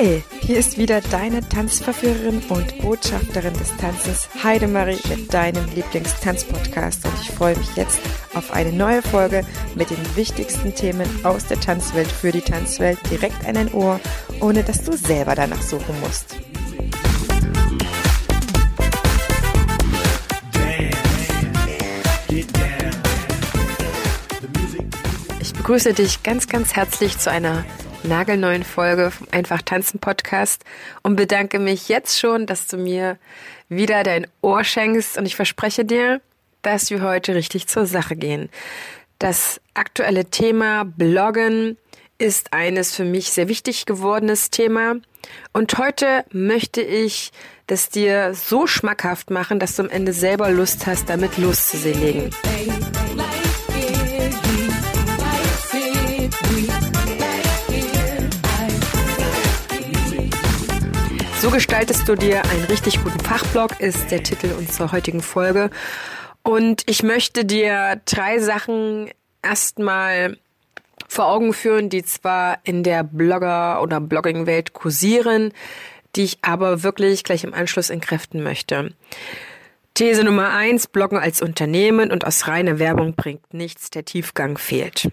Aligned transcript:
Hi, 0.00 0.22
hier 0.40 0.56
ist 0.56 0.78
wieder 0.78 1.02
deine 1.02 1.46
Tanzverführerin 1.46 2.40
und 2.48 2.78
Botschafterin 2.78 3.52
des 3.52 3.76
Tanzes 3.76 4.30
Heidemarie 4.42 4.98
mit 5.10 5.34
deinem 5.34 5.66
Lieblingstanzpodcast 5.74 7.04
und 7.04 7.12
ich 7.20 7.30
freue 7.30 7.54
mich 7.58 7.76
jetzt 7.76 8.00
auf 8.32 8.50
eine 8.50 8.72
neue 8.72 9.02
Folge 9.02 9.44
mit 9.74 9.90
den 9.90 9.98
wichtigsten 10.16 10.74
Themen 10.74 11.06
aus 11.22 11.48
der 11.48 11.60
Tanzwelt 11.60 12.10
für 12.10 12.32
die 12.32 12.40
Tanzwelt 12.40 12.98
direkt 13.10 13.44
an 13.46 13.56
dein 13.56 13.74
Ohr, 13.74 14.00
ohne 14.40 14.62
dass 14.62 14.82
du 14.84 14.96
selber 14.96 15.34
danach 15.34 15.60
suchen 15.60 16.00
musst. 16.00 16.34
Ich 25.42 25.52
begrüße 25.52 25.92
dich 25.92 26.22
ganz, 26.22 26.48
ganz 26.48 26.74
herzlich 26.74 27.18
zu 27.18 27.30
einer 27.30 27.66
nagelneuen 28.02 28.64
Folge 28.64 29.10
vom 29.10 29.26
Einfach 29.30 29.62
Tanzen 29.62 30.00
Podcast 30.00 30.64
und 31.02 31.16
bedanke 31.16 31.58
mich 31.58 31.88
jetzt 31.88 32.18
schon, 32.18 32.46
dass 32.46 32.66
du 32.66 32.76
mir 32.76 33.18
wieder 33.68 34.02
dein 34.02 34.26
Ohr 34.42 34.64
schenkst 34.64 35.18
und 35.18 35.26
ich 35.26 35.36
verspreche 35.36 35.84
dir, 35.84 36.20
dass 36.62 36.90
wir 36.90 37.02
heute 37.02 37.34
richtig 37.34 37.66
zur 37.66 37.86
Sache 37.86 38.16
gehen. 38.16 38.50
Das 39.18 39.60
aktuelle 39.74 40.26
Thema 40.26 40.84
Bloggen 40.84 41.76
ist 42.18 42.52
eines 42.52 42.94
für 42.94 43.04
mich 43.04 43.30
sehr 43.30 43.48
wichtig 43.48 43.86
gewordenes 43.86 44.50
Thema 44.50 44.96
und 45.52 45.78
heute 45.78 46.24
möchte 46.32 46.80
ich 46.80 47.32
das 47.66 47.88
dir 47.88 48.34
so 48.34 48.66
schmackhaft 48.66 49.30
machen, 49.30 49.60
dass 49.60 49.76
du 49.76 49.82
am 49.82 49.90
Ende 49.90 50.12
selber 50.12 50.50
Lust 50.50 50.86
hast, 50.86 51.08
damit 51.08 51.38
loszulegen. 51.38 52.30
Gestaltest 61.52 62.08
du 62.08 62.14
dir 62.14 62.44
einen 62.44 62.64
richtig 62.64 63.02
guten 63.02 63.18
Fachblog, 63.20 63.80
ist 63.80 64.10
der 64.10 64.22
Titel 64.22 64.52
unserer 64.56 64.92
heutigen 64.92 65.20
Folge. 65.20 65.70
Und 66.42 66.84
ich 66.86 67.02
möchte 67.02 67.44
dir 67.44 68.00
drei 68.04 68.38
Sachen 68.38 69.10
erstmal 69.42 70.38
vor 71.08 71.26
Augen 71.26 71.52
führen, 71.52 71.88
die 71.88 72.04
zwar 72.04 72.58
in 72.62 72.82
der 72.82 73.02
Blogger- 73.02 73.82
oder 73.82 74.00
Blogging-Welt 74.00 74.72
kursieren, 74.72 75.52
die 76.14 76.22
ich 76.22 76.38
aber 76.42 76.82
wirklich 76.84 77.24
gleich 77.24 77.42
im 77.42 77.52
Anschluss 77.52 77.90
entkräften 77.90 78.42
möchte. 78.42 78.94
These 79.94 80.22
Nummer 80.24 80.50
eins, 80.50 80.86
Bloggen 80.86 81.18
als 81.18 81.42
Unternehmen 81.42 82.12
und 82.12 82.24
aus 82.24 82.46
reiner 82.46 82.78
Werbung 82.78 83.14
bringt 83.14 83.52
nichts, 83.52 83.90
der 83.90 84.04
Tiefgang 84.04 84.56
fehlt. 84.56 85.10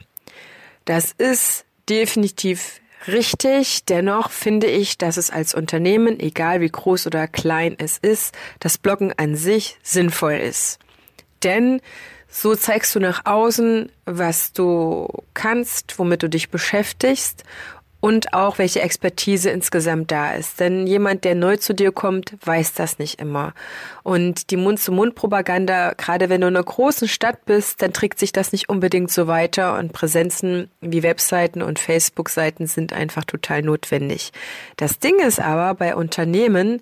Das 0.85 1.13
ist 1.13 1.65
definitiv 1.89 2.79
richtig. 3.07 3.85
Dennoch 3.85 4.31
finde 4.31 4.67
ich, 4.67 4.97
dass 4.97 5.17
es 5.17 5.29
als 5.29 5.53
Unternehmen, 5.53 6.19
egal 6.19 6.61
wie 6.61 6.69
groß 6.69 7.07
oder 7.07 7.27
klein 7.27 7.75
es 7.77 7.97
ist, 7.97 8.35
das 8.59 8.77
Bloggen 8.77 9.13
an 9.17 9.35
sich 9.35 9.77
sinnvoll 9.83 10.35
ist. 10.35 10.79
Denn 11.43 11.81
so 12.29 12.55
zeigst 12.55 12.93
du 12.95 12.99
nach 12.99 13.25
außen, 13.25 13.91
was 14.05 14.53
du 14.53 15.07
kannst, 15.33 15.97
womit 15.97 16.23
du 16.23 16.29
dich 16.29 16.49
beschäftigst 16.49 17.43
und 18.07 18.33
auch 18.33 18.57
welche 18.57 18.79
Expertise 18.79 19.49
insgesamt 19.49 20.11
da 20.11 20.31
ist. 20.31 20.61
Denn 20.61 20.87
jemand, 20.87 21.25
der 21.25 21.35
neu 21.35 21.57
zu 21.57 21.73
dir 21.73 21.91
kommt, 21.91 22.37
weiß 22.41 22.73
das 22.73 22.99
nicht 22.99 23.19
immer. 23.19 23.53
Und 24.01 24.49
die 24.49 24.55
Mund-zu-Mund-Propaganda, 24.55 25.91
gerade 25.91 26.29
wenn 26.29 26.39
du 26.39 26.47
in 26.47 26.55
einer 26.55 26.63
großen 26.63 27.09
Stadt 27.09 27.43
bist, 27.43 27.81
dann 27.81 27.91
trägt 27.91 28.17
sich 28.17 28.31
das 28.31 28.53
nicht 28.53 28.69
unbedingt 28.69 29.11
so 29.11 29.27
weiter 29.27 29.77
und 29.77 29.91
Präsenzen 29.91 30.71
wie 30.79 31.03
Webseiten 31.03 31.61
und 31.61 31.79
Facebook-Seiten 31.79 32.65
sind 32.65 32.93
einfach 32.93 33.25
total 33.25 33.61
notwendig. 33.61 34.31
Das 34.77 34.99
Ding 34.99 35.19
ist 35.19 35.41
aber 35.41 35.73
bei 35.73 35.93
Unternehmen, 35.93 36.81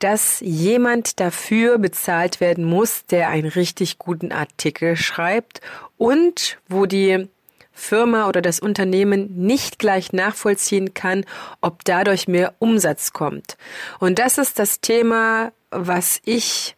dass 0.00 0.40
jemand 0.40 1.20
dafür 1.20 1.78
bezahlt 1.78 2.38
werden 2.42 2.64
muss, 2.64 3.06
der 3.06 3.30
einen 3.30 3.48
richtig 3.48 3.96
guten 3.96 4.30
Artikel 4.30 4.94
schreibt 4.96 5.62
und 5.96 6.58
wo 6.68 6.84
die 6.84 7.30
Firma 7.76 8.28
oder 8.28 8.42
das 8.42 8.58
Unternehmen 8.58 9.28
nicht 9.36 9.78
gleich 9.78 10.12
nachvollziehen 10.12 10.94
kann, 10.94 11.24
ob 11.60 11.84
dadurch 11.84 12.26
mehr 12.26 12.54
Umsatz 12.58 13.12
kommt. 13.12 13.56
Und 14.00 14.18
das 14.18 14.38
ist 14.38 14.58
das 14.58 14.80
Thema, 14.80 15.52
was 15.70 16.20
ich 16.24 16.76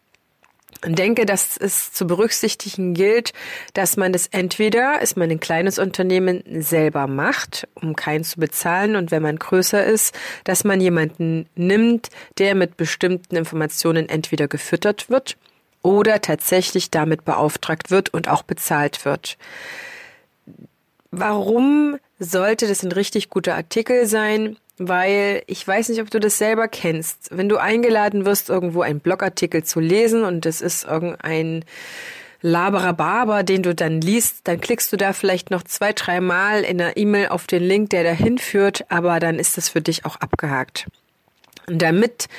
denke, 0.85 1.25
dass 1.25 1.57
es 1.57 1.91
zu 1.91 2.07
berücksichtigen 2.07 2.93
gilt, 2.93 3.33
dass 3.73 3.97
man 3.97 4.13
das 4.13 4.27
entweder, 4.27 5.01
ist 5.01 5.17
man 5.17 5.29
ein 5.29 5.39
kleines 5.39 5.77
Unternehmen, 5.77 6.43
selber 6.61 7.07
macht, 7.07 7.67
um 7.75 7.95
keinen 7.95 8.23
zu 8.23 8.39
bezahlen 8.39 8.95
und 8.95 9.11
wenn 9.11 9.21
man 9.21 9.37
größer 9.37 9.83
ist, 9.83 10.17
dass 10.45 10.63
man 10.63 10.79
jemanden 10.79 11.47
nimmt, 11.55 12.09
der 12.37 12.55
mit 12.55 12.77
bestimmten 12.77 13.35
Informationen 13.35 14.07
entweder 14.07 14.47
gefüttert 14.47 15.09
wird 15.09 15.37
oder 15.81 16.21
tatsächlich 16.21 16.91
damit 16.91 17.25
beauftragt 17.25 17.91
wird 17.91 18.09
und 18.09 18.29
auch 18.29 18.43
bezahlt 18.43 19.05
wird. 19.05 19.37
Warum 21.11 21.97
sollte 22.19 22.67
das 22.67 22.83
ein 22.83 22.91
richtig 22.91 23.29
guter 23.29 23.55
Artikel 23.55 24.05
sein? 24.05 24.57
Weil 24.77 25.43
ich 25.47 25.67
weiß 25.67 25.89
nicht, 25.89 26.01
ob 26.01 26.09
du 26.09 26.19
das 26.19 26.37
selber 26.37 26.67
kennst. 26.67 27.29
Wenn 27.35 27.49
du 27.49 27.57
eingeladen 27.57 28.25
wirst, 28.25 28.49
irgendwo 28.49 28.81
einen 28.81 29.01
Blogartikel 29.01 29.63
zu 29.63 29.79
lesen 29.79 30.23
und 30.23 30.45
es 30.45 30.61
ist 30.61 30.85
irgendein 30.85 31.65
Laberer 32.41 32.93
Barber, 32.93 33.43
den 33.43 33.63
du 33.63 33.75
dann 33.75 33.99
liest, 33.99 34.47
dann 34.47 34.61
klickst 34.61 34.93
du 34.93 34.97
da 34.97 35.11
vielleicht 35.11 35.51
noch 35.51 35.63
zwei, 35.63 35.91
drei 35.91 36.21
Mal 36.21 36.61
in 36.63 36.77
der 36.77 36.95
E-Mail 36.95 37.27
auf 37.29 37.47
den 37.47 37.63
Link, 37.63 37.89
der 37.89 38.03
dahin 38.03 38.37
führt, 38.37 38.89
aber 38.89 39.19
dann 39.19 39.37
ist 39.39 39.57
das 39.57 39.67
für 39.67 39.81
dich 39.81 40.05
auch 40.05 40.15
abgehakt. 40.15 40.87
Und 41.67 41.81
damit 41.81 42.29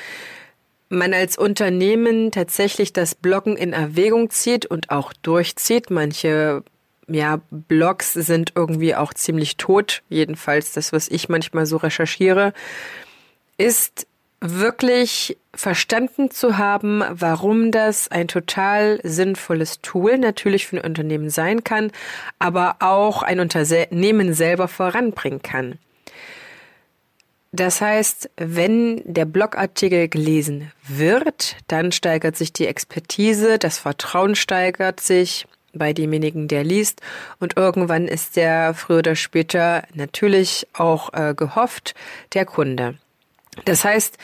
man 0.89 1.13
als 1.13 1.37
Unternehmen 1.37 2.31
tatsächlich 2.31 2.93
das 2.93 3.15
Bloggen 3.15 3.55
in 3.55 3.73
Erwägung 3.73 4.29
zieht 4.29 4.65
und 4.65 4.89
auch 4.89 5.13
durchzieht. 5.13 5.89
Manche 5.89 6.63
ja, 7.13 7.41
Blogs 7.49 8.13
sind 8.13 8.53
irgendwie 8.55 8.95
auch 8.95 9.13
ziemlich 9.13 9.57
tot, 9.57 10.03
jedenfalls 10.09 10.73
das, 10.73 10.93
was 10.93 11.07
ich 11.07 11.29
manchmal 11.29 11.65
so 11.65 11.77
recherchiere, 11.77 12.53
ist 13.57 14.07
wirklich 14.41 15.37
verstanden 15.53 16.31
zu 16.31 16.57
haben, 16.57 17.03
warum 17.09 17.71
das 17.71 18.07
ein 18.09 18.27
total 18.27 18.99
sinnvolles 19.03 19.81
Tool 19.81 20.17
natürlich 20.17 20.65
für 20.65 20.77
ein 20.77 20.85
Unternehmen 20.85 21.29
sein 21.29 21.63
kann, 21.63 21.91
aber 22.39 22.77
auch 22.79 23.21
ein 23.21 23.39
Unternehmen 23.39 24.33
selber 24.33 24.67
voranbringen 24.67 25.43
kann. 25.43 25.77
Das 27.53 27.81
heißt, 27.81 28.29
wenn 28.37 29.01
der 29.03 29.25
Blogartikel 29.25 30.07
gelesen 30.07 30.71
wird, 30.87 31.57
dann 31.67 31.91
steigert 31.91 32.37
sich 32.37 32.53
die 32.53 32.65
Expertise, 32.65 33.59
das 33.59 33.77
Vertrauen 33.77 34.35
steigert 34.35 35.01
sich, 35.01 35.45
bei 35.73 35.93
demjenigen, 35.93 36.47
der 36.47 36.63
liest. 36.63 37.01
Und 37.39 37.57
irgendwann 37.57 38.07
ist 38.07 38.35
der 38.35 38.73
früher 38.73 38.99
oder 38.99 39.15
später 39.15 39.83
natürlich 39.93 40.67
auch 40.73 41.13
äh, 41.13 41.33
gehofft 41.35 41.95
der 42.33 42.45
Kunde. 42.45 42.95
Das 43.65 43.83
heißt, 43.83 44.17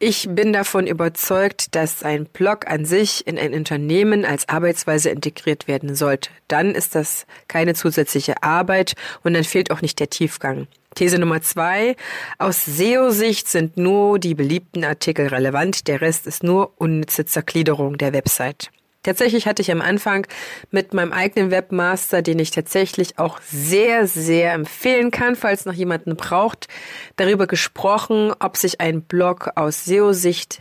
ich 0.00 0.28
bin 0.30 0.52
davon 0.52 0.86
überzeugt, 0.86 1.74
dass 1.74 2.04
ein 2.04 2.26
Blog 2.26 2.68
an 2.70 2.84
sich 2.84 3.26
in 3.26 3.36
ein 3.36 3.52
Unternehmen 3.52 4.24
als 4.24 4.48
Arbeitsweise 4.48 5.10
integriert 5.10 5.66
werden 5.66 5.96
sollte. 5.96 6.30
Dann 6.46 6.76
ist 6.76 6.94
das 6.94 7.26
keine 7.48 7.74
zusätzliche 7.74 8.44
Arbeit 8.44 8.94
und 9.24 9.34
dann 9.34 9.42
fehlt 9.42 9.72
auch 9.72 9.82
nicht 9.82 9.98
der 9.98 10.08
Tiefgang. 10.08 10.68
These 10.94 11.18
Nummer 11.18 11.42
zwei. 11.42 11.96
Aus 12.38 12.64
SEO-Sicht 12.64 13.48
sind 13.48 13.76
nur 13.76 14.20
die 14.20 14.36
beliebten 14.36 14.84
Artikel 14.84 15.26
relevant. 15.26 15.88
Der 15.88 16.00
Rest 16.00 16.28
ist 16.28 16.44
nur 16.44 16.72
unnütze 16.76 17.24
Zergliederung 17.24 17.98
der 17.98 18.12
Website. 18.12 18.70
Tatsächlich 19.08 19.46
hatte 19.46 19.62
ich 19.62 19.72
am 19.72 19.80
Anfang 19.80 20.26
mit 20.70 20.92
meinem 20.92 21.14
eigenen 21.14 21.50
Webmaster, 21.50 22.20
den 22.20 22.38
ich 22.38 22.50
tatsächlich 22.50 23.18
auch 23.18 23.40
sehr, 23.40 24.06
sehr 24.06 24.52
empfehlen 24.52 25.10
kann, 25.10 25.34
falls 25.34 25.64
noch 25.64 25.72
jemanden 25.72 26.14
braucht, 26.14 26.68
darüber 27.16 27.46
gesprochen, 27.46 28.34
ob 28.38 28.58
sich 28.58 28.82
ein 28.82 29.00
Blog 29.00 29.52
aus 29.54 29.86
SEO-Sicht 29.86 30.60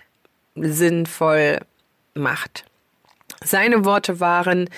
sinnvoll 0.55 1.59
macht. 2.13 2.63
Seine 3.43 3.83
Worte 3.83 4.21
waren, 4.21 4.69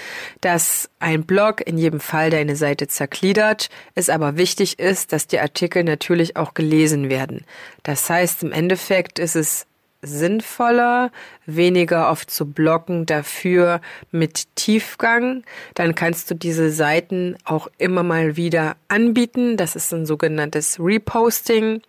dass 0.42 0.90
ein 0.98 1.26
Blog 1.26 1.62
in 1.64 1.78
jedem 1.78 2.00
Fall 2.00 2.32
deine 2.32 2.56
Seite 2.56 2.88
zergliedert, 2.88 3.70
es 3.94 4.10
aber 4.10 4.36
wichtig 4.36 4.80
ist, 4.80 5.14
dass 5.14 5.28
die 5.28 5.40
Artikel 5.40 5.84
natürlich 5.84 6.38
auch 6.38 6.56
gelesen 6.56 7.12
werden. 7.12 7.46
Das 7.84 8.10
heißt, 8.10 8.42
im 8.42 8.52
Endeffekt 8.52 9.20
ist 9.20 9.36
es 9.36 9.68
sinnvoller, 10.01 11.12
weniger 11.46 12.10
oft 12.10 12.31
zu 12.31 12.46
blocken, 12.46 13.06
dafür 13.06 13.81
mit 14.12 14.56
Tiefgang. 14.56 15.44
Dann 15.74 15.96
kannst 15.96 16.31
du 16.31 16.36
diese 16.36 16.72
Seiten 16.72 17.36
auch 17.44 17.68
immer 17.78 18.04
mal 18.04 18.36
wieder 18.38 18.75
anbieten. 18.88 19.57
Das 19.57 19.75
ist 19.75 19.94
ein 19.94 20.06
sogenanntes 20.06 20.80
Reposting. 20.80 21.81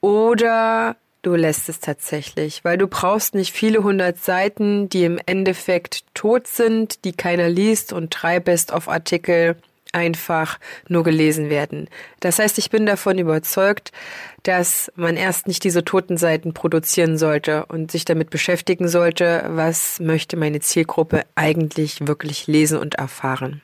Oder 0.00 0.96
du 1.22 1.34
lässt 1.34 1.68
es 1.68 1.80
tatsächlich, 1.80 2.64
weil 2.64 2.76
du 2.76 2.88
brauchst 2.88 3.34
nicht 3.34 3.52
viele 3.52 3.82
hundert 3.82 4.18
Seiten, 4.18 4.88
die 4.88 5.04
im 5.04 5.20
Endeffekt 5.24 6.04
tot 6.14 6.46
sind, 6.46 7.04
die 7.04 7.12
keiner 7.12 7.48
liest 7.48 7.92
und 7.92 8.10
drei 8.10 8.40
Best-of-Artikel 8.40 9.56
einfach 9.92 10.58
nur 10.88 11.04
gelesen 11.04 11.50
werden. 11.50 11.88
Das 12.20 12.38
heißt, 12.38 12.58
ich 12.58 12.70
bin 12.70 12.86
davon 12.86 13.18
überzeugt, 13.18 13.92
dass 14.42 14.90
man 14.96 15.16
erst 15.16 15.46
nicht 15.46 15.62
diese 15.64 15.84
toten 15.84 16.16
Seiten 16.16 16.54
produzieren 16.54 17.18
sollte 17.18 17.66
und 17.66 17.90
sich 17.92 18.04
damit 18.04 18.30
beschäftigen 18.30 18.88
sollte, 18.88 19.44
was 19.48 20.00
möchte 20.00 20.36
meine 20.36 20.60
Zielgruppe 20.60 21.24
eigentlich 21.34 22.06
wirklich 22.06 22.46
lesen 22.46 22.78
und 22.78 22.96
erfahren. 22.96 23.62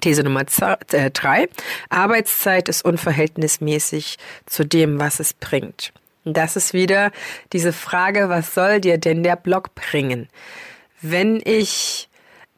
These 0.00 0.22
Nummer 0.22 0.44
äh, 0.92 1.10
drei. 1.10 1.48
Arbeitszeit 1.88 2.68
ist 2.68 2.84
unverhältnismäßig 2.84 4.18
zu 4.44 4.64
dem, 4.64 5.00
was 5.00 5.20
es 5.20 5.32
bringt. 5.32 5.92
Das 6.24 6.56
ist 6.56 6.74
wieder 6.74 7.12
diese 7.52 7.72
Frage, 7.72 8.28
was 8.28 8.52
soll 8.52 8.80
dir 8.80 8.98
denn 8.98 9.22
der 9.22 9.36
Blog 9.36 9.74
bringen? 9.74 10.28
Wenn 11.00 11.40
ich 11.44 12.08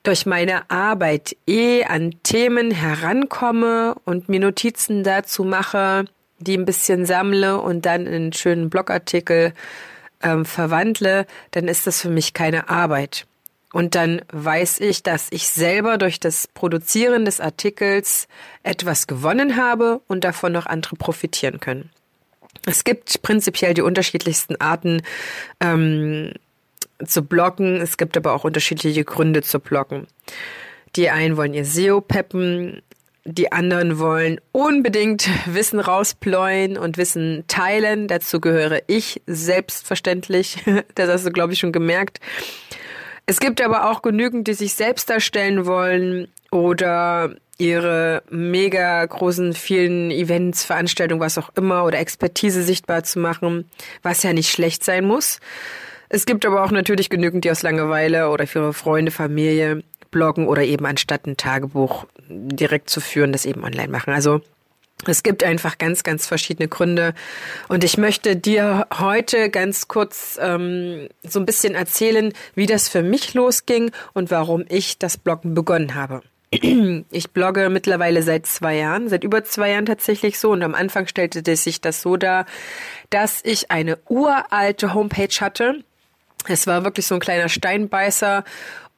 durch 0.02 0.26
meine 0.26 0.70
Arbeit 0.70 1.36
eh 1.46 1.84
an 1.84 2.14
Themen 2.22 2.70
herankomme 2.70 3.96
und 4.04 4.28
mir 4.28 4.40
Notizen 4.40 5.04
dazu 5.04 5.44
mache, 5.44 6.04
die 6.38 6.56
ein 6.56 6.64
bisschen 6.64 7.04
sammle 7.04 7.60
und 7.60 7.84
dann 7.84 8.06
in 8.06 8.14
einen 8.14 8.32
schönen 8.32 8.70
Blogartikel 8.70 9.52
ähm, 10.22 10.44
verwandle, 10.44 11.26
dann 11.50 11.68
ist 11.68 11.86
das 11.86 12.00
für 12.00 12.10
mich 12.10 12.34
keine 12.34 12.68
Arbeit. 12.68 13.26
Und 13.72 13.94
dann 13.94 14.22
weiß 14.32 14.80
ich, 14.80 15.02
dass 15.02 15.28
ich 15.30 15.48
selber 15.48 15.98
durch 15.98 16.20
das 16.20 16.48
Produzieren 16.48 17.24
des 17.24 17.40
Artikels 17.40 18.26
etwas 18.62 19.06
gewonnen 19.06 19.56
habe 19.56 20.00
und 20.06 20.24
davon 20.24 20.52
noch 20.52 20.66
andere 20.66 20.96
profitieren 20.96 21.60
können. 21.60 21.90
Es 22.66 22.84
gibt 22.84 23.22
prinzipiell 23.22 23.74
die 23.74 23.82
unterschiedlichsten 23.82 24.56
Arten 24.56 25.02
ähm, 25.60 26.32
zu 27.04 27.22
blocken. 27.22 27.80
Es 27.80 27.96
gibt 27.96 28.16
aber 28.16 28.32
auch 28.32 28.44
unterschiedliche 28.44 29.04
Gründe 29.04 29.42
zu 29.42 29.60
blocken. 29.60 30.06
Die 30.96 31.10
einen 31.10 31.36
wollen 31.36 31.54
ihr 31.54 31.64
SEO 31.64 32.00
peppen, 32.00 32.82
die 33.24 33.52
anderen 33.52 33.98
wollen 33.98 34.40
unbedingt 34.52 35.28
Wissen 35.46 35.80
rauspleuen 35.80 36.78
und 36.78 36.96
Wissen 36.96 37.44
teilen. 37.46 38.08
Dazu 38.08 38.40
gehöre 38.40 38.80
ich 38.86 39.22
selbstverständlich. 39.26 40.64
Das 40.94 41.08
hast 41.08 41.26
du, 41.26 41.30
glaube 41.30 41.52
ich, 41.52 41.58
schon 41.58 41.72
gemerkt. 41.72 42.20
Es 43.26 43.40
gibt 43.40 43.60
aber 43.60 43.90
auch 43.90 44.02
genügend, 44.02 44.48
die 44.48 44.54
sich 44.54 44.74
selbst 44.74 45.10
darstellen 45.10 45.66
wollen 45.66 46.28
oder 46.50 47.34
ihre 47.58 48.22
mega 48.30 49.04
großen, 49.04 49.52
vielen 49.52 50.10
Events, 50.10 50.64
Veranstaltungen, 50.64 51.20
was 51.20 51.36
auch 51.36 51.50
immer, 51.56 51.84
oder 51.84 51.98
Expertise 51.98 52.62
sichtbar 52.62 53.02
zu 53.02 53.18
machen, 53.18 53.68
was 54.02 54.22
ja 54.22 54.32
nicht 54.32 54.50
schlecht 54.50 54.84
sein 54.84 55.04
muss. 55.04 55.40
Es 56.08 56.26
gibt 56.26 56.46
aber 56.46 56.64
auch 56.64 56.70
natürlich 56.70 57.10
genügend, 57.10 57.44
die 57.44 57.50
aus 57.50 57.62
Langeweile 57.62 58.30
oder 58.30 58.46
für 58.46 58.60
ihre 58.60 58.72
Freunde, 58.72 59.10
Familie 59.10 59.82
bloggen 60.10 60.46
oder 60.46 60.62
eben 60.62 60.86
anstatt 60.86 61.26
ein 61.26 61.36
Tagebuch 61.36 62.06
direkt 62.28 62.88
zu 62.88 63.00
führen, 63.00 63.32
das 63.32 63.44
eben 63.44 63.62
online 63.62 63.88
machen. 63.88 64.12
Also 64.12 64.40
es 65.06 65.22
gibt 65.22 65.44
einfach 65.44 65.78
ganz, 65.78 66.02
ganz 66.02 66.26
verschiedene 66.26 66.68
Gründe. 66.68 67.14
Und 67.68 67.84
ich 67.84 67.98
möchte 67.98 68.36
dir 68.36 68.86
heute 68.98 69.48
ganz 69.50 69.86
kurz 69.86 70.38
ähm, 70.40 71.08
so 71.22 71.38
ein 71.38 71.46
bisschen 71.46 71.74
erzählen, 71.74 72.32
wie 72.54 72.66
das 72.66 72.88
für 72.88 73.02
mich 73.02 73.34
losging 73.34 73.92
und 74.12 74.30
warum 74.30 74.64
ich 74.68 74.98
das 74.98 75.16
Bloggen 75.16 75.54
begonnen 75.54 75.94
habe. 75.94 76.22
Ich 77.10 77.30
blogge 77.30 77.68
mittlerweile 77.68 78.22
seit 78.22 78.46
zwei 78.46 78.76
Jahren, 78.76 79.08
seit 79.08 79.22
über 79.22 79.44
zwei 79.44 79.70
Jahren 79.70 79.86
tatsächlich 79.86 80.38
so. 80.38 80.50
Und 80.50 80.62
am 80.62 80.74
Anfang 80.74 81.06
stellte 81.06 81.56
sich 81.56 81.80
das 81.80 82.00
so 82.00 82.16
dar, 82.16 82.46
dass 83.10 83.40
ich 83.44 83.70
eine 83.70 83.98
uralte 84.08 84.94
Homepage 84.94 85.34
hatte. 85.40 85.84
Es 86.46 86.66
war 86.66 86.84
wirklich 86.84 87.06
so 87.06 87.14
ein 87.14 87.20
kleiner 87.20 87.48
Steinbeißer 87.48 88.44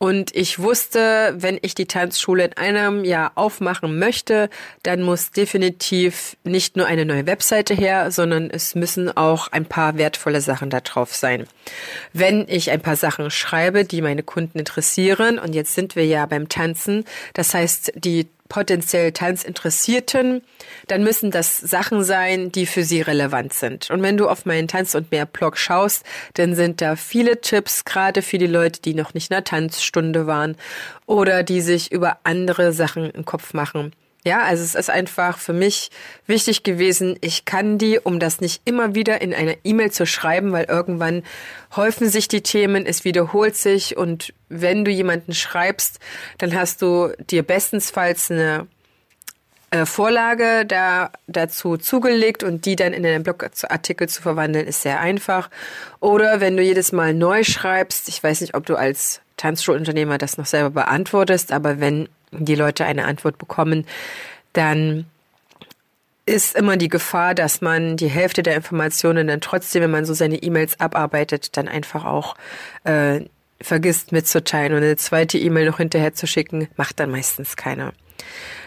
und 0.03 0.35
ich 0.35 0.59
wusste, 0.59 1.35
wenn 1.37 1.59
ich 1.61 1.75
die 1.75 1.85
Tanzschule 1.85 2.47
in 2.47 2.57
einem 2.57 3.05
Jahr 3.05 3.33
aufmachen 3.35 3.99
möchte, 3.99 4.49
dann 4.83 5.03
muss 5.03 5.31
definitiv 5.31 6.39
nicht 6.43 6.75
nur 6.75 6.87
eine 6.87 7.05
neue 7.05 7.27
Webseite 7.27 7.75
her, 7.75 8.11
sondern 8.11 8.49
es 8.49 8.75
müssen 8.75 9.15
auch 9.15 9.49
ein 9.49 9.67
paar 9.67 9.99
wertvolle 9.99 10.41
Sachen 10.41 10.71
da 10.71 10.81
drauf 10.81 11.15
sein. 11.15 11.47
Wenn 12.15 12.47
ich 12.49 12.71
ein 12.71 12.81
paar 12.81 12.97
Sachen 12.97 13.31
schreibe, 13.31 13.85
die 13.85 14.01
meine 14.01 14.23
Kunden 14.23 14.59
interessieren, 14.59 15.39
und 15.39 15.55
jetzt 15.55 15.75
sind 15.75 15.97
wir 15.97 16.07
ja 16.07 16.25
beim 16.25 16.49
Tanzen, 16.49 17.05
das 17.35 17.53
heißt, 17.53 17.93
die 17.95 18.27
potenziell 18.51 19.13
Tanzinteressierten, 19.13 20.43
dann 20.89 21.03
müssen 21.03 21.31
das 21.31 21.57
Sachen 21.57 22.05
sein, 22.05 22.53
die 22.53 22.67
für 22.67 22.85
sie 22.85 23.01
relevant 23.01 23.55
sind. 23.55 23.89
Und 23.91 24.03
wenn 24.03 24.19
du 24.19 24.29
auf 24.29 24.45
meinen 24.45 24.69
Tanz 24.69 24.95
und 24.95 25.11
mehr 25.11 25.25
Blog 25.25 25.57
schaust, 25.57 26.05
dann 26.35 26.55
sind 26.55 26.83
da 26.83 26.97
viele 26.97 27.41
Tipps, 27.41 27.87
gerade 27.87 28.21
für 28.21 28.37
die 28.37 28.47
Leute, 28.47 28.83
die 28.83 28.93
noch 28.93 29.15
nicht 29.15 29.31
in 29.31 29.37
der 29.37 29.45
Tanzstunde 29.91 30.27
waren 30.27 30.57
oder 31.07 31.43
die 31.43 31.61
sich 31.61 31.93
über 31.93 32.19
andere 32.25 32.73
Sachen 32.73 33.11
im 33.11 33.25
Kopf 33.25 33.55
machen. 33.55 33.93
Ja, 34.23 34.43
also 34.43 34.63
es 34.63 34.75
ist 34.75 34.91
einfach 34.91 35.39
für 35.39 35.55
mich 35.55 35.91
wichtig 36.27 36.63
gewesen, 36.63 37.17
ich 37.23 37.47
kann 37.47 37.79
die, 37.79 37.99
um 37.99 38.21
das 38.21 38.43
nicht 38.43 38.61
immer 38.67 38.95
wieder 38.95 39.23
in 39.23 39.33
einer 39.33 39.55
E-Mail 39.65 39.93
zu 39.93 40.05
schreiben, 40.05 40.53
weil 40.53 40.67
irgendwann 40.67 41.23
häufen 41.75 42.11
sich 42.11 42.29
die 42.29 42.43
Themen, 42.43 42.85
es 42.85 43.07
wiederholt 43.07 43.57
sich 43.57 43.97
und 43.97 44.35
wenn 44.51 44.85
du 44.85 44.91
jemanden 44.91 45.33
schreibst, 45.33 46.01
dann 46.37 46.55
hast 46.55 46.83
du 46.83 47.13
dir 47.31 47.43
bestensfalls 47.43 48.31
eine 48.31 48.67
äh, 49.71 49.87
Vorlage 49.87 50.67
da 50.67 51.13
dazu 51.27 51.79
zugelegt 51.79 52.43
und 52.43 52.67
die 52.67 52.77
dann 52.77 52.93
in 52.93 53.07
einen 53.07 53.23
Blogartikel 53.23 54.07
zu 54.07 54.21
verwandeln, 54.21 54.67
ist 54.67 54.83
sehr 54.83 55.01
einfach. 55.01 55.49
Oder 56.01 56.41
wenn 56.41 56.59
du 56.59 56.63
jedes 56.63 56.93
Mal 56.93 57.15
neu 57.15 57.43
schreibst, 57.43 58.11
ich 58.11 58.23
weiß 58.23 58.43
nicht, 58.43 58.55
ob 58.55 58.67
du 58.67 58.77
als 58.77 59.23
Tanzschulunternehmer 59.41 60.19
das 60.19 60.37
noch 60.37 60.47
selber 60.47 60.71
beantwortest, 60.71 61.53
aber 61.53 61.81
wenn 61.81 62.09
die 62.31 62.55
Leute 62.55 62.85
eine 62.85 63.07
Antwort 63.07 63.39
bekommen, 63.39 63.87
dann 64.53 65.07
ist 66.27 66.55
immer 66.55 66.77
die 66.77 66.89
Gefahr, 66.89 67.35
dass 67.35 67.61
man 67.61 67.97
die 67.97 68.09
Hälfte 68.09 68.43
der 68.43 68.55
Informationen 68.55 69.29
dann 69.29 69.41
trotzdem, 69.41 69.83
wenn 69.83 69.91
man 69.91 70.05
so 70.05 70.15
seine 70.15 70.37
E-Mails 70.37 70.79
abarbeitet, 70.79 71.57
dann 71.57 71.69
einfach 71.69 72.05
auch 72.05 72.37
äh, 72.85 73.23
vergisst 73.61 74.13
mitzuteilen 74.13 74.75
und 74.75 74.83
eine 74.83 74.97
zweite 74.97 75.39
E-Mail 75.39 75.67
noch 75.67 75.79
hinterher 75.79 76.15
zu 76.15 76.27
schicken, 76.27 76.69
macht 76.77 77.01
dann 77.01 77.11
meistens 77.11 77.57
keiner. 77.57 77.93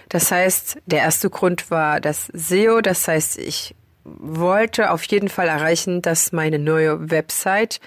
Das 0.10 0.32
heißt, 0.32 0.80
der 0.88 1.00
erste 1.00 1.30
Grund 1.30 1.72
war 1.72 2.02
das 2.02 2.28
SEO, 2.34 2.82
das 2.82 3.08
heißt, 3.08 3.38
ich 3.38 3.76
wollte 4.06 4.92
auf 4.92 5.04
jeden 5.06 5.30
Fall 5.30 5.48
erreichen, 5.48 6.02
dass 6.02 6.32
meine 6.32 6.60
neue 6.60 7.10
Website 7.10 7.80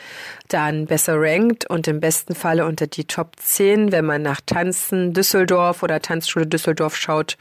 dann 0.48 0.86
besser 0.86 1.20
rankt 1.20 1.68
und 1.68 1.88
im 1.88 2.00
besten 2.00 2.34
Falle 2.34 2.66
unter 2.66 2.86
die 2.86 3.04
Top 3.04 3.36
10, 3.38 3.92
wenn 3.92 4.04
man 4.04 4.22
nach 4.22 4.40
Tanzen 4.44 5.12
Düsseldorf 5.12 5.82
oder 5.82 6.00
Tanzschule 6.00 6.46
Düsseldorf 6.46 6.96
schaut, 6.96 7.37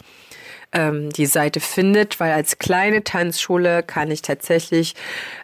ähm, 0.71 1.09
die 1.11 1.25
Seite 1.25 1.59
findet, 1.59 2.19
weil 2.19 2.33
als 2.33 2.59
kleine 2.59 3.03
Tanzschule 3.03 3.81
kann 3.83 4.11
ich 4.11 4.21
tatsächlich 4.21 4.95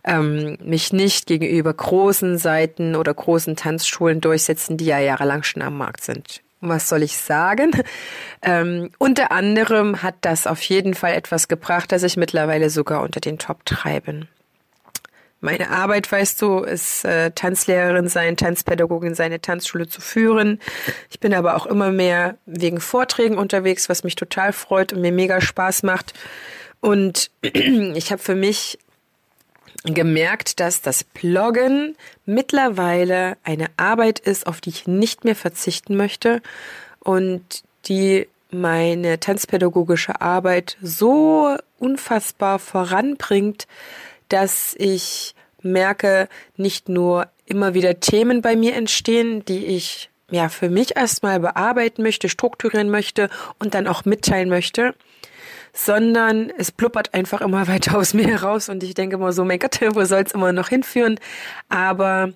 ähm, 0.03 0.57
mich 0.63 0.91
nicht 0.91 1.27
gegenüber 1.27 1.73
großen 1.73 2.38
Seiten 2.38 2.95
oder 2.95 3.13
großen 3.13 3.55
Tanzschulen 3.55 4.19
durchsetzen, 4.19 4.77
die 4.77 4.85
ja 4.85 5.00
jahrelang 5.00 5.43
schon 5.43 5.61
am 5.61 5.77
Markt 5.77 6.03
sind 6.03 6.41
was 6.62 6.88
soll 6.88 7.03
ich 7.03 7.18
sagen? 7.18 7.72
Ähm, 8.41 8.91
unter 8.98 9.32
anderem 9.32 10.03
hat 10.03 10.15
das 10.22 10.48
auf 10.48 10.62
jeden 10.62 10.94
Fall 10.94 11.13
etwas 11.13 11.48
gebracht, 11.48 11.91
dass 11.91 12.03
ich 12.03 12.18
mittlerweile 12.18 12.70
sogar 12.70 13.01
unter 13.01 13.20
den 13.20 13.38
Top 13.38 13.65
3 13.65 14.00
bin. 14.00 14.27
Meine 15.44 15.72
Arbeit, 15.72 16.12
weißt 16.12 16.39
du, 16.44 16.60
ist 16.60 17.03
äh, 17.03 17.32
Tanzlehrerin 17.32 18.08
sein, 18.08 18.38
Tanzpädagogin 18.38 19.15
sein, 19.15 19.32
eine 19.32 19.41
Tanzschule 19.41 19.88
zu 19.88 20.00
führen. 20.00 20.60
Ich 21.10 21.20
bin 21.20 21.34
aber 21.34 21.56
auch 21.56 21.65
immer 21.65 21.91
mehr 21.91 22.38
wegen 22.46 22.80
Vorträgen 22.80 23.39
unterwegs, 23.39 23.89
was 23.89 24.03
mich 24.03 24.15
total 24.15 24.53
freut 24.53 24.94
und 24.94 25.01
mir 25.01 25.12
mega 25.12 25.41
Spaß 25.41 25.82
macht. 25.82 26.13
Und 26.80 27.32
ich 27.41 28.12
habe 28.12 28.22
für 28.22 28.36
mich 28.36 28.77
gemerkt, 29.83 30.59
dass 30.59 30.81
das 30.81 31.03
Bloggen 31.03 31.95
mittlerweile 32.25 33.38
eine 33.43 33.67
Arbeit 33.77 34.19
ist, 34.19 34.45
auf 34.47 34.61
die 34.61 34.69
ich 34.69 34.88
nicht 34.88 35.23
mehr 35.23 35.35
verzichten 35.35 35.95
möchte 35.95 36.41
und 37.00 37.63
die 37.85 38.27
meine 38.51 39.19
tanzpädagogische 39.19 40.21
Arbeit 40.21 40.77
so 40.81 41.55
unfassbar 41.79 42.59
voranbringt, 42.59 43.65
dass 44.29 44.75
ich 44.77 45.35
merke, 45.61 46.27
nicht 46.57 46.89
nur 46.89 47.27
immer 47.45 47.73
wieder 47.73 48.00
Themen 48.00 48.41
bei 48.41 48.55
mir 48.55 48.75
entstehen, 48.75 49.45
die 49.45 49.65
ich 49.65 50.09
ja 50.29 50.50
für 50.50 50.69
mich 50.69 50.95
erstmal 50.95 51.39
bearbeiten 51.39 52.03
möchte, 52.03 52.29
strukturieren 52.29 52.89
möchte 52.89 53.29
und 53.59 53.73
dann 53.73 53.88
auch 53.88 54.05
mitteilen 54.05 54.50
möchte, 54.50 54.95
sondern 55.73 56.51
es 56.57 56.71
blubbert 56.71 57.13
einfach 57.13 57.41
immer 57.41 57.67
weiter 57.67 57.97
aus 57.97 58.13
mir 58.13 58.27
heraus 58.27 58.69
und 58.69 58.83
ich 58.83 58.93
denke 58.93 59.15
immer 59.15 59.33
so, 59.33 59.45
mein 59.45 59.59
Gott, 59.59 59.79
wo 59.81 60.03
soll 60.05 60.23
es 60.23 60.33
immer 60.33 60.51
noch 60.51 60.69
hinführen? 60.69 61.19
Aber 61.69 62.33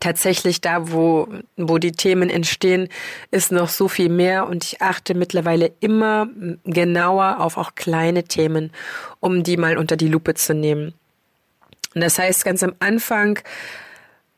tatsächlich 0.00 0.60
da, 0.60 0.90
wo, 0.92 1.28
wo 1.56 1.78
die 1.78 1.92
Themen 1.92 2.30
entstehen, 2.30 2.88
ist 3.30 3.52
noch 3.52 3.68
so 3.68 3.88
viel 3.88 4.08
mehr 4.08 4.46
und 4.46 4.64
ich 4.64 4.82
achte 4.82 5.14
mittlerweile 5.14 5.72
immer 5.80 6.28
genauer 6.64 7.40
auf 7.40 7.56
auch 7.56 7.74
kleine 7.74 8.24
Themen, 8.24 8.72
um 9.20 9.42
die 9.42 9.56
mal 9.56 9.78
unter 9.78 9.96
die 9.96 10.08
Lupe 10.08 10.34
zu 10.34 10.54
nehmen. 10.54 10.94
Und 11.94 12.00
das 12.02 12.18
heißt, 12.18 12.44
ganz 12.44 12.62
am 12.62 12.74
Anfang 12.80 13.38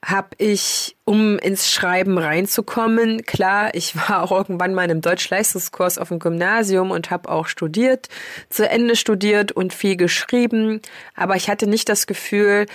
habe 0.05 0.29
ich, 0.37 0.97
um 1.05 1.39
ins 1.39 1.71
Schreiben 1.71 2.19
reinzukommen, 2.19 3.25
klar, 3.25 3.75
ich 3.75 3.97
war 3.97 4.23
auch 4.23 4.33
irgendwann 4.33 4.75
mal 4.75 4.85
in 4.85 4.91
einem 4.91 5.01
Deutschleistungskurs 5.01 5.99
auf 5.99 6.09
dem 6.09 6.19
Gymnasium 6.19 6.91
und 6.91 7.11
habe 7.11 7.31
auch 7.31 7.47
studiert, 7.47 8.09
zu 8.51 8.69
Ende 8.69 8.97
studiert 8.97 9.53
und 9.53 9.73
viel 9.73 9.97
geschrieben, 9.97 10.81
aber 11.15 11.37
ich 11.37 11.49
hatte 11.49 11.67
nicht 11.67 11.89
das 11.89 12.07
Gefühl, 12.07 12.67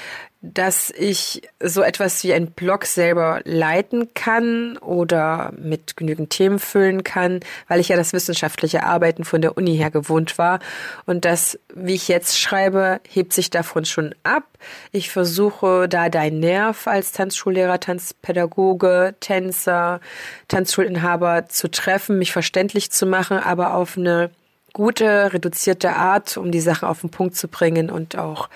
dass 0.41 0.89
ich 0.91 1.41
so 1.61 1.81
etwas 1.81 2.23
wie 2.23 2.33
ein 2.33 2.51
Blog 2.51 2.85
selber 2.85 3.41
leiten 3.43 4.13
kann 4.13 4.77
oder 4.77 5.51
mit 5.57 5.97
genügend 5.97 6.29
Themen 6.29 6.59
füllen 6.59 7.03
kann, 7.03 7.41
weil 7.67 7.81
ich 7.81 7.89
ja 7.89 7.97
das 7.97 8.13
wissenschaftliche 8.13 8.83
Arbeiten 8.83 9.25
von 9.25 9.41
der 9.41 9.57
Uni 9.57 9.75
her 9.75 9.91
gewohnt 9.91 10.37
war. 10.37 10.59
Und 11.05 11.25
das, 11.25 11.59
wie 11.75 11.95
ich 11.95 12.07
jetzt 12.07 12.39
schreibe, 12.39 13.01
hebt 13.09 13.33
sich 13.33 13.49
davon 13.49 13.83
schon 13.83 14.15
ab. 14.23 14.45
Ich 14.93 15.09
versuche 15.09 15.89
da 15.89 16.07
dein 16.07 16.39
Nerv 16.39 16.87
als 16.87 17.11
Tanzschullehrer, 17.11 17.81
Tanzpädagoge, 17.81 19.15
Tänzer, 19.19 19.99
Tanzschulinhaber 20.47 21.47
zu 21.49 21.69
treffen, 21.69 22.17
mich 22.17 22.31
verständlich 22.31 22.91
zu 22.91 23.05
machen, 23.05 23.39
aber 23.39 23.73
auf 23.73 23.97
eine 23.97 24.29
gute, 24.71 25.33
reduzierte 25.33 25.97
Art, 25.97 26.37
um 26.37 26.51
die 26.51 26.61
Sachen 26.61 26.87
auf 26.87 27.01
den 27.01 27.09
Punkt 27.09 27.35
zu 27.35 27.49
bringen 27.49 27.89
und 27.89 28.17
auch 28.17 28.47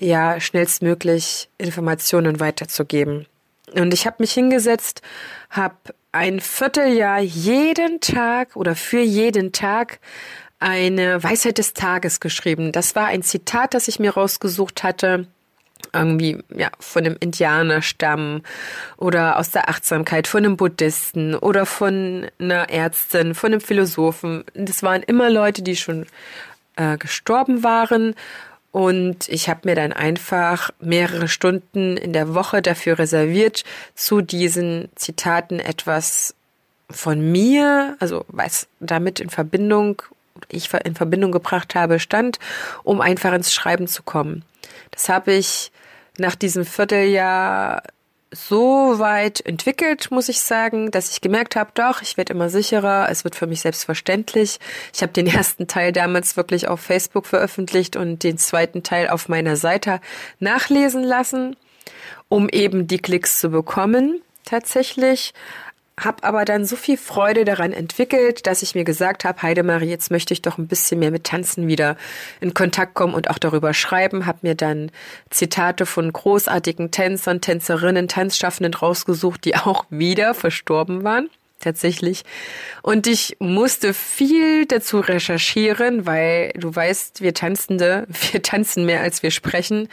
ja 0.00 0.40
schnellstmöglich 0.40 1.48
Informationen 1.58 2.40
weiterzugeben. 2.40 3.26
Und 3.74 3.92
ich 3.92 4.06
habe 4.06 4.16
mich 4.20 4.32
hingesetzt, 4.32 5.02
habe 5.50 5.76
ein 6.12 6.40
Vierteljahr 6.40 7.20
jeden 7.20 8.00
Tag 8.00 8.56
oder 8.56 8.74
für 8.74 9.00
jeden 9.00 9.52
Tag 9.52 9.98
eine 10.58 11.22
Weisheit 11.22 11.58
des 11.58 11.74
Tages 11.74 12.20
geschrieben. 12.20 12.72
Das 12.72 12.96
war 12.96 13.06
ein 13.06 13.22
Zitat, 13.22 13.74
das 13.74 13.88
ich 13.88 13.98
mir 13.98 14.14
rausgesucht 14.14 14.82
hatte, 14.82 15.26
irgendwie 15.92 16.42
ja 16.54 16.70
von 16.80 17.04
einem 17.04 17.16
Indianerstamm 17.20 18.42
oder 18.96 19.38
aus 19.38 19.50
der 19.50 19.68
Achtsamkeit 19.68 20.26
von 20.26 20.44
einem 20.44 20.56
Buddhisten 20.56 21.34
oder 21.34 21.66
von 21.66 22.26
einer 22.38 22.68
Ärztin, 22.70 23.34
von 23.34 23.52
einem 23.52 23.60
Philosophen. 23.60 24.44
Das 24.54 24.82
waren 24.82 25.02
immer 25.02 25.30
Leute, 25.30 25.62
die 25.62 25.76
schon 25.76 26.06
äh, 26.76 26.96
gestorben 26.98 27.62
waren 27.62 28.14
und 28.78 29.28
ich 29.28 29.48
habe 29.48 29.62
mir 29.64 29.74
dann 29.74 29.92
einfach 29.92 30.70
mehrere 30.78 31.26
Stunden 31.26 31.96
in 31.96 32.12
der 32.12 32.36
Woche 32.36 32.62
dafür 32.62 32.96
reserviert, 32.96 33.64
zu 33.96 34.20
diesen 34.20 34.88
Zitaten 34.94 35.58
etwas 35.58 36.36
von 36.88 37.32
mir, 37.32 37.96
also 37.98 38.24
was 38.28 38.68
damit 38.78 39.18
in 39.18 39.30
Verbindung, 39.30 40.02
ich 40.48 40.72
in 40.72 40.94
Verbindung 40.94 41.32
gebracht 41.32 41.74
habe, 41.74 41.98
stand, 41.98 42.38
um 42.84 43.00
einfach 43.00 43.32
ins 43.32 43.52
Schreiben 43.52 43.88
zu 43.88 44.04
kommen. 44.04 44.44
Das 44.92 45.08
habe 45.08 45.32
ich 45.32 45.72
nach 46.16 46.36
diesem 46.36 46.64
Vierteljahr 46.64 47.82
so 48.30 48.98
weit 48.98 49.40
entwickelt, 49.40 50.10
muss 50.10 50.28
ich 50.28 50.40
sagen, 50.40 50.90
dass 50.90 51.10
ich 51.10 51.20
gemerkt 51.20 51.56
habe, 51.56 51.70
doch, 51.74 52.02
ich 52.02 52.16
werde 52.16 52.34
immer 52.34 52.50
sicherer, 52.50 53.08
es 53.10 53.24
wird 53.24 53.34
für 53.34 53.46
mich 53.46 53.62
selbstverständlich. 53.62 54.58
Ich 54.94 55.02
habe 55.02 55.12
den 55.12 55.26
ersten 55.34 55.66
Teil 55.66 55.92
damals 55.92 56.36
wirklich 56.36 56.68
auf 56.68 56.80
Facebook 56.80 57.26
veröffentlicht 57.26 57.96
und 57.96 58.22
den 58.22 58.38
zweiten 58.38 58.82
Teil 58.82 59.08
auf 59.08 59.28
meiner 59.28 59.56
Seite 59.56 60.00
nachlesen 60.40 61.02
lassen, 61.02 61.56
um 62.28 62.48
eben 62.48 62.86
die 62.86 62.98
Klicks 62.98 63.40
zu 63.40 63.48
bekommen. 63.50 64.20
Tatsächlich 64.44 65.34
habe 65.98 66.24
aber 66.24 66.44
dann 66.44 66.64
so 66.64 66.76
viel 66.76 66.96
Freude 66.96 67.44
daran 67.44 67.72
entwickelt, 67.72 68.46
dass 68.46 68.62
ich 68.62 68.74
mir 68.74 68.84
gesagt 68.84 69.24
habe, 69.24 69.42
Heidemarie, 69.42 69.88
jetzt 69.88 70.10
möchte 70.10 70.32
ich 70.32 70.42
doch 70.42 70.58
ein 70.58 70.68
bisschen 70.68 71.00
mehr 71.00 71.10
mit 71.10 71.24
Tanzen 71.24 71.66
wieder 71.66 71.96
in 72.40 72.54
Kontakt 72.54 72.94
kommen 72.94 73.14
und 73.14 73.30
auch 73.30 73.38
darüber 73.38 73.74
schreiben. 73.74 74.26
Habe 74.26 74.38
mir 74.42 74.54
dann 74.54 74.90
Zitate 75.30 75.86
von 75.86 76.12
großartigen 76.12 76.90
Tänzern, 76.90 77.40
Tänzerinnen, 77.40 78.08
Tanzschaffenden 78.08 78.74
rausgesucht, 78.74 79.44
die 79.44 79.56
auch 79.56 79.84
wieder 79.90 80.34
verstorben 80.34 81.04
waren 81.04 81.28
tatsächlich. 81.60 82.24
Und 82.82 83.06
ich 83.06 83.36
musste 83.40 83.94
viel 83.94 84.66
dazu 84.66 85.00
recherchieren, 85.00 86.06
weil 86.06 86.52
du 86.54 86.74
weißt, 86.74 87.20
wir 87.20 87.34
Tanzende, 87.34 88.06
wir 88.32 88.42
tanzen 88.42 88.86
mehr 88.86 89.00
als 89.00 89.22
wir 89.22 89.30
sprechen. 89.30 89.88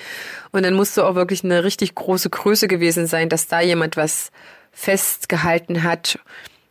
Und 0.51 0.63
dann 0.63 0.74
musste 0.74 1.05
auch 1.05 1.15
wirklich 1.15 1.43
eine 1.43 1.63
richtig 1.63 1.95
große 1.95 2.29
Größe 2.29 2.67
gewesen 2.67 3.07
sein, 3.07 3.29
dass 3.29 3.47
da 3.47 3.62
jemand 3.62 3.97
was 3.97 4.31
festgehalten 4.75 5.82
hat. 5.82 6.20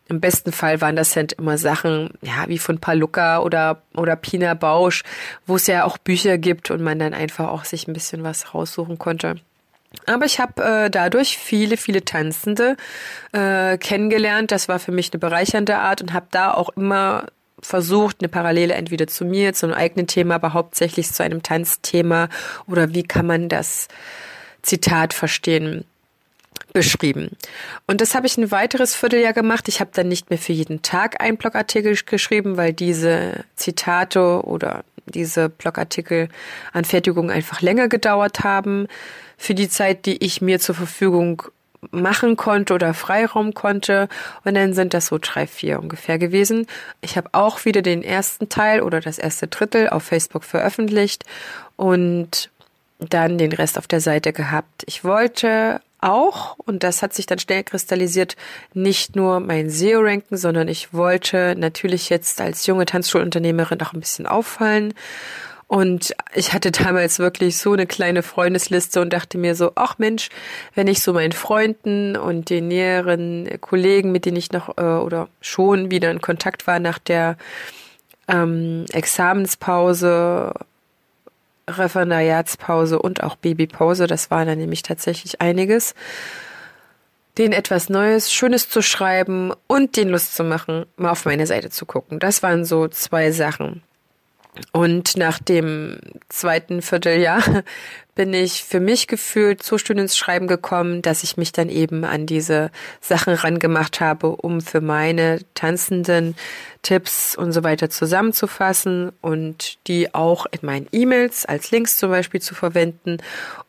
Im 0.08 0.20
besten 0.20 0.52
Fall 0.52 0.80
waren 0.82 0.96
das 0.96 1.16
halt 1.16 1.32
immer 1.32 1.56
Sachen, 1.56 2.11
ja, 2.20 2.44
wie 2.46 2.58
von 2.58 2.78
Paluca 2.78 3.40
oder, 3.40 3.82
oder 3.96 4.14
Pina 4.14 4.52
Bausch, 4.52 5.02
wo 5.46 5.56
es 5.56 5.66
ja 5.66 5.84
auch 5.84 5.96
Bücher 5.96 6.37
gibt 6.37 6.70
und 6.70 6.82
man 6.82 6.99
dann 6.99 7.14
einfach 7.14 7.49
auch 7.49 7.64
sich 7.64 7.88
ein 7.88 7.94
bisschen 7.94 8.23
was 8.23 8.54
raussuchen 8.54 8.99
konnte. 8.99 9.37
Aber 10.06 10.26
ich 10.26 10.38
habe 10.40 10.62
äh, 10.62 10.90
dadurch 10.90 11.38
viele, 11.38 11.76
viele 11.76 12.04
Tanzende 12.04 12.76
äh, 13.32 13.78
kennengelernt. 13.78 14.50
Das 14.50 14.68
war 14.68 14.78
für 14.78 14.92
mich 14.92 15.12
eine 15.12 15.20
bereichernde 15.20 15.78
Art 15.78 16.02
und 16.02 16.12
habe 16.12 16.26
da 16.30 16.52
auch 16.52 16.70
immer 16.70 17.26
versucht, 17.61 18.16
eine 18.20 18.28
Parallele 18.28 18.75
entweder 18.75 19.06
zu 19.06 19.25
mir, 19.25 19.54
zu 19.54 19.64
einem 19.64 19.75
eigenen 19.75 20.06
Thema, 20.06 20.34
aber 20.34 20.52
hauptsächlich 20.52 21.11
zu 21.11 21.23
einem 21.23 21.42
Tanzthema 21.42 22.28
oder 22.66 22.92
wie 22.92 23.04
kann 23.04 23.26
man 23.26 23.49
das 23.49 23.88
Zitat 24.61 25.14
verstehen 25.14 25.87
beschrieben. 26.73 27.30
Und 27.87 28.00
das 28.00 28.14
habe 28.14 28.26
ich 28.26 28.37
ein 28.37 28.50
weiteres 28.50 28.94
Vierteljahr 28.94 29.32
gemacht. 29.32 29.68
Ich 29.68 29.80
habe 29.80 29.90
dann 29.94 30.08
nicht 30.08 30.30
mehr 30.30 30.38
für 30.38 30.52
jeden 30.52 30.82
Tag 30.82 31.20
einen 31.20 31.37
Blogartikel 31.37 31.96
geschrieben, 32.04 32.56
weil 32.56 32.73
diese 32.73 33.44
Zitate 33.56 34.42
oder 34.44 34.84
diese 35.06 35.49
Blogartikel 35.49 36.28
Anfertigung 36.73 37.30
einfach 37.30 37.61
länger 37.61 37.88
gedauert 37.88 38.40
haben. 38.40 38.88
Für 39.37 39.54
die 39.54 39.68
Zeit, 39.68 40.06
die 40.06 40.25
ich 40.25 40.40
mir 40.40 40.58
zur 40.61 40.75
Verfügung 40.75 41.42
machen 41.90 42.37
konnte 42.37 42.75
oder 42.75 42.94
Freiraum 42.94 43.54
konnte. 43.54 44.08
Und 44.44 44.54
dann 44.54 44.75
sind 44.75 44.94
das 44.94 45.06
so 45.06 45.18
drei, 45.20 45.46
vier 45.46 45.78
ungefähr 45.80 46.18
gewesen. 46.18 46.66
Ich 47.00 47.16
habe 47.16 47.28
auch 47.32 47.64
wieder 47.64 47.82
den 47.82 48.02
ersten 48.02 48.49
Teil 48.49 48.80
oder 48.80 49.00
das 49.00 49.18
erste 49.18 49.46
Drittel 49.46 49.90
auf 49.90 50.04
Facebook 50.04 50.44
veröffentlicht 50.44 51.25
und 51.76 52.50
dann 52.99 53.38
den 53.38 53.52
Rest 53.52 53.78
auf 53.78 53.87
der 53.87 54.00
Seite 54.00 54.32
gehabt. 54.32 54.84
Ich 54.87 55.04
wollte 55.04 55.80
auch, 56.04 56.56
und 56.58 56.82
das 56.82 57.02
hat 57.02 57.14
sich 57.14 57.26
dann 57.26 57.38
schnell 57.38 57.64
kristallisiert, 57.64 58.37
nicht 58.75 59.16
nur 59.16 59.40
mein 59.40 59.70
SEO 59.70 60.00
ranken, 60.00 60.37
sondern 60.37 60.68
ich 60.68 60.92
wollte 60.92 61.54
natürlich 61.58 62.11
jetzt 62.11 62.40
als 62.40 62.66
junge 62.66 62.84
Tanzschulunternehmerin 62.84 63.80
auch 63.82 63.92
ein 63.92 64.00
bisschen 64.00 64.26
auffallen. 64.26 64.94
Und 65.66 66.14
ich 66.34 66.52
hatte 66.52 66.70
damals 66.70 67.18
wirklich 67.18 67.56
so 67.56 67.73
eine 67.73 67.87
kleine 67.87 68.23
Freundesliste 68.23 69.00
und 69.00 69.12
dachte 69.12 69.38
mir 69.38 69.54
so, 69.54 69.73
ach 69.75 69.99
Mensch, 69.99 70.28
wenn 70.75 70.87
ich 70.87 71.02
so 71.02 71.12
meinen 71.12 71.32
Freunden 71.32 72.16
und 72.16 72.50
den 72.50 72.68
näheren 72.68 73.49
Kollegen, 73.61 74.12
mit 74.12 74.26
denen 74.26 74.37
ich 74.37 74.52
noch 74.52 74.76
äh, 74.76 74.82
oder 74.82 75.28
schon 75.40 75.90
wieder 75.90 76.11
in 76.11 76.20
Kontakt 76.20 76.66
war 76.66 76.78
nach 76.80 76.99
der 76.99 77.37
ähm, 78.28 78.84
Examenspause 78.92 80.52
Referendariatspause 81.68 82.99
und 82.99 83.23
auch 83.23 83.37
Babypause. 83.37 84.06
Das 84.06 84.30
war 84.30 84.44
dann 84.44 84.59
nämlich 84.59 84.83
tatsächlich 84.83 85.40
einiges. 85.40 85.94
Den 87.38 87.52
etwas 87.52 87.88
Neues, 87.88 88.33
Schönes 88.33 88.68
zu 88.68 88.80
schreiben 88.80 89.52
und 89.66 89.97
den 89.97 90.09
Lust 90.09 90.37
zu 90.37 90.44
machen, 90.44 90.87
mal 90.97 91.11
auf 91.11 91.25
meine 91.25 91.47
Seite 91.47 91.71
zu 91.71 91.85
gucken. 91.85 92.21
Das 92.21 92.42
waren 92.42 92.64
so 92.64 92.87
zwei 92.88 93.33
Sachen. 93.33 93.83
Und 94.73 95.16
nach 95.16 95.38
dem 95.38 95.99
zweiten 96.28 96.80
Vierteljahr 96.80 97.42
bin 98.14 98.32
ich 98.32 98.62
für 98.62 98.78
mich 98.78 99.08
gefühlt 99.08 99.64
so 99.64 99.78
schön 99.78 99.99
ins 99.99 100.16
Schreiben 100.16 100.46
gekommen, 100.46 101.02
dass 101.02 101.25
ich 101.25 101.37
mich 101.37 101.50
dann 101.50 101.68
eben 101.68 102.04
an 102.04 102.26
diese 102.26 102.70
Sachen 103.00 103.34
rangemacht 103.34 104.00
habe, 104.00 104.28
um 104.28 104.61
für 104.61 104.80
meine 104.80 105.40
tanzenden 105.54 106.37
Tipps 106.82 107.34
und 107.34 107.50
so 107.50 107.64
weiter 107.64 107.90
zusammenzufassen 107.90 109.11
und 109.20 109.78
die 109.88 110.14
auch 110.14 110.46
in 110.46 110.61
meinen 110.62 110.87
E-Mails 110.92 111.44
als 111.46 111.73
Links 111.73 111.96
zum 111.96 112.11
Beispiel 112.11 112.40
zu 112.40 112.54
verwenden, 112.54 113.18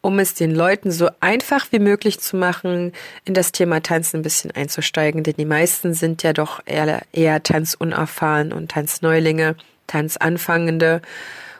um 0.01 0.19
es 0.19 0.35
den 0.35 0.53
Leuten 0.53 0.91
so 0.91 1.09
einfach 1.21 1.65
wie 1.71 1.79
möglich 1.79 2.19
zu 2.19 2.37
machen, 2.37 2.91
in 3.23 3.33
das 3.33 3.51
Thema 3.51 3.81
Tanzen 3.81 4.17
ein 4.17 4.23
bisschen 4.23 4.51
einzusteigen. 4.51 5.23
Denn 5.23 5.35
die 5.39 5.45
meisten 5.45 5.95
sind 5.95 6.21
ja 6.21 6.33
doch 6.33 6.61
eher, 6.65 7.01
eher 7.11 7.41
tanzunerfahren 7.41 8.53
und 8.53 8.69
Tanzneulinge 8.69 9.55
Tanzanfangende 9.87 11.01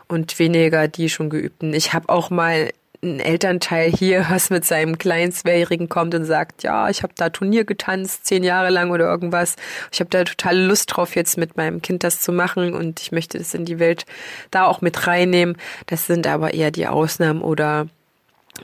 und 0.08 0.38
weniger 0.40 0.88
die 0.88 1.10
schon 1.10 1.30
geübten. 1.30 1.74
Ich 1.74 1.94
habe 1.94 2.10
auch 2.10 2.30
mal 2.30 2.70
ein 3.06 3.20
Elternteil 3.20 3.92
hier, 3.92 4.26
was 4.30 4.50
mit 4.50 4.66
seinem 4.66 4.98
kleinen 4.98 5.32
Zweijährigen 5.32 5.90
kommt 5.90 6.16
und 6.16 6.26
sagt, 6.26 6.64
ja, 6.64 6.90
ich 6.90 7.04
habe 7.04 7.14
da 7.16 7.30
Turnier 7.30 7.64
getanzt, 7.64 8.26
zehn 8.26 8.44
Jahre 8.44 8.70
lang 8.70 8.92
oder 8.92 9.06
irgendwas. 9.06 9.56
Ich 9.92 10.00
habe 10.00 10.10
da 10.10 10.24
total 10.24 10.58
Lust 10.58 10.96
drauf, 10.96 11.16
jetzt 11.16 11.38
mit 11.38 11.58
meinem 11.58 11.82
Kind 11.82 12.04
das 12.04 12.22
zu 12.22 12.32
machen 12.32 12.74
und 12.74 13.02
ich 13.02 13.12
möchte 13.12 13.38
das 13.38 13.54
in 13.54 13.66
die 13.66 13.80
Welt 13.80 14.06
da 14.52 14.66
auch 14.66 14.82
mit 14.82 15.08
reinnehmen. 15.08 15.58
Das 15.88 16.08
sind 16.08 16.28
aber 16.28 16.54
eher 16.54 16.72
die 16.72 16.88
Ausnahmen 16.88 17.42
oder 17.42 17.88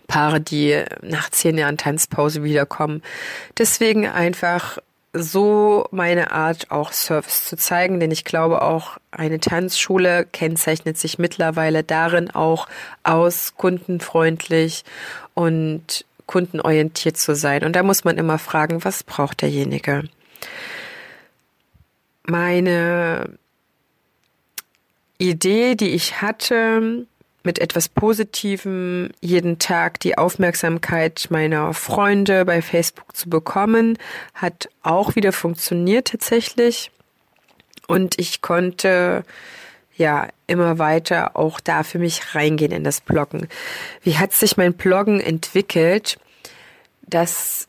Paare, 0.07 0.39
die 0.39 0.83
nach 1.01 1.29
zehn 1.29 1.57
Jahren 1.57 1.77
Tanzpause 1.77 2.43
wiederkommen. 2.43 3.01
Deswegen 3.57 4.07
einfach 4.07 4.77
so 5.13 5.87
meine 5.91 6.31
Art, 6.31 6.71
auch 6.71 6.93
Service 6.93 7.45
zu 7.45 7.57
zeigen, 7.57 7.99
denn 7.99 8.11
ich 8.11 8.23
glaube 8.23 8.61
auch, 8.61 8.97
eine 9.11 9.39
Tanzschule 9.39 10.25
kennzeichnet 10.25 10.97
sich 10.97 11.19
mittlerweile 11.19 11.83
darin 11.83 12.31
auch 12.31 12.67
aus, 13.03 13.55
kundenfreundlich 13.57 14.83
und 15.33 16.05
kundenorientiert 16.27 17.17
zu 17.17 17.35
sein. 17.35 17.65
Und 17.65 17.75
da 17.75 17.83
muss 17.83 18.05
man 18.05 18.17
immer 18.17 18.39
fragen, 18.39 18.85
was 18.85 19.03
braucht 19.03 19.41
derjenige? 19.41 20.03
Meine 22.23 23.37
Idee, 25.17 25.75
die 25.75 25.89
ich 25.89 26.21
hatte, 26.21 27.05
mit 27.43 27.59
etwas 27.59 27.89
Positivem 27.89 29.09
jeden 29.19 29.59
Tag 29.59 29.99
die 29.99 30.17
Aufmerksamkeit 30.17 31.27
meiner 31.29 31.73
Freunde 31.73 32.45
bei 32.45 32.61
Facebook 32.61 33.15
zu 33.15 33.29
bekommen, 33.29 33.97
hat 34.33 34.69
auch 34.83 35.15
wieder 35.15 35.31
funktioniert 35.31 36.09
tatsächlich. 36.09 36.91
Und 37.87 38.19
ich 38.19 38.41
konnte 38.41 39.23
ja 39.97 40.27
immer 40.47 40.79
weiter 40.79 41.35
auch 41.35 41.59
da 41.59 41.83
für 41.83 41.99
mich 41.99 42.35
reingehen 42.35 42.71
in 42.71 42.83
das 42.83 43.01
Bloggen. 43.01 43.47
Wie 44.01 44.17
hat 44.17 44.33
sich 44.33 44.57
mein 44.57 44.73
Bloggen 44.73 45.19
entwickelt? 45.19 46.19
Das 47.03 47.67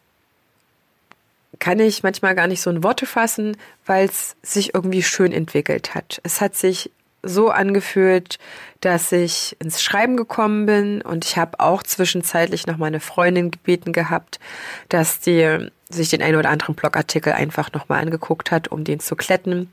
kann 1.59 1.79
ich 1.79 2.03
manchmal 2.03 2.35
gar 2.35 2.47
nicht 2.47 2.61
so 2.61 2.71
in 2.71 2.83
Worte 2.83 3.07
fassen, 3.07 3.57
weil 3.87 4.07
es 4.07 4.37
sich 4.43 4.75
irgendwie 4.75 5.03
schön 5.03 5.33
entwickelt 5.33 5.95
hat. 5.95 6.21
Es 6.25 6.41
hat 6.41 6.57
sich 6.57 6.91
so 7.23 7.51
angefühlt, 7.51 8.39
dass 8.81 9.13
ich 9.13 9.57
ins 9.61 9.83
Schreiben 9.83 10.17
gekommen 10.17 10.67
bin. 10.67 11.03
Und 11.03 11.25
ich 11.25 11.37
habe 11.37 11.61
auch 11.61 11.83
zwischenzeitlich 11.83 12.67
noch 12.67 12.77
meine 12.77 13.01
Freundin 13.01 13.51
gebeten 13.51 13.93
gehabt, 13.93 14.41
dass 14.89 15.21
die 15.21 15.71
sich 15.93 16.11
den 16.11 16.23
einen 16.23 16.37
oder 16.37 16.51
anderen 16.51 16.75
Blogartikel 16.75 17.33
einfach 17.33 17.73
nochmal 17.73 18.01
angeguckt 18.01 18.51
hat, 18.51 18.69
um 18.69 18.85
den 18.85 19.01
zu 19.01 19.17
kletten. 19.17 19.73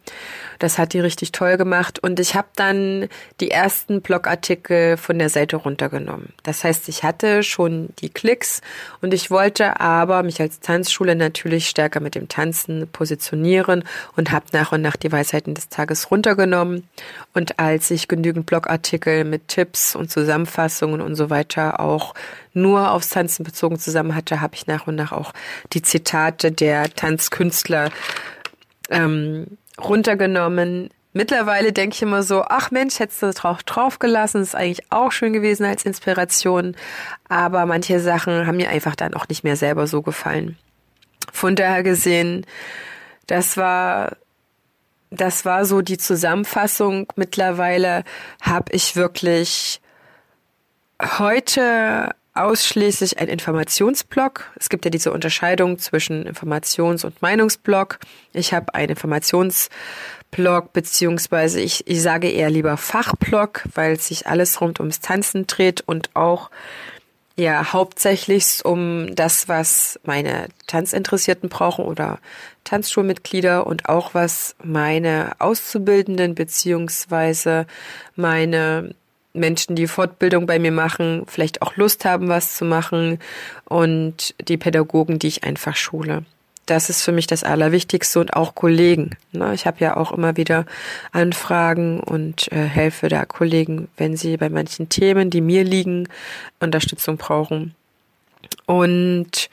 Das 0.59 0.77
hat 0.77 0.93
die 0.93 0.99
richtig 0.99 1.31
toll 1.31 1.57
gemacht 1.57 1.99
und 1.99 2.19
ich 2.19 2.35
habe 2.35 2.47
dann 2.55 3.07
die 3.39 3.51
ersten 3.51 4.01
Blogartikel 4.01 4.97
von 4.97 5.19
der 5.19 5.29
Seite 5.29 5.57
runtergenommen. 5.57 6.33
Das 6.43 6.63
heißt, 6.63 6.89
ich 6.89 7.03
hatte 7.03 7.43
schon 7.43 7.89
die 7.99 8.09
Klicks 8.09 8.61
und 9.01 9.13
ich 9.13 9.31
wollte 9.31 9.79
aber 9.79 10.23
mich 10.23 10.41
als 10.41 10.59
Tanzschule 10.59 11.15
natürlich 11.15 11.67
stärker 11.69 11.99
mit 11.99 12.15
dem 12.15 12.27
Tanzen 12.27 12.87
positionieren 12.91 13.83
und 14.15 14.31
habe 14.31 14.45
nach 14.51 14.71
und 14.71 14.81
nach 14.81 14.95
die 14.95 15.11
Weisheiten 15.11 15.53
des 15.53 15.69
Tages 15.69 16.11
runtergenommen. 16.11 16.87
Und 17.33 17.59
als 17.59 17.91
ich 17.91 18.07
genügend 18.07 18.45
Blogartikel 18.45 19.23
mit 19.23 19.47
Tipps 19.47 19.95
und 19.95 20.11
Zusammenfassungen 20.11 21.01
und 21.01 21.15
so 21.15 21.29
weiter 21.29 21.79
auch 21.79 22.13
nur 22.61 22.91
aufs 22.91 23.09
Tanzen 23.09 23.43
bezogen 23.43 23.79
zusammen 23.79 24.15
hatte, 24.15 24.41
habe 24.41 24.55
ich 24.55 24.67
nach 24.67 24.87
und 24.87 24.95
nach 24.95 25.11
auch 25.11 25.33
die 25.73 25.81
Zitate 25.81 26.51
der 26.51 26.93
Tanzkünstler 26.93 27.91
ähm, 28.89 29.57
runtergenommen. 29.79 30.89
Mittlerweile 31.13 31.73
denke 31.73 31.95
ich 31.95 32.01
immer 32.01 32.21
so, 32.21 32.43
ach 32.47 32.71
Mensch, 32.71 32.99
hättest 32.99 33.23
du 33.23 33.31
drauf 33.31 33.63
draufgelassen, 33.63 34.41
ist 34.41 34.55
eigentlich 34.55 34.91
auch 34.91 35.11
schön 35.11 35.33
gewesen 35.33 35.65
als 35.65 35.83
Inspiration. 35.83 36.75
Aber 37.27 37.65
manche 37.65 37.99
Sachen 37.99 38.45
haben 38.45 38.57
mir 38.57 38.69
einfach 38.69 38.95
dann 38.95 39.15
auch 39.15 39.27
nicht 39.27 39.43
mehr 39.43 39.55
selber 39.55 39.87
so 39.87 40.01
gefallen. 40.01 40.57
Von 41.31 41.55
daher 41.55 41.83
gesehen, 41.83 42.45
das 43.27 43.57
war 43.57 44.17
das 45.11 45.45
war 45.45 45.65
so 45.65 45.81
die 45.81 45.97
Zusammenfassung. 45.97 47.07
Mittlerweile 47.15 48.03
habe 48.41 48.71
ich 48.73 48.95
wirklich 48.95 49.81
heute 51.01 52.09
ausschließlich 52.39 53.19
ein 53.19 53.27
Informationsblock. 53.27 54.51
Es 54.55 54.69
gibt 54.69 54.85
ja 54.85 54.91
diese 54.91 55.11
Unterscheidung 55.11 55.77
zwischen 55.77 56.25
Informations- 56.27 57.05
und 57.05 57.21
Meinungsblock. 57.21 57.99
Ich 58.33 58.53
habe 58.53 58.73
einen 58.73 58.89
Informationsblock, 58.89 60.73
beziehungsweise 60.73 61.59
ich, 61.59 61.87
ich 61.87 62.01
sage 62.01 62.29
eher 62.29 62.49
lieber 62.49 62.77
Fachblock, 62.77 63.63
weil 63.75 63.99
sich 63.99 64.27
alles 64.27 64.61
rund 64.61 64.79
ums 64.79 64.99
Tanzen 64.99 65.47
dreht 65.47 65.81
und 65.81 66.15
auch 66.15 66.49
ja 67.35 67.73
hauptsächlich 67.73 68.63
um 68.65 69.15
das, 69.15 69.47
was 69.47 69.99
meine 70.03 70.47
Tanzinteressierten 70.67 71.49
brauchen 71.49 71.85
oder 71.85 72.19
Tanzschulmitglieder 72.63 73.65
und 73.65 73.87
auch 73.87 74.13
was 74.13 74.55
meine 74.63 75.31
Auszubildenden 75.39 76.35
beziehungsweise 76.35 77.65
meine 78.15 78.93
Menschen, 79.33 79.75
die 79.75 79.87
Fortbildung 79.87 80.47
bei 80.47 80.59
mir 80.59 80.71
machen, 80.71 81.23
vielleicht 81.27 81.61
auch 81.61 81.75
Lust 81.75 82.05
haben, 82.05 82.29
was 82.29 82.55
zu 82.55 82.65
machen 82.65 83.19
und 83.65 84.33
die 84.47 84.57
Pädagogen, 84.57 85.19
die 85.19 85.27
ich 85.27 85.43
einfach 85.43 85.75
schule. 85.75 86.25
Das 86.65 86.89
ist 86.89 87.01
für 87.01 87.11
mich 87.11 87.25
das 87.25 87.43
Allerwichtigste 87.43 88.19
und 88.19 88.35
auch 88.35 88.53
Kollegen. 88.53 89.17
Ne? 89.31 89.53
Ich 89.55 89.65
habe 89.65 89.77
ja 89.79 89.97
auch 89.97 90.11
immer 90.11 90.37
wieder 90.37 90.65
Anfragen 91.11 91.99
und 91.99 92.51
äh, 92.51 92.63
helfe 92.63 93.07
da 93.07 93.25
Kollegen, 93.25 93.87
wenn 93.97 94.15
sie 94.15 94.37
bei 94.37 94.49
manchen 94.49 94.87
Themen, 94.87 95.31
die 95.31 95.41
mir 95.41 95.63
liegen, 95.63 96.07
Unterstützung 96.59 97.17
brauchen. 97.17 97.73
Und 98.67 99.49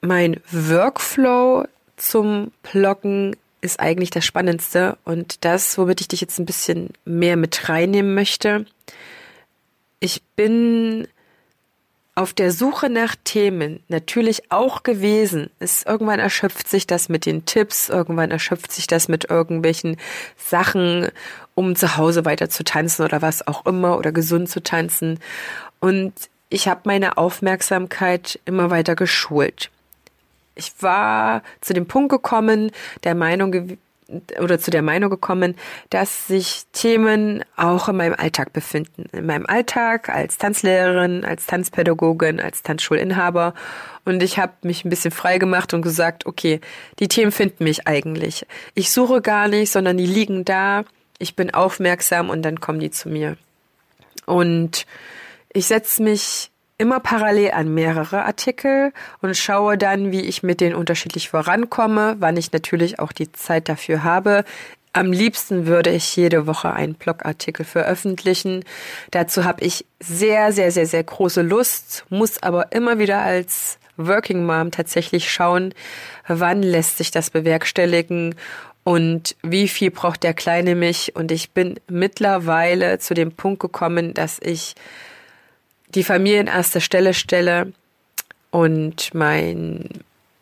mein 0.00 0.40
Workflow 0.50 1.66
zum 1.96 2.52
Bloggen 2.62 3.36
ist 3.60 3.80
eigentlich 3.80 4.10
das 4.10 4.24
Spannendste 4.24 4.98
und 5.04 5.44
das, 5.44 5.78
womit 5.78 6.00
ich 6.00 6.08
dich 6.08 6.20
jetzt 6.20 6.38
ein 6.38 6.46
bisschen 6.46 6.90
mehr 7.04 7.36
mit 7.36 7.68
reinnehmen 7.68 8.14
möchte. 8.14 8.66
Ich 10.00 10.22
bin 10.36 11.08
auf 12.14 12.32
der 12.32 12.50
Suche 12.50 12.88
nach 12.88 13.14
Themen 13.24 13.82
natürlich 13.88 14.50
auch 14.50 14.82
gewesen. 14.82 15.50
Es 15.58 15.82
irgendwann 15.82 16.18
erschöpft 16.18 16.66
sich 16.66 16.86
das 16.86 17.08
mit 17.10 17.26
den 17.26 17.44
Tipps, 17.44 17.90
irgendwann 17.90 18.30
erschöpft 18.30 18.72
sich 18.72 18.86
das 18.86 19.08
mit 19.08 19.28
irgendwelchen 19.28 19.98
Sachen, 20.36 21.08
um 21.54 21.76
zu 21.76 21.98
Hause 21.98 22.24
weiter 22.24 22.48
zu 22.48 22.64
tanzen 22.64 23.04
oder 23.04 23.20
was 23.20 23.46
auch 23.46 23.66
immer 23.66 23.98
oder 23.98 24.12
gesund 24.12 24.48
zu 24.48 24.62
tanzen. 24.62 25.20
Und 25.78 26.14
ich 26.48 26.68
habe 26.68 26.82
meine 26.84 27.18
Aufmerksamkeit 27.18 28.40
immer 28.46 28.70
weiter 28.70 28.94
geschult 28.94 29.70
ich 30.56 30.72
war 30.80 31.42
zu 31.60 31.74
dem 31.74 31.86
Punkt 31.86 32.10
gekommen, 32.10 32.72
der 33.04 33.14
Meinung 33.14 33.78
oder 34.40 34.58
zu 34.58 34.70
der 34.70 34.82
Meinung 34.82 35.10
gekommen, 35.10 35.56
dass 35.90 36.28
sich 36.28 36.64
Themen 36.72 37.44
auch 37.56 37.88
in 37.88 37.96
meinem 37.96 38.14
Alltag 38.16 38.52
befinden. 38.52 39.06
In 39.12 39.26
meinem 39.26 39.46
Alltag 39.46 40.08
als 40.08 40.38
Tanzlehrerin, 40.38 41.24
als 41.24 41.46
Tanzpädagogin, 41.46 42.40
als 42.40 42.62
Tanzschulinhaber. 42.62 43.54
Und 44.04 44.22
ich 44.22 44.38
habe 44.38 44.52
mich 44.62 44.84
ein 44.84 44.90
bisschen 44.90 45.10
frei 45.10 45.38
gemacht 45.38 45.74
und 45.74 45.82
gesagt, 45.82 46.24
okay, 46.26 46.60
die 47.00 47.08
Themen 47.08 47.32
finden 47.32 47.64
mich 47.64 47.88
eigentlich. 47.88 48.46
Ich 48.74 48.92
suche 48.92 49.20
gar 49.20 49.48
nicht, 49.48 49.72
sondern 49.72 49.96
die 49.96 50.06
liegen 50.06 50.44
da. 50.44 50.84
Ich 51.18 51.34
bin 51.34 51.52
aufmerksam 51.52 52.30
und 52.30 52.42
dann 52.42 52.60
kommen 52.60 52.78
die 52.78 52.90
zu 52.92 53.08
mir. 53.08 53.36
Und 54.24 54.86
ich 55.52 55.66
setze 55.66 56.02
mich 56.02 56.50
immer 56.78 57.00
parallel 57.00 57.52
an 57.52 57.72
mehrere 57.72 58.24
Artikel 58.24 58.92
und 59.22 59.36
schaue 59.36 59.78
dann, 59.78 60.12
wie 60.12 60.20
ich 60.20 60.42
mit 60.42 60.60
denen 60.60 60.74
unterschiedlich 60.74 61.30
vorankomme, 61.30 62.16
wann 62.18 62.36
ich 62.36 62.52
natürlich 62.52 62.98
auch 62.98 63.12
die 63.12 63.32
Zeit 63.32 63.68
dafür 63.68 64.04
habe. 64.04 64.44
Am 64.92 65.12
liebsten 65.12 65.66
würde 65.66 65.90
ich 65.90 66.16
jede 66.16 66.46
Woche 66.46 66.72
einen 66.72 66.94
Blogartikel 66.94 67.64
veröffentlichen. 67.64 68.64
Dazu 69.10 69.44
habe 69.44 69.64
ich 69.64 69.84
sehr, 70.00 70.52
sehr, 70.52 70.70
sehr, 70.70 70.86
sehr 70.86 71.04
große 71.04 71.42
Lust, 71.42 72.04
muss 72.08 72.42
aber 72.42 72.72
immer 72.72 72.98
wieder 72.98 73.20
als 73.20 73.78
Working 73.98 74.44
Mom 74.44 74.70
tatsächlich 74.70 75.30
schauen, 75.30 75.74
wann 76.28 76.62
lässt 76.62 76.98
sich 76.98 77.10
das 77.10 77.30
bewerkstelligen 77.30 78.34
und 78.84 79.36
wie 79.42 79.68
viel 79.68 79.90
braucht 79.90 80.22
der 80.22 80.34
Kleine 80.34 80.74
mich. 80.74 81.16
Und 81.16 81.32
ich 81.32 81.50
bin 81.50 81.80
mittlerweile 81.88 82.98
zu 82.98 83.14
dem 83.14 83.32
Punkt 83.32 83.60
gekommen, 83.60 84.14
dass 84.14 84.38
ich 84.40 84.74
die 85.96 86.04
Familie 86.04 86.40
in 86.40 86.46
erster 86.46 86.80
Stelle 86.80 87.14
stelle 87.14 87.72
und 88.50 89.12
mein 89.14 89.88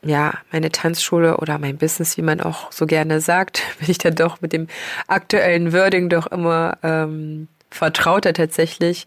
ja, 0.07 0.35
meine 0.53 0.71
Tanzschule 0.71 1.39
oder 1.39 1.59
mein 1.59 1.79
Business, 1.79 2.19
wie 2.19 2.23
man 2.23 2.43
auch 2.43 2.71
so 2.71 2.85
gerne 2.85 3.23
sagt, 3.23 3.63
bin 3.79 3.91
ich 3.91 3.97
dann 3.97 4.15
doch 4.15 4.43
mit 4.43 4.53
dem 4.53 4.69
aktuellen 5.07 5.73
Wording 5.73 6.11
doch 6.11 6.27
immer 6.27 6.77
ähm, 6.83 7.49
vertrauter 7.71 8.35
tatsächlich 8.35 9.07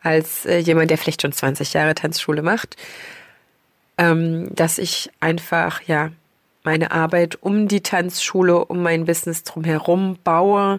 als 0.00 0.46
äh, 0.46 0.58
jemand, 0.58 0.90
der 0.90 0.98
vielleicht 0.98 1.22
schon 1.22 1.32
20 1.32 1.72
Jahre 1.72 1.94
Tanzschule 1.96 2.42
macht, 2.42 2.76
ähm, 3.98 4.54
dass 4.54 4.78
ich 4.78 5.10
einfach, 5.18 5.82
ja, 5.82 6.10
meine 6.62 6.92
Arbeit 6.92 7.42
um 7.42 7.66
die 7.66 7.82
Tanzschule, 7.82 8.64
um 8.64 8.82
mein 8.82 9.06
Business 9.06 9.42
drumherum 9.42 10.18
baue 10.22 10.78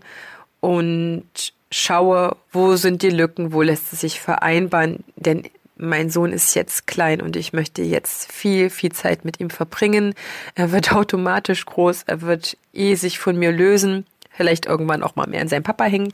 und 0.62 1.54
schaue, 1.72 2.36
wo 2.52 2.76
sind 2.76 3.02
die 3.02 3.10
Lücken, 3.10 3.54
wo 3.54 3.62
lässt 3.62 3.94
es 3.94 4.02
sich 4.02 4.20
vereinbaren, 4.20 5.04
denn 5.16 5.44
mein 5.80 6.10
Sohn 6.10 6.34
ist 6.34 6.56
jetzt 6.56 6.88
klein 6.88 7.22
und 7.22 7.36
ich 7.38 7.54
möchte 7.54 7.82
jetzt 7.82 8.32
viel, 8.32 8.70
viel 8.70 8.92
Zeit 8.92 9.24
mit 9.24 9.40
ihm 9.40 9.50
verbringen. 9.50 10.14
Er 10.56 10.72
wird 10.72 10.94
automatisch 10.94 11.66
groß, 11.66 12.04
er 12.06 12.22
wird 12.22 12.58
eh 12.74 12.96
sich 12.96 13.18
von 13.18 13.38
mir 13.38 13.52
lösen, 13.52 14.06
vielleicht 14.32 14.66
irgendwann 14.66 15.04
auch 15.04 15.16
mal 15.16 15.28
mehr 15.28 15.42
an 15.42 15.48
seinem 15.48 15.64
Papa 15.64 15.86
hängen. 15.86 16.12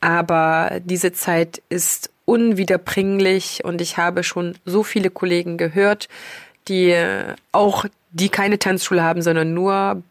Aber 0.00 0.80
diese 0.84 1.12
Zeit 1.12 1.62
ist 1.68 2.10
unwiederbringlich 2.24 3.64
und 3.64 3.80
ich 3.80 3.98
habe 3.98 4.24
schon 4.24 4.56
so 4.64 4.82
viele 4.82 5.10
Kollegen 5.10 5.58
gehört, 5.58 6.08
die 6.68 6.96
auch, 7.52 7.84
die 8.10 8.28
keine 8.28 8.58
Tanzschule 8.58 9.02
haben, 9.02 9.22
sondern 9.22 9.54
nur 9.54 10.02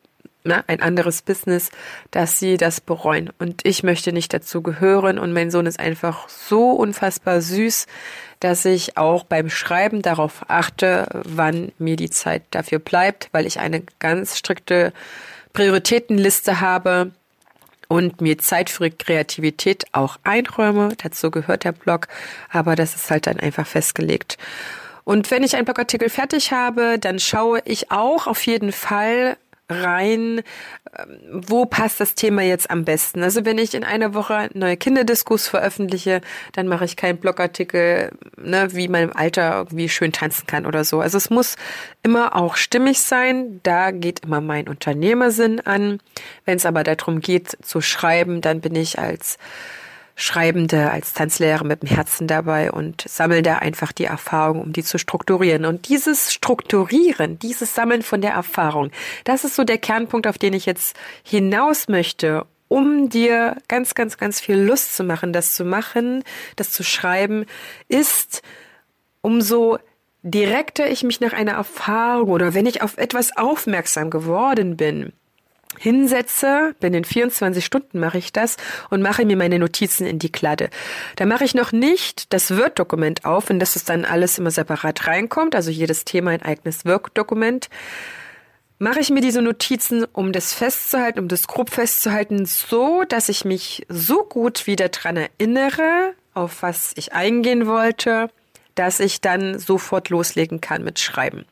na, 0.46 0.64
ein 0.68 0.82
anderes 0.82 1.22
Business, 1.22 1.72
dass 2.12 2.40
sie 2.40 2.58
das 2.58 2.80
bereuen. 2.80 3.32
Und 3.40 3.66
ich 3.66 3.84
möchte 3.84 4.14
nicht 4.14 4.34
dazu 4.34 4.62
gehören. 4.62 5.20
Und 5.20 5.34
mein 5.34 5.52
Sohn 5.52 5.66
ist 5.66 5.80
einfach 5.80 6.30
so 6.30 6.72
unfassbar 6.72 7.42
süß, 7.42 7.88
dass 8.40 8.64
ich 8.66 8.98
auch 8.98 9.24
beim 9.24 9.50
Schreiben 9.50 10.02
darauf 10.02 10.46
achte, 10.48 11.08
wann 11.26 11.72
mir 11.80 11.96
die 11.96 12.10
Zeit 12.10 12.44
dafür 12.52 12.80
bleibt, 12.80 13.30
weil 13.32 13.46
ich 13.46 13.60
eine 13.60 13.84
ganz 14.00 14.38
strikte 14.38 14.94
Prioritätenliste 15.54 16.62
habe 16.62 17.12
und 17.88 18.22
mir 18.22 18.38
Zeit 18.38 18.70
für 18.70 18.90
Kreativität 18.90 19.86
auch 19.94 20.18
einräume. 20.24 20.96
Dazu 21.02 21.32
gehört 21.32 21.64
der 21.64 21.72
Blog, 21.72 22.08
aber 22.52 22.76
das 22.76 22.96
ist 22.96 23.10
halt 23.10 23.28
dann 23.28 23.40
einfach 23.40 23.66
festgelegt. 23.66 24.38
Und 25.06 25.30
wenn 25.30 25.44
ich 25.44 25.56
einen 25.56 25.66
Blogartikel 25.66 26.10
fertig 26.10 26.52
habe, 26.52 26.98
dann 27.00 27.20
schaue 27.20 27.62
ich 27.66 27.92
auch 27.92 28.26
auf 28.26 28.44
jeden 28.46 28.72
Fall 28.72 29.38
rein, 29.70 30.42
ähm, 30.98 31.42
wo 31.48 31.66
passt 31.66 32.00
das 32.00 32.16
Thema 32.16 32.44
jetzt 32.44 32.70
am 32.70 32.86
besten. 32.86 33.24
Also 33.24 33.46
wenn 33.46 33.58
ich 33.58 33.74
in 33.74 33.84
einer 33.84 34.14
Woche 34.14 34.50
neue 34.54 34.78
Kinderdiskus 34.78 35.48
veröffentliche, 35.48 36.22
dann 36.54 36.68
mache 36.68 36.86
ich 36.86 36.96
keinen 36.96 37.18
Blogartikel, 37.18 38.12
ne, 38.38 38.70
wie 38.74 38.88
man 38.88 39.04
im 39.04 39.16
Alter 39.16 39.58
irgendwie 39.58 39.90
schön 39.90 40.12
tanzen 40.12 40.46
kann 40.48 40.66
oder 40.66 40.84
so. 40.84 41.00
Also 41.00 41.18
es 41.18 41.30
muss 41.30 41.56
immer 42.04 42.36
auch 42.36 42.56
stimmig 42.56 43.00
sein. 43.00 43.60
Da 43.64 43.92
geht 43.92 44.22
immer 44.22 44.42
mein 44.42 44.68
Unternehmersinn 44.68 45.62
an. 45.62 46.00
Wenn 46.46 46.58
es 46.58 46.66
aber 46.66 46.84
darum 46.84 47.20
geht 47.22 47.58
zu 47.64 47.82
schreiben, 47.82 48.42
dann 48.42 48.62
bin 48.62 48.76
ich 48.76 49.00
als 49.00 49.38
Schreibende, 50.16 50.92
als 50.92 51.14
Tanzlehrer 51.14 51.66
mit 51.66 51.84
dem 51.84 51.90
Herzen 51.90 52.26
dabei 52.28 52.72
und 52.72 53.04
sammle 53.08 53.42
da 53.42 53.58
einfach 53.58 53.92
die 53.92 54.06
Erfahrung, 54.06 54.62
um 54.62 54.72
die 54.72 54.84
zu 54.84 54.98
strukturieren. 54.98 55.66
Und 55.66 55.90
dieses 55.90 56.34
Strukturieren, 56.34 57.38
dieses 57.40 57.76
Sammeln 57.76 58.02
von 58.02 58.22
der 58.22 58.32
Erfahrung, 58.32 58.92
das 59.26 59.44
ist 59.44 59.56
so 59.56 59.66
der 59.66 59.78
Kernpunkt, 59.78 60.26
auf 60.28 60.38
den 60.38 60.54
ich 60.54 60.66
jetzt 60.66 60.96
hinaus 61.24 61.90
möchte, 61.90 62.46
um 62.70 63.10
dir 63.10 63.58
ganz, 63.68 63.94
ganz, 63.94 64.18
ganz 64.18 64.40
viel 64.40 64.58
Lust 64.58 64.96
zu 64.96 65.04
machen, 65.04 65.34
das 65.34 65.54
zu 65.54 65.66
machen, 65.66 66.24
das 66.56 66.72
zu 66.72 66.84
schreiben, 66.84 67.46
ist, 67.90 68.42
umso 69.22 69.80
direkter 70.24 70.90
ich 70.90 71.04
mich 71.04 71.20
nach 71.20 71.34
einer 71.34 71.54
Erfahrung 71.54 72.30
oder 72.30 72.54
wenn 72.54 72.66
ich 72.66 72.82
auf 72.82 72.98
etwas 72.98 73.36
aufmerksam 73.38 74.10
geworden 74.10 74.78
bin, 74.78 75.14
hinsetze, 75.78 76.76
bin 76.80 76.94
in 76.94 77.06
24 77.06 77.64
Stunden 77.64 78.00
mache 78.00 78.18
ich 78.18 78.34
das 78.34 78.58
und 78.90 79.02
mache 79.02 79.26
mir 79.26 79.38
meine 79.38 79.60
Notizen 79.60 80.06
in 80.06 80.20
die 80.20 80.32
Kladde. 80.32 80.70
Da 81.16 81.26
mache 81.26 81.44
ich 81.44 81.56
noch 81.56 81.72
nicht 81.72 82.34
das 82.34 82.58
Word-Dokument 82.58 83.26
auf, 83.26 83.50
in 83.50 83.60
das 83.60 83.76
es 83.76 83.84
dann 83.84 84.06
alles 84.06 84.38
immer 84.38 84.52
separat 84.52 85.08
reinkommt, 85.08 85.56
also 85.56 85.72
jedes 85.72 86.06
Thema 86.06 86.32
ein 86.32 86.42
eigenes 86.42 86.86
Word-Dokument. 86.86 87.70
Mache 88.78 89.00
ich 89.00 89.10
mir 89.10 89.22
diese 89.22 89.42
Notizen, 89.42 90.06
um 90.12 90.34
das 90.34 90.54
festzuhalten, 90.54 91.20
um 91.20 91.28
das 91.30 91.48
grob 91.48 91.70
festzuhalten, 91.70 92.46
so, 92.46 93.04
dass 93.08 93.30
ich 93.30 93.46
mich 93.46 93.86
so 93.88 94.24
gut 94.24 94.68
wieder 94.68 94.90
dran 94.90 95.16
erinnere, 95.16 96.14
auf 96.34 96.62
was 96.62 96.92
ich 96.96 97.14
eingehen 97.14 97.68
wollte, 97.68 98.30
dass 98.76 99.00
ich 99.00 99.22
dann 99.22 99.58
sofort 99.58 100.10
loslegen 100.10 100.60
kann 100.60 100.84
mit 100.84 101.00
Schreiben. 101.00 101.46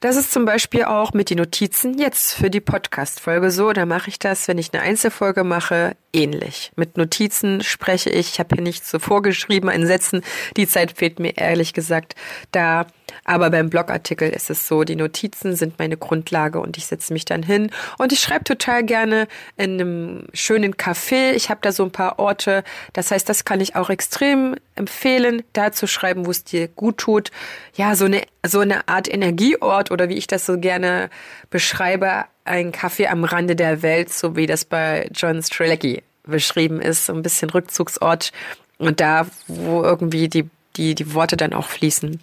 Das 0.00 0.14
ist 0.14 0.30
zum 0.30 0.44
Beispiel 0.44 0.84
auch 0.84 1.12
mit 1.12 1.28
den 1.28 1.38
Notizen 1.38 1.98
jetzt 1.98 2.34
für 2.34 2.50
die 2.50 2.60
Podcast-Folge 2.60 3.50
so. 3.50 3.72
Da 3.72 3.84
mache 3.84 4.10
ich 4.10 4.20
das, 4.20 4.46
wenn 4.46 4.56
ich 4.56 4.72
eine 4.72 4.80
Einzelfolge 4.82 5.42
mache, 5.42 5.96
ähnlich. 6.12 6.70
Mit 6.76 6.96
Notizen 6.96 7.64
spreche 7.64 8.08
ich. 8.08 8.30
Ich 8.34 8.38
habe 8.38 8.54
hier 8.54 8.62
nichts 8.62 8.90
so 8.90 9.00
vorgeschrieben 9.00 9.68
in 9.70 9.88
Sätzen. 9.88 10.22
Die 10.56 10.68
Zeit 10.68 10.92
fehlt 10.92 11.18
mir 11.18 11.36
ehrlich 11.36 11.72
gesagt 11.72 12.14
da. 12.52 12.86
Aber 13.24 13.50
beim 13.50 13.70
Blogartikel 13.70 14.30
ist 14.30 14.50
es 14.50 14.66
so, 14.68 14.84
die 14.84 14.96
Notizen 14.96 15.56
sind 15.56 15.78
meine 15.78 15.96
Grundlage 15.96 16.60
und 16.60 16.76
ich 16.76 16.86
setze 16.86 17.12
mich 17.12 17.24
dann 17.24 17.42
hin 17.42 17.70
und 17.98 18.12
ich 18.12 18.20
schreibe 18.20 18.44
total 18.44 18.84
gerne 18.84 19.28
in 19.56 19.80
einem 19.80 20.24
schönen 20.32 20.74
Café. 20.74 21.32
Ich 21.32 21.50
habe 21.50 21.60
da 21.62 21.72
so 21.72 21.84
ein 21.84 21.90
paar 21.90 22.18
Orte. 22.18 22.64
Das 22.92 23.10
heißt, 23.10 23.28
das 23.28 23.44
kann 23.44 23.60
ich 23.60 23.76
auch 23.76 23.90
extrem 23.90 24.56
empfehlen, 24.74 25.42
da 25.52 25.72
zu 25.72 25.86
schreiben, 25.86 26.26
wo 26.26 26.30
es 26.30 26.44
dir 26.44 26.68
gut 26.68 26.98
tut. 26.98 27.30
Ja, 27.74 27.94
so 27.94 28.06
eine, 28.06 28.22
so 28.46 28.60
eine 28.60 28.88
Art 28.88 29.12
Energieort 29.12 29.90
oder 29.90 30.08
wie 30.08 30.14
ich 30.14 30.26
das 30.26 30.46
so 30.46 30.58
gerne 30.58 31.10
beschreibe, 31.50 32.24
ein 32.44 32.72
Café 32.72 33.08
am 33.08 33.24
Rande 33.24 33.56
der 33.56 33.82
Welt, 33.82 34.12
so 34.12 34.36
wie 34.36 34.46
das 34.46 34.64
bei 34.64 35.08
John 35.14 35.42
Strelecki 35.42 36.02
beschrieben 36.24 36.80
ist, 36.80 37.06
so 37.06 37.14
ein 37.14 37.22
bisschen 37.22 37.50
Rückzugsort 37.50 38.32
und 38.78 39.00
da, 39.00 39.26
wo 39.46 39.82
irgendwie 39.82 40.28
die, 40.28 40.48
die, 40.76 40.94
die 40.94 41.14
Worte 41.14 41.36
dann 41.36 41.52
auch 41.52 41.66
fließen 41.66 42.20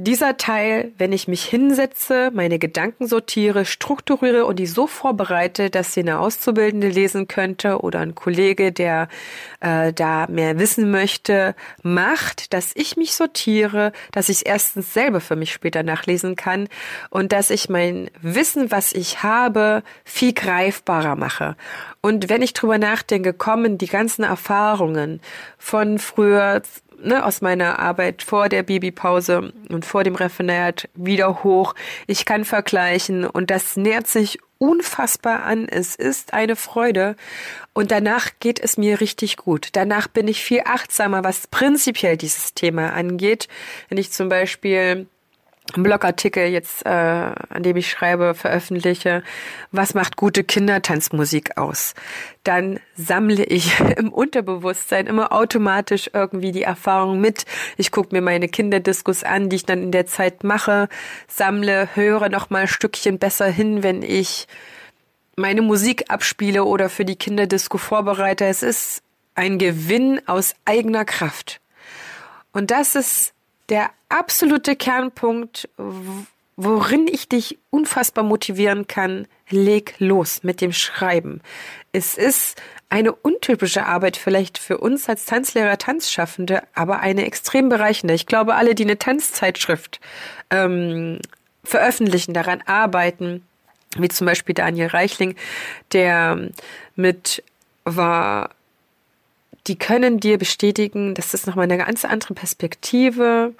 dieser 0.00 0.38
Teil, 0.38 0.92
wenn 0.96 1.12
ich 1.12 1.28
mich 1.28 1.44
hinsetze, 1.44 2.30
meine 2.32 2.58
Gedanken 2.58 3.06
sortiere, 3.06 3.66
strukturiere 3.66 4.46
und 4.46 4.58
die 4.58 4.66
so 4.66 4.86
vorbereite, 4.86 5.68
dass 5.68 5.92
sie 5.92 6.00
eine 6.00 6.20
Auszubildende 6.20 6.88
lesen 6.88 7.28
könnte 7.28 7.80
oder 7.80 8.00
ein 8.00 8.14
Kollege, 8.14 8.72
der 8.72 9.08
äh, 9.60 9.92
da 9.92 10.26
mehr 10.28 10.58
wissen 10.58 10.90
möchte, 10.90 11.54
macht, 11.82 12.54
dass 12.54 12.72
ich 12.74 12.96
mich 12.96 13.14
sortiere, 13.14 13.92
dass 14.12 14.30
ich 14.30 14.38
es 14.38 14.42
erstens 14.42 14.94
selber 14.94 15.20
für 15.20 15.36
mich 15.36 15.52
später 15.52 15.82
nachlesen 15.82 16.34
kann 16.34 16.68
und 17.10 17.32
dass 17.32 17.50
ich 17.50 17.68
mein 17.68 18.10
Wissen, 18.22 18.70
was 18.70 18.94
ich 18.94 19.22
habe, 19.22 19.82
viel 20.04 20.32
greifbarer 20.32 21.14
mache. 21.14 21.56
Und 22.00 22.30
wenn 22.30 22.40
ich 22.40 22.54
drüber 22.54 22.78
nachdenke, 22.78 23.34
kommen 23.34 23.76
die 23.76 23.86
ganzen 23.86 24.22
Erfahrungen 24.22 25.20
von 25.58 25.98
früher 25.98 26.62
ne, 27.02 27.24
aus 27.24 27.40
meiner 27.40 27.78
Arbeit 27.78 28.22
vor 28.22 28.48
der 28.48 28.62
Babypause 28.62 29.52
und 29.68 29.84
vor 29.84 30.04
dem 30.04 30.14
Referendariat 30.14 30.88
wieder 30.94 31.42
hoch. 31.42 31.74
Ich 32.06 32.24
kann 32.24 32.44
vergleichen 32.44 33.24
und 33.24 33.50
das 33.50 33.76
nähert 33.76 34.06
sich 34.06 34.38
unfassbar 34.58 35.42
an. 35.44 35.66
Es 35.68 35.96
ist 35.96 36.34
eine 36.34 36.54
Freude 36.54 37.16
und 37.72 37.90
danach 37.90 38.30
geht 38.40 38.60
es 38.60 38.76
mir 38.76 39.00
richtig 39.00 39.36
gut. 39.36 39.70
Danach 39.72 40.06
bin 40.06 40.28
ich 40.28 40.42
viel 40.42 40.62
achtsamer, 40.64 41.24
was 41.24 41.46
prinzipiell 41.46 42.16
dieses 42.16 42.54
Thema 42.54 42.92
angeht. 42.92 43.48
Wenn 43.88 43.98
ich 43.98 44.12
zum 44.12 44.28
Beispiel 44.28 45.06
Blogartikel 45.72 46.46
jetzt, 46.46 46.84
äh, 46.84 46.88
an 46.88 47.62
dem 47.62 47.76
ich 47.76 47.90
schreibe, 47.90 48.34
veröffentliche, 48.34 49.22
was 49.72 49.94
macht 49.94 50.16
gute 50.16 50.44
Kindertanzmusik 50.44 51.56
aus? 51.56 51.94
Dann 52.44 52.80
sammle 52.96 53.44
ich 53.44 53.78
im 53.96 54.12
Unterbewusstsein 54.12 55.06
immer 55.06 55.32
automatisch 55.32 56.10
irgendwie 56.12 56.52
die 56.52 56.62
Erfahrung 56.62 57.20
mit. 57.20 57.44
Ich 57.76 57.90
gucke 57.90 58.14
mir 58.14 58.22
meine 58.22 58.48
Kinderdiskus 58.48 59.24
an, 59.24 59.48
die 59.48 59.56
ich 59.56 59.66
dann 59.66 59.82
in 59.82 59.92
der 59.92 60.06
Zeit 60.06 60.44
mache, 60.44 60.88
sammle, 61.28 61.88
höre 61.94 62.28
noch 62.28 62.50
mal 62.50 62.62
ein 62.62 62.68
Stückchen 62.68 63.18
besser 63.18 63.46
hin, 63.46 63.82
wenn 63.82 64.02
ich 64.02 64.46
meine 65.36 65.62
Musik 65.62 66.04
abspiele 66.08 66.64
oder 66.64 66.88
für 66.88 67.04
die 67.04 67.16
Kinderdisco 67.16 67.78
vorbereite. 67.78 68.44
Es 68.46 68.62
ist 68.62 69.02
ein 69.34 69.58
Gewinn 69.58 70.20
aus 70.26 70.54
eigener 70.64 71.04
Kraft. 71.04 71.60
Und 72.52 72.70
das 72.70 72.94
ist 72.94 73.32
der 73.70 73.90
absolute 74.08 74.76
Kernpunkt, 74.76 75.68
worin 76.56 77.08
ich 77.08 77.28
dich 77.28 77.58
unfassbar 77.70 78.24
motivieren 78.24 78.86
kann, 78.86 79.26
leg 79.48 79.94
los 79.98 80.42
mit 80.42 80.60
dem 80.60 80.72
Schreiben. 80.72 81.40
Es 81.92 82.18
ist 82.18 82.60
eine 82.88 83.12
untypische 83.12 83.86
Arbeit 83.86 84.16
vielleicht 84.16 84.58
für 84.58 84.78
uns 84.78 85.08
als 85.08 85.24
Tanzlehrer, 85.24 85.78
Tanzschaffende, 85.78 86.62
aber 86.74 87.00
eine 87.00 87.24
extrem 87.24 87.68
bereichende. 87.68 88.14
Ich 88.14 88.26
glaube, 88.26 88.56
alle, 88.56 88.74
die 88.74 88.84
eine 88.84 88.98
Tanzzeitschrift 88.98 90.00
ähm, 90.50 91.20
veröffentlichen, 91.62 92.34
daran 92.34 92.62
arbeiten, 92.66 93.46
wie 93.96 94.08
zum 94.08 94.26
Beispiel 94.26 94.54
Daniel 94.54 94.88
Reichling, 94.88 95.36
der 95.92 96.50
mit 96.96 97.42
war 97.84 98.50
die 99.70 99.78
können 99.78 100.18
dir 100.18 100.36
bestätigen, 100.36 101.14
dass 101.14 101.30
das 101.30 101.46
nochmal 101.46 101.62
eine 101.62 101.78
ganz 101.78 102.04
andere 102.04 102.34
Perspektive 102.34 103.54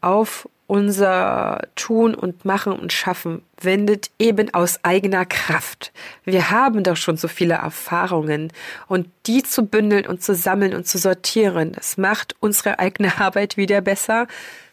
auf 0.00 0.48
unser 0.68 1.62
Tun 1.74 2.14
und 2.14 2.44
Machen 2.44 2.74
und 2.74 2.92
Schaffen 2.92 3.42
wendet 3.60 4.12
eben 4.20 4.54
aus 4.54 4.84
eigener 4.84 5.26
Kraft. 5.26 5.92
Wir 6.24 6.52
haben 6.52 6.84
doch 6.84 6.94
schon 6.94 7.16
so 7.16 7.26
viele 7.26 7.54
Erfahrungen 7.54 8.52
und 8.86 9.08
die 9.26 9.42
zu 9.42 9.66
bündeln 9.66 10.06
und 10.06 10.22
zu 10.22 10.36
sammeln 10.36 10.74
und 10.74 10.86
zu 10.86 10.98
sortieren, 10.98 11.72
das 11.72 11.96
macht 11.96 12.36
unsere 12.38 12.78
eigene 12.78 13.18
Arbeit 13.20 13.56
wieder 13.56 13.80
besser. 13.80 14.28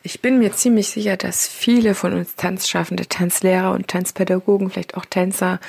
Ich 0.05 0.21
bin 0.21 0.37
mir 0.37 0.53
ziemlich 0.53 0.89
sicher, 0.89 1.17
dass 1.17 1.47
viele 1.47 1.95
von 1.95 2.13
uns 2.13 2.35
Tanzschaffende, 2.35 3.07
Tanzlehrer 3.07 3.71
und 3.71 3.87
Tanzpädagogen, 3.87 4.69
vielleicht 4.69 4.97
auch 4.97 5.05
Tänzer, 5.05 5.59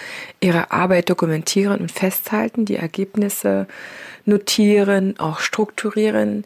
ihre 0.41 0.73
Arbeit 0.73 1.09
dokumentieren 1.09 1.81
und 1.81 1.91
festhalten, 1.91 2.67
die 2.67 2.77
Ergebnisse 2.77 3.67
notieren, 4.27 5.19
auch 5.19 5.39
strukturieren. 5.39 6.45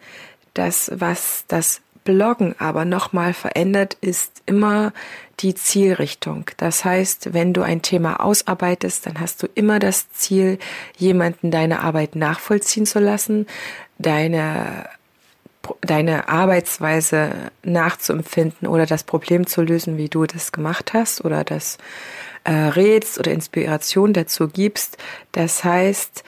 Das, 0.54 0.92
was 0.94 1.46
das 1.48 1.80
Bloggen 2.04 2.54
aber 2.60 2.84
nochmal 2.84 3.34
verändert, 3.34 3.96
ist 4.00 4.40
immer 4.46 4.92
die 5.40 5.56
Zielrichtung. 5.56 6.48
Das 6.58 6.84
heißt, 6.84 7.34
wenn 7.34 7.52
du 7.52 7.62
ein 7.62 7.82
Thema 7.82 8.20
ausarbeitest, 8.20 9.04
dann 9.06 9.18
hast 9.18 9.42
du 9.42 9.48
immer 9.56 9.80
das 9.80 10.12
Ziel, 10.12 10.60
jemanden 10.96 11.50
deine 11.50 11.80
Arbeit 11.80 12.14
nachvollziehen 12.14 12.86
zu 12.86 13.00
lassen, 13.00 13.48
deine 13.98 14.88
deine 15.82 16.28
Arbeitsweise 16.28 17.32
nachzuempfinden 17.62 18.66
oder 18.66 18.86
das 18.86 19.04
Problem 19.04 19.46
zu 19.46 19.62
lösen, 19.62 19.96
wie 19.96 20.08
du 20.08 20.26
das 20.26 20.52
gemacht 20.52 20.92
hast 20.94 21.24
oder 21.24 21.44
das 21.44 21.78
äh, 22.44 22.52
rätst 22.52 23.18
oder 23.18 23.32
Inspiration 23.32 24.12
dazu 24.12 24.48
gibst. 24.48 24.96
Das 25.32 25.64
heißt, 25.64 26.24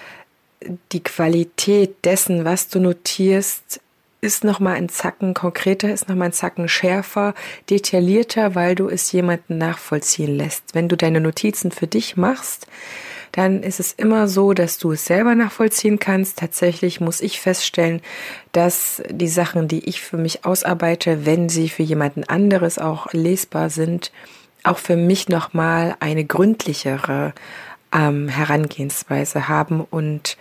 die 0.92 1.03
Qualität 1.03 2.05
dessen, 2.05 2.45
was 2.45 2.68
du 2.68 2.81
notierst, 2.81 3.81
ist 4.21 4.45
nochmal 4.45 4.77
ein 4.77 4.88
Zacken 4.88 5.35
konkreter, 5.35 5.92
ist 5.92 6.09
nochmal 6.09 6.29
ein 6.29 6.33
Zacken 6.33 6.68
schärfer, 6.68 7.35
detaillierter, 7.68 8.55
weil 8.55 8.77
du 8.77 8.88
es 8.88 9.11
jemanden 9.11 9.59
nachvollziehen 9.59 10.37
lässt. 10.37 10.75
Wenn 10.75 10.88
du 10.88 10.97
deine 10.97 11.21
Notizen 11.21 11.73
für 11.73 11.88
dich 11.88 12.16
machst, 12.16 12.68
dann 13.33 13.62
ist 13.62 13.81
es 13.81 13.92
immer 13.92 14.29
so, 14.29 14.53
dass 14.53 14.79
du 14.79 14.92
es 14.92 15.07
selber 15.07 15.35
nachvollziehen 15.35 15.99
kannst. 15.99 16.38
Tatsächlich 16.38 17.01
muss 17.01 17.21
ich 17.21 17.40
feststellen, 17.40 18.03
dass 18.53 19.03
die 19.11 19.29
Sachen, 19.29 19.68
die 19.68 19.88
ich 19.88 20.03
für 20.03 20.18
mich 20.18 20.45
ausarbeite, 20.45 21.25
wenn 21.25 21.49
sie 21.49 21.68
für 21.68 21.83
jemanden 21.83 22.25
anderes 22.25 22.79
auch 22.79 23.12
lesbar 23.12 23.71
sind, 23.71 24.12
auch 24.64 24.79
für 24.79 24.97
mich 24.97 25.29
nochmal 25.29 25.97
eine 25.99 26.25
gründlichere 26.25 27.33
ähm, 27.92 28.29
Herangehensweise 28.29 29.49
haben 29.49 29.81
und 29.81 30.37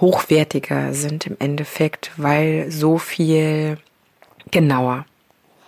hochwertiger 0.00 0.92
sind 0.92 1.26
im 1.26 1.36
Endeffekt, 1.38 2.10
weil 2.16 2.70
so 2.70 2.98
viel 2.98 3.78
genauer. 4.50 5.06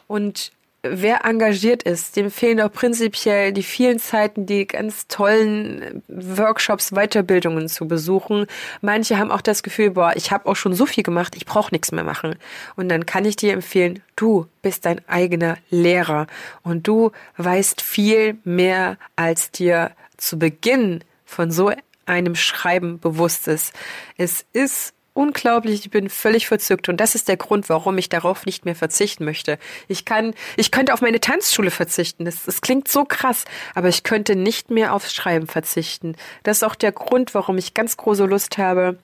Und 0.08 0.52
wer 0.92 1.24
engagiert 1.24 1.82
ist, 1.82 2.16
dem 2.16 2.30
fehlen 2.30 2.60
auch 2.60 2.72
prinzipiell 2.72 3.52
die 3.52 3.62
vielen 3.62 3.98
Zeiten, 3.98 4.46
die 4.46 4.66
ganz 4.66 5.06
tollen 5.08 6.02
Workshops, 6.08 6.90
Weiterbildungen 6.90 7.68
zu 7.68 7.86
besuchen. 7.86 8.46
Manche 8.80 9.18
haben 9.18 9.30
auch 9.30 9.40
das 9.40 9.62
Gefühl, 9.62 9.90
boah, 9.90 10.12
ich 10.16 10.30
habe 10.30 10.46
auch 10.46 10.56
schon 10.56 10.74
so 10.74 10.86
viel 10.86 11.04
gemacht, 11.04 11.36
ich 11.36 11.46
brauche 11.46 11.72
nichts 11.72 11.92
mehr 11.92 12.04
machen. 12.04 12.36
Und 12.76 12.88
dann 12.88 13.06
kann 13.06 13.24
ich 13.24 13.36
dir 13.36 13.52
empfehlen, 13.52 14.02
du 14.16 14.46
bist 14.62 14.86
dein 14.86 15.00
eigener 15.08 15.58
Lehrer 15.70 16.26
und 16.62 16.88
du 16.88 17.12
weißt 17.36 17.82
viel 17.82 18.38
mehr, 18.44 18.98
als 19.14 19.50
dir 19.50 19.92
zu 20.16 20.38
Beginn 20.38 21.04
von 21.24 21.50
so 21.50 21.72
einem 22.06 22.34
Schreiben 22.34 22.98
bewusst 22.98 23.48
ist. 23.48 23.74
Es 24.16 24.46
ist 24.52 24.94
unglaublich, 25.16 25.80
ich 25.80 25.90
bin 25.90 26.08
völlig 26.08 26.46
verzückt 26.46 26.88
und 26.88 26.98
das 26.98 27.14
ist 27.14 27.28
der 27.28 27.36
Grund, 27.36 27.68
warum 27.68 27.96
ich 27.98 28.08
darauf 28.08 28.46
nicht 28.46 28.64
mehr 28.64 28.76
verzichten 28.76 29.24
möchte. 29.24 29.58
Ich 29.88 30.04
kann, 30.04 30.34
ich 30.56 30.70
könnte 30.70 30.92
auf 30.92 31.00
meine 31.00 31.20
Tanzschule 31.20 31.70
verzichten. 31.70 32.24
Das, 32.24 32.44
das 32.44 32.60
klingt 32.60 32.88
so 32.88 33.04
krass, 33.04 33.44
aber 33.74 33.88
ich 33.88 34.02
könnte 34.02 34.36
nicht 34.36 34.70
mehr 34.70 34.92
aufs 34.92 35.14
Schreiben 35.14 35.46
verzichten. 35.46 36.16
Das 36.42 36.58
ist 36.58 36.62
auch 36.62 36.74
der 36.74 36.92
Grund, 36.92 37.34
warum 37.34 37.58
ich 37.58 37.74
ganz 37.74 37.96
große 37.96 38.24
Lust 38.24 38.58
habe, 38.58 38.98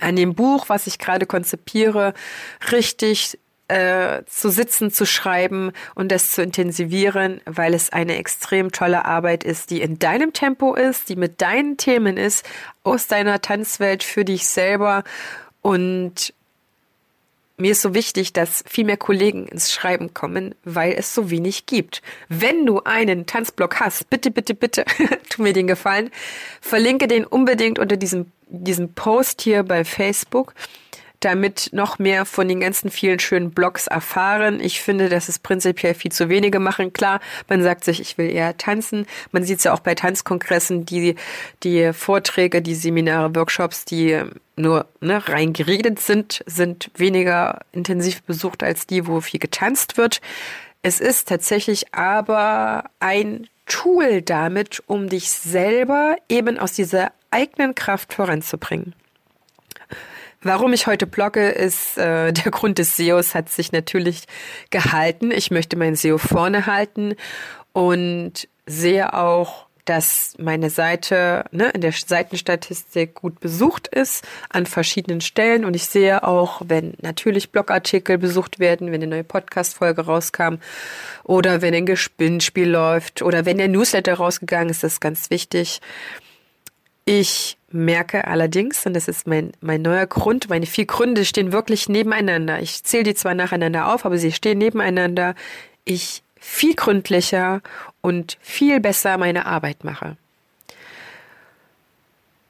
an 0.00 0.16
dem 0.16 0.34
Buch, 0.34 0.68
was 0.68 0.86
ich 0.86 0.98
gerade 0.98 1.26
konzipiere, 1.26 2.12
richtig 2.72 3.38
äh, 3.68 4.22
zu 4.26 4.50
sitzen, 4.50 4.90
zu 4.90 5.06
schreiben 5.06 5.72
und 5.94 6.12
das 6.12 6.30
zu 6.30 6.42
intensivieren, 6.42 7.40
weil 7.46 7.74
es 7.74 7.90
eine 7.90 8.16
extrem 8.16 8.70
tolle 8.70 9.04
Arbeit 9.04 9.44
ist, 9.44 9.70
die 9.70 9.80
in 9.80 9.98
deinem 9.98 10.32
Tempo 10.32 10.74
ist, 10.74 11.08
die 11.08 11.16
mit 11.16 11.42
deinen 11.42 11.76
Themen 11.76 12.16
ist, 12.16 12.46
aus 12.84 13.06
deiner 13.08 13.40
Tanzwelt 13.40 14.02
für 14.02 14.24
dich 14.24 14.46
selber. 14.46 15.02
Und 15.62 16.32
mir 17.56 17.72
ist 17.72 17.82
so 17.82 17.94
wichtig, 17.94 18.32
dass 18.32 18.62
viel 18.68 18.84
mehr 18.84 18.98
Kollegen 18.98 19.46
ins 19.48 19.72
Schreiben 19.72 20.12
kommen, 20.12 20.54
weil 20.64 20.92
es 20.92 21.14
so 21.14 21.30
wenig 21.30 21.66
gibt. 21.66 22.02
Wenn 22.28 22.66
du 22.66 22.82
einen 22.84 23.26
Tanzblock 23.26 23.80
hast, 23.80 24.10
bitte, 24.10 24.30
bitte, 24.30 24.54
bitte, 24.54 24.84
tu 25.30 25.42
mir 25.42 25.54
den 25.54 25.66
Gefallen, 25.66 26.10
verlinke 26.60 27.08
den 27.08 27.24
unbedingt 27.24 27.78
unter 27.78 27.96
diesem, 27.96 28.30
diesem 28.48 28.92
Post 28.92 29.40
hier 29.40 29.62
bei 29.62 29.84
Facebook 29.84 30.54
damit 31.20 31.70
noch 31.72 31.98
mehr 31.98 32.24
von 32.24 32.48
den 32.48 32.60
ganzen 32.60 32.90
vielen 32.90 33.18
schönen 33.18 33.50
Blogs 33.50 33.86
erfahren. 33.86 34.60
Ich 34.60 34.80
finde, 34.80 35.08
dass 35.08 35.28
es 35.28 35.38
prinzipiell 35.38 35.94
viel 35.94 36.12
zu 36.12 36.28
wenige 36.28 36.60
machen. 36.60 36.92
Klar, 36.92 37.20
man 37.48 37.62
sagt 37.62 37.84
sich, 37.84 38.00
ich 38.00 38.18
will 38.18 38.30
eher 38.30 38.56
tanzen. 38.56 39.06
Man 39.32 39.44
sieht 39.44 39.58
es 39.58 39.64
ja 39.64 39.72
auch 39.72 39.80
bei 39.80 39.94
Tanzkongressen, 39.94 40.84
die, 40.86 41.16
die 41.62 41.92
Vorträge, 41.92 42.62
die 42.62 42.74
Seminare, 42.74 43.34
Workshops, 43.34 43.84
die 43.84 44.22
nur 44.56 44.86
ne, 45.00 45.26
rein 45.28 45.52
geredet 45.52 46.00
sind, 46.00 46.42
sind 46.46 46.90
weniger 46.96 47.60
intensiv 47.72 48.22
besucht 48.22 48.62
als 48.62 48.86
die, 48.86 49.06
wo 49.06 49.20
viel 49.20 49.40
getanzt 49.40 49.96
wird. 49.96 50.20
Es 50.82 51.00
ist 51.00 51.28
tatsächlich 51.28 51.94
aber 51.94 52.84
ein 53.00 53.48
Tool 53.66 54.22
damit, 54.22 54.82
um 54.86 55.08
dich 55.08 55.30
selber 55.30 56.16
eben 56.28 56.58
aus 56.58 56.72
dieser 56.72 57.12
eigenen 57.30 57.74
Kraft 57.74 58.14
voranzubringen. 58.14 58.94
Warum 60.46 60.72
ich 60.72 60.86
heute 60.86 61.08
blogge, 61.08 61.48
ist 61.48 61.98
äh, 61.98 62.32
der 62.32 62.52
Grund 62.52 62.78
des 62.78 62.96
SEOs 62.96 63.34
hat 63.34 63.48
sich 63.48 63.72
natürlich 63.72 64.26
gehalten. 64.70 65.32
Ich 65.32 65.50
möchte 65.50 65.76
mein 65.76 65.96
SEO 65.96 66.18
vorne 66.18 66.66
halten 66.66 67.16
und 67.72 68.46
sehe 68.64 69.12
auch, 69.12 69.66
dass 69.86 70.34
meine 70.38 70.70
Seite 70.70 71.46
ne, 71.50 71.70
in 71.70 71.80
der 71.80 71.90
Seitenstatistik 71.90 73.14
gut 73.14 73.40
besucht 73.40 73.88
ist 73.88 74.24
an 74.48 74.66
verschiedenen 74.66 75.20
Stellen. 75.20 75.64
Und 75.64 75.74
ich 75.74 75.86
sehe 75.86 76.22
auch, 76.22 76.62
wenn 76.64 76.94
natürlich 77.00 77.50
Blogartikel 77.50 78.16
besucht 78.16 78.60
werden, 78.60 78.92
wenn 78.92 79.02
eine 79.02 79.08
neue 79.08 79.24
Podcast-Folge 79.24 80.02
rauskam 80.02 80.58
oder 81.24 81.60
wenn 81.60 81.74
ein 81.74 81.86
Gespinnspiel 81.86 82.68
läuft 82.68 83.20
oder 83.20 83.46
wenn 83.46 83.58
der 83.58 83.68
Newsletter 83.68 84.14
rausgegangen 84.14 84.68
ist, 84.68 84.84
das 84.84 84.94
ist 84.94 85.00
ganz 85.00 85.28
wichtig. 85.28 85.80
Ich 87.04 87.56
merke 87.70 88.26
allerdings, 88.26 88.86
und 88.86 88.94
das 88.94 89.08
ist 89.08 89.26
mein, 89.26 89.52
mein 89.60 89.82
neuer 89.82 90.06
Grund, 90.06 90.48
meine 90.48 90.66
vier 90.66 90.86
Gründe 90.86 91.24
stehen 91.24 91.52
wirklich 91.52 91.88
nebeneinander. 91.88 92.60
Ich 92.60 92.84
zähle 92.84 93.04
die 93.04 93.14
zwar 93.14 93.34
nacheinander 93.34 93.92
auf, 93.92 94.04
aber 94.04 94.18
sie 94.18 94.32
stehen 94.32 94.58
nebeneinander. 94.58 95.34
Ich 95.84 96.22
viel 96.38 96.74
gründlicher 96.74 97.60
und 98.00 98.38
viel 98.40 98.80
besser 98.80 99.18
meine 99.18 99.46
Arbeit 99.46 99.84
mache. 99.84 100.16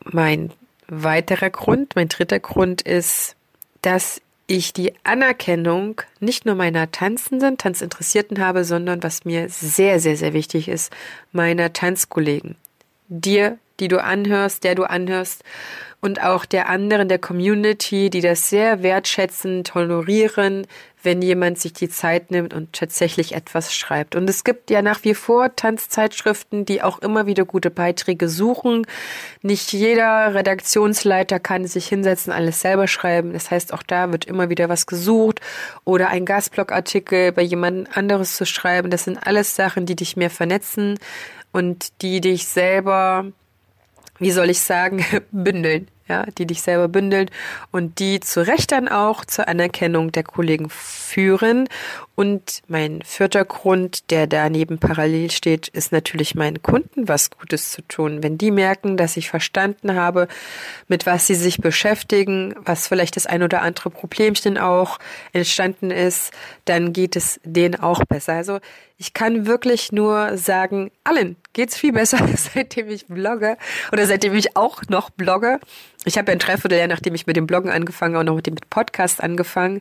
Mein 0.04 0.52
weiterer 0.86 1.50
Grund, 1.50 1.96
mein 1.96 2.08
dritter 2.08 2.38
Grund 2.38 2.82
ist, 2.82 3.36
dass 3.82 4.20
ich 4.46 4.72
die 4.72 4.92
Anerkennung 5.02 6.02
nicht 6.20 6.46
nur 6.46 6.54
meiner 6.54 6.92
Tanzenden, 6.92 7.58
Tanzinteressierten 7.58 8.38
habe, 8.38 8.64
sondern 8.64 9.02
was 9.02 9.24
mir 9.24 9.48
sehr, 9.48 9.98
sehr, 9.98 10.16
sehr 10.16 10.32
wichtig 10.32 10.68
ist, 10.68 10.92
meiner 11.32 11.72
Tanzkollegen. 11.72 12.56
Dir 13.08 13.58
die 13.80 13.88
du 13.88 14.02
anhörst, 14.02 14.64
der 14.64 14.74
du 14.74 14.84
anhörst 14.84 15.44
und 16.00 16.22
auch 16.22 16.44
der 16.44 16.68
anderen 16.68 17.08
der 17.08 17.18
Community, 17.18 18.10
die 18.10 18.20
das 18.20 18.48
sehr 18.48 18.82
wertschätzen, 18.82 19.64
tolerieren, 19.64 20.66
wenn 21.02 21.22
jemand 21.22 21.58
sich 21.58 21.72
die 21.72 21.88
Zeit 21.88 22.30
nimmt 22.30 22.52
und 22.52 22.72
tatsächlich 22.72 23.34
etwas 23.34 23.74
schreibt. 23.74 24.14
Und 24.14 24.28
es 24.28 24.44
gibt 24.44 24.70
ja 24.70 24.82
nach 24.82 25.04
wie 25.04 25.14
vor 25.14 25.54
Tanzzeitschriften, 25.54 26.64
die 26.64 26.82
auch 26.82 26.98
immer 26.98 27.26
wieder 27.26 27.44
gute 27.44 27.70
Beiträge 27.70 28.28
suchen. 28.28 28.86
Nicht 29.42 29.72
jeder 29.72 30.34
Redaktionsleiter 30.34 31.38
kann 31.38 31.66
sich 31.66 31.86
hinsetzen, 31.86 32.32
alles 32.32 32.60
selber 32.60 32.88
schreiben. 32.88 33.32
Das 33.32 33.50
heißt, 33.50 33.72
auch 33.72 33.82
da 33.82 34.12
wird 34.12 34.24
immer 34.24 34.50
wieder 34.50 34.68
was 34.68 34.86
gesucht 34.86 35.40
oder 35.84 36.08
ein 36.08 36.24
Gastblogartikel 36.24 37.32
bei 37.32 37.42
jemand 37.42 37.96
anderes 37.96 38.36
zu 38.36 38.44
schreiben. 38.44 38.90
Das 38.90 39.04
sind 39.04 39.18
alles 39.26 39.54
Sachen, 39.54 39.86
die 39.86 39.96
dich 39.96 40.16
mehr 40.16 40.30
vernetzen 40.30 40.98
und 41.56 42.02
die 42.02 42.20
dich 42.20 42.46
selber 42.46 43.32
wie 44.18 44.30
soll 44.30 44.50
ich 44.50 44.60
sagen, 44.60 45.04
bündeln, 45.30 45.88
ja, 46.08 46.24
die 46.38 46.46
dich 46.46 46.62
selber 46.62 46.88
bündeln 46.88 47.28
und 47.72 47.98
die 47.98 48.20
zu 48.20 48.46
Recht 48.46 48.70
dann 48.72 48.88
auch 48.88 49.24
zur 49.24 49.48
Anerkennung 49.48 50.12
der 50.12 50.22
Kollegen 50.22 50.70
führen. 50.70 51.68
Und 52.14 52.62
mein 52.68 53.02
vierter 53.02 53.44
Grund, 53.44 54.10
der 54.10 54.26
daneben 54.26 54.78
parallel 54.78 55.30
steht, 55.30 55.68
ist 55.68 55.92
natürlich 55.92 56.34
meinen 56.34 56.62
Kunden 56.62 57.08
was 57.08 57.30
Gutes 57.30 57.72
zu 57.72 57.82
tun. 57.82 58.22
Wenn 58.22 58.38
die 58.38 58.52
merken, 58.52 58.96
dass 58.96 59.16
ich 59.16 59.28
verstanden 59.28 59.96
habe, 59.96 60.28
mit 60.88 61.04
was 61.06 61.26
sie 61.26 61.34
sich 61.34 61.58
beschäftigen, 61.58 62.54
was 62.64 62.88
vielleicht 62.88 63.16
das 63.16 63.26
ein 63.26 63.42
oder 63.42 63.62
andere 63.62 63.90
Problemchen 63.90 64.56
auch 64.56 64.98
entstanden 65.32 65.90
ist, 65.90 66.32
dann 66.64 66.92
geht 66.92 67.16
es 67.16 67.40
denen 67.44 67.74
auch 67.74 68.04
besser. 68.04 68.34
Also 68.34 68.60
ich 68.96 69.12
kann 69.12 69.46
wirklich 69.46 69.92
nur 69.92 70.38
sagen, 70.38 70.90
allen 71.04 71.36
geht's 71.56 71.76
viel 71.76 71.92
besser, 71.92 72.18
seitdem 72.36 72.88
ich 72.90 73.06
blogge 73.06 73.56
oder 73.90 74.06
seitdem 74.06 74.34
ich 74.34 74.56
auch 74.56 74.82
noch 74.88 75.10
blogge. 75.10 75.58
Ich 76.04 76.18
habe 76.18 76.30
ja 76.30 76.36
ein 76.36 76.38
Dreivierteljahr, 76.38 76.86
nachdem 76.86 77.14
ich 77.14 77.26
mit 77.26 77.36
dem 77.36 77.46
Bloggen 77.46 77.70
angefangen 77.70 78.14
habe, 78.14 78.22
auch 78.22 78.26
noch 78.26 78.36
mit 78.36 78.46
dem 78.46 78.56
Podcast 78.70 79.22
angefangen. 79.22 79.80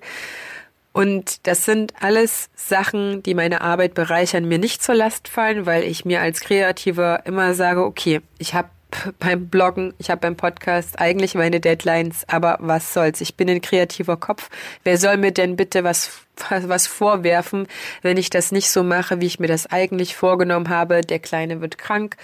Und 0.93 1.45
das 1.45 1.65
sind 1.65 1.93
alles 1.99 2.49
Sachen, 2.55 3.21
die 3.21 3.33
meine 3.33 3.59
Arbeit 3.59 3.93
bereichern, 3.93 4.47
mir 4.47 4.57
nicht 4.57 4.81
zur 4.81 4.95
Last 4.95 5.27
fallen, 5.27 5.65
weil 5.65 5.83
ich 5.83 6.05
mir 6.05 6.21
als 6.21 6.39
Kreativer 6.39 7.25
immer 7.25 7.53
sage, 7.53 7.83
okay, 7.83 8.21
ich 8.37 8.53
habe 8.53 8.69
beim 9.19 9.47
Bloggen, 9.47 9.93
ich 9.97 10.09
habe 10.09 10.21
beim 10.21 10.35
Podcast 10.35 10.99
eigentlich 10.99 11.35
meine 11.35 11.59
Deadlines, 11.59 12.23
aber 12.27 12.57
was 12.59 12.93
soll's? 12.93 13.21
Ich 13.21 13.35
bin 13.35 13.49
ein 13.49 13.61
kreativer 13.61 14.17
Kopf. 14.17 14.49
Wer 14.83 14.97
soll 14.97 15.17
mir 15.17 15.31
denn 15.31 15.55
bitte 15.55 15.83
was 15.83 16.25
was 16.49 16.87
vorwerfen, 16.87 17.67
wenn 18.01 18.17
ich 18.17 18.29
das 18.29 18.51
nicht 18.51 18.69
so 18.69 18.83
mache, 18.83 19.21
wie 19.21 19.25
ich 19.25 19.39
mir 19.39 19.47
das 19.47 19.67
eigentlich 19.71 20.15
vorgenommen 20.15 20.69
habe. 20.69 21.01
Der 21.01 21.19
Kleine 21.19 21.61
wird 21.61 21.77
krank 21.77 22.17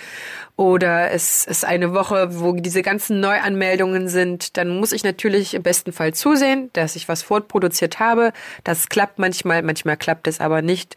oder 0.55 1.11
es 1.11 1.45
ist 1.45 1.65
eine 1.65 1.93
Woche, 1.93 2.39
wo 2.39 2.53
diese 2.53 2.81
ganzen 2.81 3.19
Neuanmeldungen 3.19 4.07
sind. 4.07 4.57
Dann 4.57 4.79
muss 4.79 4.91
ich 4.91 5.03
natürlich 5.03 5.53
im 5.53 5.63
besten 5.63 5.91
Fall 5.93 6.13
zusehen, 6.13 6.69
dass 6.73 6.95
ich 6.95 7.07
was 7.07 7.23
fortproduziert 7.23 7.99
habe. 7.99 8.33
Das 8.63 8.89
klappt 8.89 9.19
manchmal, 9.19 9.61
manchmal 9.61 9.97
klappt 9.97 10.27
es 10.27 10.39
aber 10.39 10.61
nicht. 10.61 10.95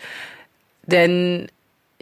Denn 0.87 1.49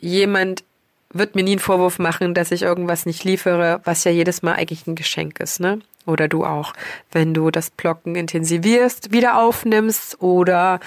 jemand 0.00 0.64
wird 1.12 1.34
mir 1.34 1.42
nie 1.42 1.52
einen 1.52 1.60
Vorwurf 1.60 1.98
machen, 1.98 2.34
dass 2.34 2.50
ich 2.50 2.62
irgendwas 2.62 3.06
nicht 3.06 3.24
liefere, 3.24 3.80
was 3.84 4.04
ja 4.04 4.10
jedes 4.10 4.42
Mal 4.42 4.54
eigentlich 4.54 4.86
ein 4.86 4.94
Geschenk 4.94 5.40
ist, 5.40 5.60
ne? 5.60 5.80
Oder 6.06 6.26
du 6.26 6.44
auch, 6.44 6.72
wenn 7.12 7.32
du 7.32 7.50
das 7.50 7.70
Blocken 7.70 8.16
intensivierst, 8.16 9.12
wieder 9.12 9.38
aufnimmst 9.38 10.20
oder 10.20 10.80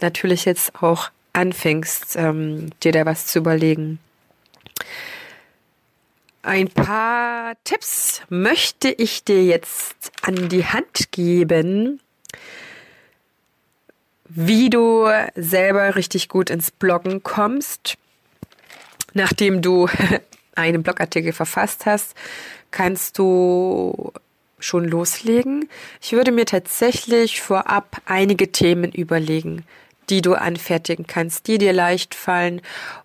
natürlich 0.00 0.44
jetzt 0.44 0.82
auch 0.82 1.10
anfängst, 1.32 2.16
ähm, 2.16 2.70
dir 2.82 2.92
da 2.92 3.04
was 3.04 3.26
zu 3.26 3.40
überlegen. 3.40 3.98
Ein 6.42 6.68
paar 6.68 7.54
Tipps 7.64 8.22
möchte 8.28 8.90
ich 8.90 9.24
dir 9.24 9.44
jetzt 9.44 10.10
an 10.22 10.48
die 10.48 10.64
Hand 10.64 11.12
geben, 11.12 12.00
wie 14.28 14.70
du 14.70 15.06
selber 15.36 15.94
richtig 15.94 16.28
gut 16.28 16.50
ins 16.50 16.70
Bloggen 16.70 17.22
kommst 17.22 17.98
nachdem 19.14 19.62
du 19.62 19.88
einen 20.54 20.82
Blogartikel 20.82 21.32
verfasst 21.32 21.86
hast, 21.86 22.14
kannst 22.70 23.18
du 23.18 24.12
schon 24.58 24.84
loslegen. 24.84 25.68
Ich 26.00 26.12
würde 26.12 26.32
mir 26.32 26.46
tatsächlich 26.46 27.40
vorab 27.40 28.00
einige 28.06 28.52
Themen 28.52 28.92
überlegen, 28.92 29.64
die 30.10 30.22
du 30.22 30.34
anfertigen 30.34 31.06
kannst, 31.06 31.46
die 31.46 31.58
dir 31.58 31.72
leicht 31.72 32.14
fallen. 32.14 32.60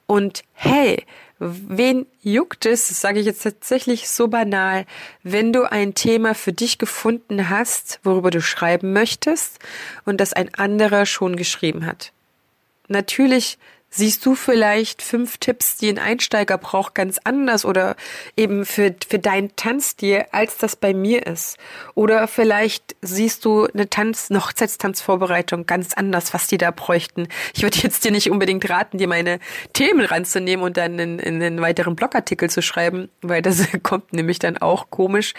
Und 0.06 0.44
hey, 0.54 1.04
wen 1.40 2.06
juckt 2.22 2.66
es, 2.66 2.88
sage 2.88 3.20
ich 3.20 3.26
jetzt 3.26 3.44
tatsächlich 3.44 4.10
so 4.10 4.28
banal, 4.28 4.86
wenn 5.24 5.54
du 5.54 5.70
ein 5.70 5.94
Thema 5.94 6.34
für 6.34 6.54
dich 6.54 6.78
gefunden 6.78 7.50
hast, 7.50 8.00
worüber 8.04 8.32
du 8.32 8.42
schreiben 8.42 8.94
möchtest 8.94 9.60
und 10.06 10.20
das 10.20 10.34
ein 10.34 10.54
anderer 10.56 11.06
schon 11.06 11.36
geschrieben 11.36 11.86
hat. 11.86 12.12
Natürlich 12.88 13.58
Siehst 13.90 14.26
du 14.26 14.36
vielleicht 14.36 15.02
fünf 15.02 15.38
Tipps, 15.38 15.78
die 15.78 15.88
ein 15.90 15.98
Einsteiger 15.98 16.58
braucht, 16.58 16.94
ganz 16.94 17.20
anders 17.24 17.64
oder 17.64 17.96
eben 18.36 18.66
für, 18.66 18.94
für 19.08 19.18
deinen 19.18 19.56
Tanzstil, 19.56 20.26
als 20.32 20.58
das 20.58 20.76
bei 20.76 20.94
mir 20.94 21.26
ist? 21.26 21.58
Oder 21.96 22.28
vielleicht 22.28 22.98
siehst 23.02 23.46
du 23.46 23.66
eine 23.66 23.90
Tanz, 23.90 24.30
eine 24.30 24.44
Hochzeitstanzvorbereitung 24.44 25.66
ganz 25.66 25.94
anders, 25.94 26.34
was 26.34 26.48
die 26.48 26.58
da 26.58 26.72
bräuchten. 26.72 27.30
Ich 27.56 27.64
würde 27.64 27.78
jetzt 27.78 28.04
dir 28.04 28.12
nicht 28.12 28.30
unbedingt 28.30 28.70
raten, 28.70 28.98
dir 28.98 29.08
meine 29.08 29.40
Themen 29.72 30.06
ranzunehmen 30.06 30.66
und 30.66 30.76
dann 30.76 31.00
in, 31.00 31.20
in 31.20 31.42
einen 31.42 31.62
weiteren 31.62 31.96
Blogartikel 31.96 32.50
zu 32.50 32.62
schreiben, 32.62 33.10
weil 33.22 33.42
das 33.42 33.66
kommt 33.84 34.12
nämlich 34.12 34.40
dann 34.40 34.58
auch 34.58 34.90
komisch. 34.90 35.34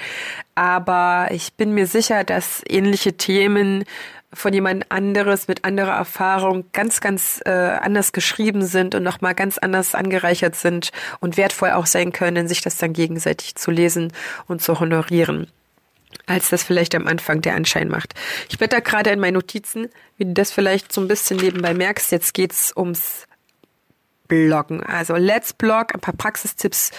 Aber 0.54 1.28
ich 1.30 1.52
bin 1.52 1.74
mir 1.74 1.86
sicher, 1.86 2.24
dass 2.24 2.62
ähnliche 2.66 3.12
Themen 3.12 3.84
von 4.32 4.52
jemand 4.52 4.90
anderes 4.90 5.48
mit 5.48 5.64
anderer 5.64 5.94
Erfahrung 5.94 6.66
ganz, 6.72 7.00
ganz 7.00 7.40
äh, 7.46 7.50
anders 7.50 8.12
geschrieben 8.12 8.66
sind 8.66 8.94
und 8.94 9.02
nochmal 9.02 9.34
ganz 9.34 9.58
anders 9.58 9.94
angereichert 9.94 10.54
sind 10.54 10.90
und 11.20 11.36
wertvoll 11.36 11.70
auch 11.70 11.86
sein 11.86 12.12
können, 12.12 12.46
sich 12.46 12.60
das 12.60 12.76
dann 12.76 12.92
gegenseitig 12.92 13.54
zu 13.54 13.70
lesen 13.70 14.12
und 14.46 14.62
zu 14.62 14.80
honorieren 14.80 15.48
als 16.26 16.50
das 16.50 16.62
vielleicht 16.62 16.94
am 16.94 17.06
Anfang 17.06 17.40
der 17.40 17.54
Anschein 17.54 17.88
macht. 17.88 18.14
Ich 18.48 18.58
blätter 18.58 18.80
gerade 18.80 19.10
in 19.10 19.20
meinen 19.20 19.34
Notizen, 19.34 19.88
wie 20.16 20.24
du 20.24 20.32
das 20.32 20.52
vielleicht 20.52 20.92
so 20.92 21.00
ein 21.00 21.08
bisschen 21.08 21.38
nebenbei 21.38 21.74
merkst. 21.74 22.12
Jetzt 22.12 22.34
geht's 22.34 22.72
ums 22.76 23.26
Bloggen. 24.26 24.82
Also 24.82 25.16
Let's 25.16 25.52
Blog, 25.52 25.94
ein 25.94 26.00
paar 26.00 26.14
Praxistipps 26.14 26.92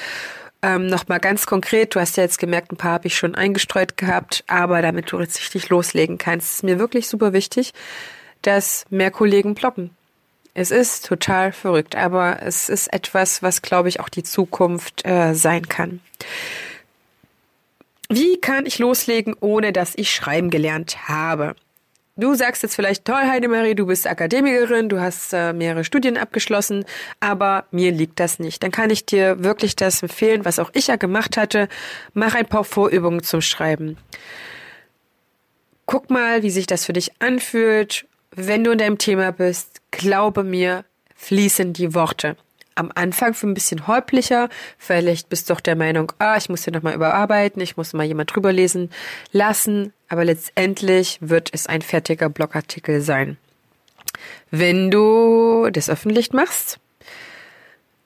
ähm, 0.62 0.88
Nochmal 0.88 1.20
ganz 1.20 1.46
konkret, 1.46 1.96
du 1.96 2.00
hast 2.00 2.18
ja 2.18 2.24
jetzt 2.24 2.40
gemerkt, 2.40 2.72
ein 2.72 2.78
paar 2.78 2.94
habe 2.94 3.08
ich 3.08 3.18
schon 3.18 3.36
eingestreut 3.36 3.98
gehabt, 3.98 4.44
aber 4.48 4.82
damit 4.82 5.12
du 5.12 5.18
richtig 5.18 5.70
loslegen 5.70 6.18
kannst, 6.18 6.54
ist 6.54 6.64
mir 6.64 6.80
wirklich 6.80 7.08
super 7.08 7.34
wichtig, 7.34 7.74
dass 8.42 8.86
mehr 8.90 9.12
Kollegen 9.12 9.56
bloggen. 9.56 9.92
Es 10.54 10.72
ist 10.72 11.06
total 11.06 11.54
verrückt, 11.54 11.96
aber 11.96 12.42
es 12.42 12.70
ist 12.70 12.92
etwas, 12.92 13.42
was, 13.42 13.62
glaube 13.62 13.88
ich, 13.88 14.00
auch 14.00 14.10
die 14.10 14.24
Zukunft 14.24 15.06
äh, 15.06 15.34
sein 15.34 15.70
kann. 15.70 16.02
Wie 18.10 18.42
kann 18.42 18.66
ich 18.66 18.80
loslegen, 18.80 19.36
ohne 19.40 19.72
dass 19.72 19.94
ich 19.96 20.12
schreiben 20.12 20.50
gelernt 20.50 21.08
habe? 21.08 21.56
Du 22.20 22.36
sagst 22.36 22.64
jetzt 22.64 22.76
vielleicht, 22.76 23.06
toll, 23.06 23.16
Heidemarie, 23.16 23.76
du 23.76 23.86
bist 23.86 24.06
Akademikerin, 24.06 24.90
du 24.90 25.00
hast 25.00 25.32
äh, 25.32 25.54
mehrere 25.54 25.86
Studien 25.86 26.18
abgeschlossen, 26.18 26.84
aber 27.22 27.64
mir 27.72 27.94
liegt 27.94 28.20
das 28.20 28.40
nicht. 28.40 28.62
Dann 28.62 28.72
kann 28.72 28.90
ich 28.90 29.06
dir 29.06 29.42
wirklich 29.42 29.78
das 29.78 30.04
empfehlen, 30.04 30.44
was 30.44 30.60
auch 30.60 30.70
ich 30.74 30.88
ja 30.88 30.98
gemacht 30.98 31.38
hatte. 31.38 31.70
Mach 32.14 32.36
ein 32.36 32.46
paar 32.46 32.66
Vorübungen 32.66 33.24
zum 33.24 33.40
Schreiben. 33.40 33.96
Guck 35.86 36.10
mal, 36.10 36.44
wie 36.44 36.50
sich 36.50 36.68
das 36.68 36.84
für 36.84 36.92
dich 36.92 37.14
anfühlt. 37.20 38.06
Wenn 38.36 38.66
du 38.66 38.72
in 38.72 38.80
deinem 38.80 38.98
Thema 38.98 39.32
bist, 39.32 39.80
glaube 39.92 40.44
mir, 40.44 40.84
fließen 41.16 41.72
die 41.72 41.94
Worte 41.94 42.36
am 42.76 42.92
Anfang 42.96 43.34
für 43.34 43.48
ein 43.48 43.54
bisschen 43.54 43.88
holplicher. 43.88 44.50
Vielleicht 44.78 45.30
bist 45.30 45.50
du 45.50 45.54
doch 45.54 45.62
der 45.62 45.78
Meinung, 45.78 46.12
ah, 46.20 46.36
ich 46.36 46.50
muss 46.50 46.66
hier 46.66 46.74
nochmal 46.74 46.96
überarbeiten, 46.96 47.62
ich 47.62 47.78
muss 47.78 47.94
mal 47.94 48.06
jemand 48.06 48.36
drüber 48.36 48.52
lesen 48.52 48.90
lassen. 49.32 49.94
Aber 50.10 50.26
letztendlich 50.26 51.20
wird 51.22 51.50
es 51.54 51.68
ein 51.68 51.82
fertiger 51.82 52.30
Blogartikel 52.30 53.02
sein. 53.02 53.38
Wenn 54.52 54.90
du 54.92 55.70
das 55.72 55.90
öffentlich 55.90 56.34
machst, 56.34 56.80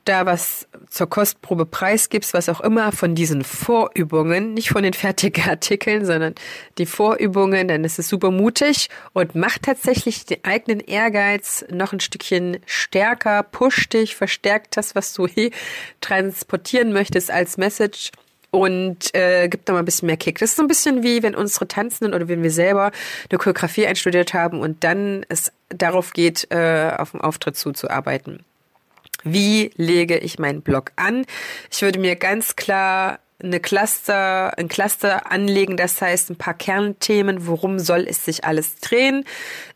da 0.06 0.26
was 0.26 0.68
zur 0.90 1.10
Kostprobe 1.10 1.66
preisgibst, 1.66 2.34
was 2.34 2.50
auch 2.50 2.60
immer 2.60 2.92
von 2.92 3.16
diesen 3.16 3.44
Vorübungen, 3.44 4.54
nicht 4.54 4.70
von 4.70 4.84
den 4.84 4.94
fertigen 4.94 5.50
Artikeln, 5.50 6.06
sondern 6.06 6.36
die 6.78 6.86
Vorübungen, 6.86 7.70
dann 7.70 7.86
ist 7.86 8.00
es 8.00 8.10
super 8.10 8.32
mutig 8.32 8.90
und 9.14 9.36
macht 9.36 9.64
tatsächlich 9.64 10.26
den 10.26 10.44
eigenen 10.44 10.82
Ehrgeiz 10.82 11.66
noch 11.70 11.94
ein 11.94 12.02
Stückchen 12.02 12.58
stärker, 12.66 13.44
pusht 13.44 13.94
dich, 13.94 14.16
verstärkt 14.16 14.76
das, 14.76 14.94
was 14.94 15.14
du 15.14 15.28
hier 15.28 15.52
transportieren 16.02 16.92
möchtest 16.92 17.32
als 17.32 17.58
Message 17.58 18.12
und 18.54 19.14
äh, 19.16 19.50
gibt 19.50 19.68
noch 19.68 19.74
mal 19.74 19.80
ein 19.80 19.86
bisschen 19.86 20.06
mehr 20.06 20.16
Kick. 20.16 20.38
Das 20.38 20.52
ist 20.52 20.58
so 20.58 20.62
ein 20.62 20.68
bisschen 20.68 21.02
wie 21.02 21.24
wenn 21.24 21.34
unsere 21.34 21.68
Tanzenden 21.68 22.14
oder 22.14 22.28
wenn 22.28 22.44
wir 22.44 22.52
selber 22.52 22.92
eine 23.32 23.40
Choreografie 23.40 23.88
einstudiert 23.88 24.36
haben 24.36 24.60
und 24.60 24.84
dann 24.84 25.26
es 25.28 25.52
darauf 25.70 26.14
geht, 26.14 26.52
äh, 26.52 26.92
auf 26.96 27.10
dem 27.12 27.22
Auftritt 27.22 27.58
zuzuarbeiten. 27.58 28.46
Wie 29.24 29.72
lege 29.76 30.20
ich 30.20 30.38
meinen 30.38 30.62
Blog 30.62 30.92
an? 30.98 31.26
Ich 31.72 31.82
würde 31.82 31.98
mir 31.98 32.16
ganz 32.16 32.56
klar 32.56 33.18
eine 33.42 33.60
Cluster, 33.60 34.56
ein 34.56 34.68
Cluster 34.68 35.32
anlegen, 35.32 35.76
das 35.76 36.00
heißt 36.00 36.30
ein 36.30 36.36
paar 36.36 36.54
Kernthemen, 36.54 37.48
worum 37.48 37.80
soll 37.80 38.06
es 38.08 38.24
sich 38.24 38.46
alles 38.46 38.76
drehen? 38.76 39.26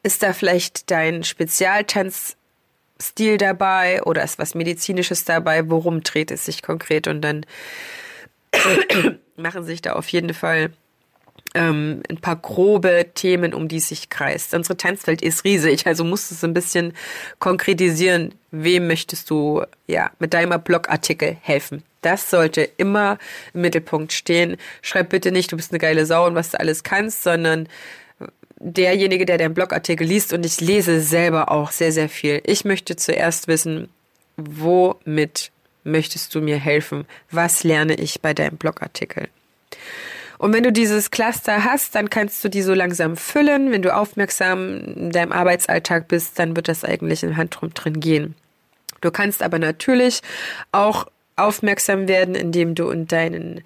Ist 0.03 0.21
da 0.21 0.33
vielleicht 0.33 0.91
dein 0.91 1.23
Spezialtanzstil 1.23 3.39
dabei 3.39 4.03
oder 4.03 4.23
ist 4.23 4.37
was 4.37 4.53
Medizinisches 4.53 5.25
dabei? 5.25 5.67
Worum 5.67 6.03
dreht 6.03 6.29
es 6.29 6.45
sich 6.45 6.61
konkret? 6.61 7.07
Und 7.07 7.21
dann 7.21 7.43
machen 9.35 9.63
sich 9.63 9.81
da 9.81 9.93
auf 9.93 10.07
jeden 10.09 10.33
Fall 10.33 10.71
ähm, 11.53 12.03
ein 12.09 12.17
paar 12.17 12.35
grobe 12.35 13.07
Themen, 13.13 13.53
um 13.53 13.67
die 13.67 13.77
es 13.77 13.89
sich 13.89 14.09
kreist. 14.09 14.53
Unsere 14.53 14.77
Tanzwelt 14.77 15.21
ist 15.21 15.43
riesig, 15.43 15.87
also 15.87 16.03
musst 16.03 16.31
du 16.31 16.35
es 16.35 16.43
ein 16.43 16.53
bisschen 16.53 16.93
konkretisieren. 17.39 18.33
Wem 18.51 18.87
möchtest 18.87 19.29
du 19.29 19.63
ja 19.87 20.11
mit 20.19 20.33
deinem 20.33 20.61
Blogartikel 20.61 21.37
helfen? 21.41 21.83
Das 22.01 22.29
sollte 22.29 22.61
immer 22.77 23.17
im 23.53 23.61
Mittelpunkt 23.61 24.13
stehen. 24.13 24.57
Schreib 24.81 25.09
bitte 25.09 25.31
nicht, 25.31 25.51
du 25.51 25.57
bist 25.57 25.71
eine 25.71 25.79
geile 25.79 26.05
Sau 26.05 26.27
und 26.27 26.35
was 26.35 26.51
du 26.51 26.59
alles 26.59 26.83
kannst, 26.83 27.23
sondern 27.23 27.67
derjenige, 28.59 29.25
der 29.25 29.37
deinen 29.37 29.53
Blogartikel 29.53 30.07
liest 30.07 30.33
und 30.33 30.45
ich 30.45 30.61
lese 30.61 31.01
selber 31.01 31.51
auch 31.51 31.71
sehr, 31.71 31.91
sehr 31.91 32.09
viel. 32.09 32.41
Ich 32.45 32.65
möchte 32.65 32.95
zuerst 32.95 33.47
wissen, 33.47 33.89
womit 34.37 35.51
möchtest 35.87 36.35
du 36.35 36.41
mir 36.41 36.57
helfen? 36.57 37.05
Was 37.31 37.63
lerne 37.63 37.95
ich 37.95 38.21
bei 38.21 38.33
deinem 38.33 38.57
Blogartikel? 38.57 39.29
Und 40.37 40.53
wenn 40.53 40.63
du 40.63 40.71
dieses 40.71 41.09
Cluster 41.09 41.63
hast, 41.63 41.95
dann 41.95 42.09
kannst 42.09 42.43
du 42.43 42.49
die 42.49 42.61
so 42.61 42.73
langsam 42.73 43.17
füllen. 43.17 43.71
Wenn 43.71 43.81
du 43.81 43.95
aufmerksam 43.95 44.79
in 44.95 45.11
deinem 45.11 45.31
Arbeitsalltag 45.31 46.07
bist, 46.07 46.37
dann 46.37 46.55
wird 46.55 46.67
das 46.67 46.83
eigentlich 46.83 47.23
im 47.23 47.37
Handrum 47.37 47.73
drin 47.73 47.99
gehen. 47.99 48.35
Du 49.01 49.11
kannst 49.11 49.41
aber 49.41 49.57
natürlich 49.57 50.21
auch 50.71 51.07
aufmerksam 51.35 52.07
werden, 52.07 52.35
indem 52.35 52.75
du 52.75 52.89
in 52.89 53.07
deinen 53.07 53.61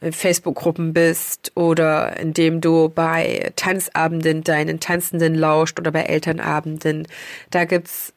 äh, 0.00 0.12
Facebook-Gruppen 0.12 0.92
bist 0.92 1.52
oder 1.54 2.18
indem 2.18 2.60
du 2.60 2.88
bei 2.88 3.52
Tanzabenden 3.56 4.44
deinen 4.44 4.80
Tanzenden 4.80 5.34
lauscht 5.34 5.78
oder 5.78 5.92
bei 5.92 6.02
Elternabenden. 6.02 7.06
Da 7.50 7.64
gibt's 7.64 8.12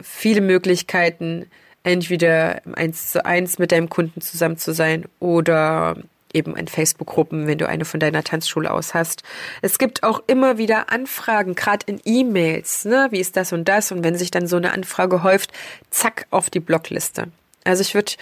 viele 0.00 0.40
Möglichkeiten, 0.40 1.46
entweder 1.84 2.62
eins 2.74 3.12
zu 3.12 3.24
eins 3.24 3.58
mit 3.58 3.70
deinem 3.70 3.88
Kunden 3.88 4.20
zusammen 4.20 4.58
zu 4.58 4.72
sein 4.72 5.04
oder 5.20 5.96
eben 6.32 6.56
in 6.56 6.66
Facebook-Gruppen, 6.66 7.46
wenn 7.46 7.58
du 7.58 7.68
eine 7.68 7.84
von 7.84 8.00
deiner 8.00 8.24
Tanzschule 8.24 8.70
aus 8.72 8.92
hast. 8.92 9.22
Es 9.62 9.78
gibt 9.78 10.02
auch 10.02 10.22
immer 10.26 10.58
wieder 10.58 10.90
Anfragen, 10.90 11.54
gerade 11.54 11.86
in 11.86 12.00
E-Mails, 12.04 12.84
ne? 12.84 13.06
Wie 13.10 13.20
ist 13.20 13.36
das 13.36 13.52
und 13.52 13.68
das? 13.68 13.92
Und 13.92 14.02
wenn 14.02 14.16
sich 14.16 14.32
dann 14.32 14.48
so 14.48 14.56
eine 14.56 14.72
Anfrage 14.72 15.22
häuft, 15.22 15.52
zack, 15.90 16.26
auf 16.30 16.50
die 16.50 16.60
Blockliste. 16.60 17.28
Also 17.62 17.82
ich 17.82 17.94
würde 17.94 18.12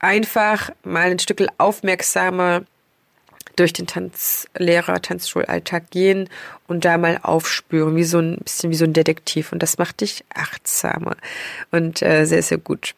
einfach 0.00 0.70
mal 0.82 1.10
ein 1.10 1.18
Stück 1.20 1.46
aufmerksamer 1.58 2.62
durch 3.60 3.72
den 3.72 3.86
Tanzlehrer, 3.86 5.00
Tanzschulalltag 5.00 5.90
gehen 5.90 6.28
und 6.66 6.84
da 6.84 6.98
mal 6.98 7.20
aufspüren, 7.22 7.94
wie 7.96 8.04
so 8.04 8.18
ein 8.18 8.38
bisschen 8.38 8.70
wie 8.70 8.76
so 8.76 8.84
ein 8.84 8.92
Detektiv. 8.92 9.52
Und 9.52 9.62
das 9.62 9.78
macht 9.78 10.00
dich 10.00 10.24
achtsamer 10.34 11.16
und 11.70 12.02
äh, 12.02 12.24
sehr, 12.24 12.42
sehr 12.42 12.58
gut. 12.58 12.94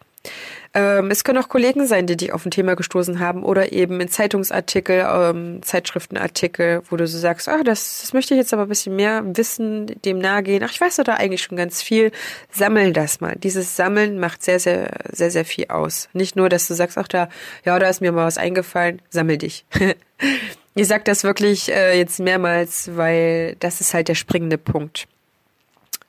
Ähm, 0.75 1.11
es 1.11 1.23
können 1.23 1.39
auch 1.39 1.51
Kollegen 1.51 1.87
sein, 1.87 2.07
die 2.07 2.17
dich 2.17 2.33
auf 2.33 2.47
ein 2.47 2.51
Thema 2.51 2.75
gestoßen 2.77 3.21
haben 3.21 3.43
oder 3.45 3.73
eben 3.73 4.01
in 4.01 4.09
Zeitungsartikel, 4.09 5.07
ähm, 5.07 5.63
Zeitschriftenartikel, 5.63 6.83
wo 6.89 6.97
du 6.97 7.07
so 7.07 7.19
sagst, 7.19 7.49
ah, 7.49 7.63
das, 7.63 8.01
das 8.01 8.15
möchte 8.15 8.33
ich 8.33 8.39
jetzt 8.39 8.55
aber 8.55 8.63
ein 8.63 8.69
bisschen 8.69 8.97
mehr 8.97 9.23
wissen, 9.37 9.87
dem 10.05 10.19
nahe 10.19 10.43
gehen. 10.43 10.63
Ach, 10.65 10.71
ich 10.71 10.81
weiß 10.81 10.97
doch 10.97 11.05
da 11.05 11.15
eigentlich 11.15 11.43
schon 11.43 11.59
ganz 11.59 11.83
viel. 11.83 12.11
Sammel 12.51 12.95
das 12.95 13.21
mal. 13.21 13.37
Dieses 13.37 13.77
Sammeln 13.77 14.19
macht 14.19 14.43
sehr, 14.43 14.59
sehr, 14.59 14.91
sehr, 15.13 15.31
sehr 15.31 15.45
viel 15.45 15.67
aus. 15.69 16.09
Nicht 16.15 16.37
nur, 16.37 16.49
dass 16.49 16.69
du 16.69 16.75
sagst, 16.75 16.97
ach 16.97 17.09
da, 17.09 17.29
ja, 17.67 17.79
da 17.79 17.89
ist 17.89 18.01
mir 18.01 18.13
mal 18.13 18.27
was 18.27 18.39
eingefallen, 18.39 19.03
sammel 19.11 19.37
dich. 19.37 19.67
ich 20.75 20.89
sag 20.89 21.05
das 21.05 21.23
wirklich 21.23 21.71
äh, 21.71 21.99
jetzt 21.99 22.19
mehrmals, 22.19 22.97
weil 22.97 23.57
das 23.61 23.83
ist 23.83 23.93
halt 23.93 24.09
der 24.09 24.15
springende 24.15 24.57
Punkt 24.57 25.07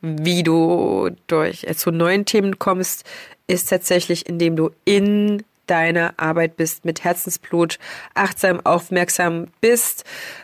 wie 0.04 0.44
du 0.44 1.10
durch 1.28 1.64
äh, 1.64 1.76
zu 1.76 1.90
neuen 1.90 2.26
Themen 2.26 2.60
kommst, 2.60 3.06
ist 3.48 3.70
tatsächlich, 3.70 4.28
indem 4.28 4.56
du 4.56 4.70
in 4.86 5.44
deiner 5.66 6.14
Arbeit 6.18 6.58
bist, 6.58 6.84
mit 6.84 7.06
Herzensblut 7.06 7.80
achtsam, 8.14 8.60
aufmerksam 8.66 9.48
bist, 9.62 10.04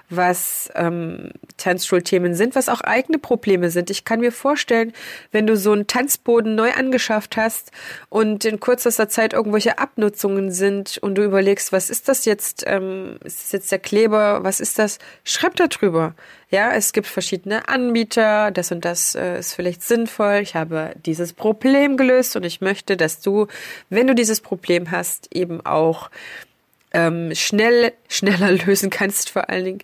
was 0.10 0.70
ähm, 0.76 1.32
Tanzschulthemen 1.58 2.34
sind, 2.36 2.56
was 2.56 2.70
auch 2.70 2.82
eigene 2.82 3.20
Probleme 3.20 3.70
sind. 3.70 3.90
Ich 3.90 4.06
kann 4.06 4.20
mir 4.20 4.32
vorstellen, 4.32 4.94
wenn 5.32 5.48
du 5.48 5.56
so 5.56 5.72
einen 5.72 5.88
Tanzboden 5.88 6.56
neu 6.56 6.72
angeschafft 6.72 7.38
hast 7.38 7.72
und 8.10 8.46
in 8.46 8.60
kürzester 8.60 9.10
Zeit 9.10 9.34
irgendwelche 9.34 9.78
Abnutzungen 9.78 10.52
sind 10.52 10.98
und 11.00 11.16
du 11.16 11.24
überlegst, 11.24 11.72
was 11.72 11.90
ist 11.90 12.08
das 12.08 12.26
jetzt? 12.26 12.64
Ähm, 12.68 13.20
ist 13.24 13.44
das 13.44 13.52
jetzt 13.52 13.72
der 13.72 13.80
Kleber? 13.80 14.44
Was 14.44 14.60
ist 14.60 14.80
das? 14.80 15.00
Schreib 15.24 15.56
da 15.56 15.68
drüber. 15.68 16.16
Ja, 16.52 16.74
es 16.74 16.94
gibt 16.94 17.06
verschiedene 17.06 17.70
Anbieter, 17.70 18.50
das 18.50 18.72
und 18.72 18.84
das 18.84 19.14
äh, 19.14 19.38
ist 19.38 19.54
vielleicht 19.54 19.84
sinnvoll. 19.84 20.40
Ich 20.42 20.56
habe 20.56 20.96
dieses 21.06 21.34
Problem 21.34 21.96
gelöst 21.96 22.36
und 22.36 22.44
ich 22.44 22.60
möchte, 22.60 22.98
dass 22.98 23.22
du, 23.22 23.46
wenn 23.90 24.08
du 24.08 24.16
dieses 24.16 24.42
Problem 24.42 24.90
hast, 24.90 25.28
eben 25.36 25.64
auch 25.64 26.10
ähm, 26.94 27.34
schnell, 27.36 27.94
schneller 28.08 28.52
lösen 28.66 28.90
kannst, 28.90 29.30
vor 29.30 29.50
allen 29.50 29.66
Dingen, 29.66 29.84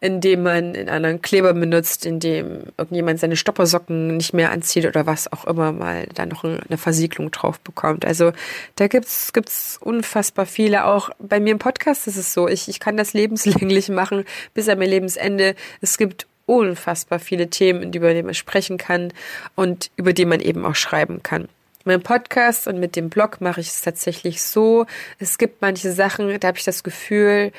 indem 0.00 0.42
man 0.42 0.74
einen 0.74 0.88
anderen 0.88 1.20
Kleber 1.20 1.52
benutzt, 1.52 2.06
indem 2.06 2.64
irgendjemand 2.78 3.20
seine 3.20 3.36
Stoppersocken 3.36 4.16
nicht 4.16 4.32
mehr 4.32 4.50
anzieht 4.50 4.86
oder 4.86 5.06
was 5.06 5.30
auch 5.30 5.44
immer 5.44 5.72
mal 5.72 6.06
da 6.14 6.24
noch 6.24 6.42
eine 6.44 6.78
Versiegelung 6.78 7.30
drauf 7.30 7.60
bekommt. 7.60 8.06
Also 8.06 8.32
da 8.76 8.88
gibt's 8.88 9.32
gibt's 9.32 9.78
unfassbar 9.80 10.46
viele. 10.46 10.86
Auch 10.86 11.10
bei 11.18 11.38
mir 11.38 11.52
im 11.52 11.58
Podcast 11.58 12.06
ist 12.06 12.16
es 12.16 12.32
so, 12.32 12.48
ich, 12.48 12.68
ich 12.68 12.80
kann 12.80 12.96
das 12.96 13.12
lebenslänglich 13.14 13.90
machen 13.90 14.24
bis 14.54 14.68
an 14.68 14.78
mein 14.78 14.88
Lebensende. 14.88 15.54
Es 15.82 15.98
gibt 15.98 16.26
unfassbar 16.46 17.18
viele 17.18 17.48
Themen, 17.48 17.92
über 17.92 18.12
die 18.14 18.22
man 18.22 18.34
sprechen 18.34 18.78
kann 18.78 19.12
und 19.54 19.90
über 19.96 20.12
die 20.12 20.24
man 20.24 20.40
eben 20.40 20.64
auch 20.64 20.74
schreiben 20.74 21.22
kann. 21.22 21.48
Dem 21.86 22.02
Podcast 22.02 22.66
und 22.68 22.78
mit 22.78 22.96
dem 22.96 23.10
Blog 23.10 23.40
mache 23.40 23.60
ich 23.60 23.68
es 23.68 23.80
tatsächlich 23.80 24.42
so. 24.42 24.86
Es 25.18 25.38
gibt 25.38 25.62
manche 25.62 25.92
Sachen, 25.92 26.38
da 26.38 26.48
habe 26.48 26.58
ich 26.58 26.64
das 26.64 26.82
Gefühl, 26.82 27.52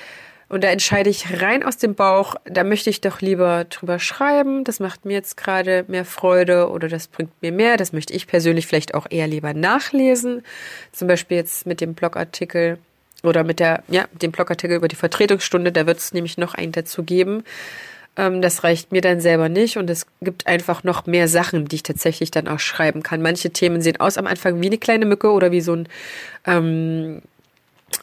und 0.52 0.66
da 0.66 0.68
entscheide 0.68 1.10
ich 1.10 1.42
rein 1.42 1.64
aus 1.64 1.78
dem 1.78 1.96
Bauch, 1.96 2.36
da 2.44 2.66
möchte 2.66 2.90
ich 2.90 3.00
doch 3.00 3.22
lieber 3.22 3.64
drüber 3.64 4.00
schreiben. 4.00 4.66
Das 4.66 4.82
macht 4.82 5.06
mir 5.06 5.14
jetzt 5.14 5.38
gerade 5.38 5.86
mehr 5.88 6.04
Freude 6.04 6.70
oder 6.70 6.90
das 6.90 7.08
bringt 7.08 7.32
mir 7.42 7.54
mehr. 7.54 7.78
Das 7.78 7.94
möchte 7.94 8.14
ich 8.14 8.28
persönlich 8.28 8.68
vielleicht 8.68 8.94
auch 8.94 9.08
eher 9.10 9.28
lieber 9.28 9.54
nachlesen. 9.54 10.44
Zum 10.92 11.08
Beispiel 11.08 11.38
jetzt 11.38 11.66
mit 11.66 11.80
dem 11.80 11.94
Blogartikel 11.94 12.80
oder 13.24 13.46
mit 13.46 13.62
der, 13.62 13.82
ja, 13.88 14.10
dem 14.12 14.34
Blogartikel 14.34 14.76
über 14.76 14.90
die 14.90 14.98
Vertretungsstunde. 14.98 15.72
Da 15.72 15.88
wird 15.88 16.00
es 16.00 16.14
nämlich 16.14 16.38
noch 16.38 16.54
einen 16.54 16.74
dazu 16.74 17.04
geben. 17.04 17.46
Ähm, 18.18 18.42
das 18.42 18.64
reicht 18.64 18.92
mir 18.92 19.02
dann 19.02 19.20
selber 19.22 19.50
nicht 19.50 19.78
und 19.78 19.90
es 19.90 20.06
gibt 20.22 20.48
einfach 20.48 20.84
noch 20.84 21.06
mehr 21.06 21.28
Sachen, 21.28 21.66
die 21.66 21.78
ich 21.78 21.84
tatsächlich 21.84 22.32
dann 22.32 22.48
auch 22.48 22.60
schreiben 22.60 23.04
kann. 23.04 23.22
Manche 23.22 23.52
Themen 23.52 23.82
sehen 23.82 24.00
aus 24.00 24.18
am 24.18 24.28
Anfang 24.28 24.62
wie 24.62 24.68
eine 24.68 24.78
kleine 24.78 25.06
Mücke 25.06 25.32
oder 25.32 25.52
wie 25.52 25.62
so 25.62 25.74
ein 25.74 25.88
ähm, 26.46 27.22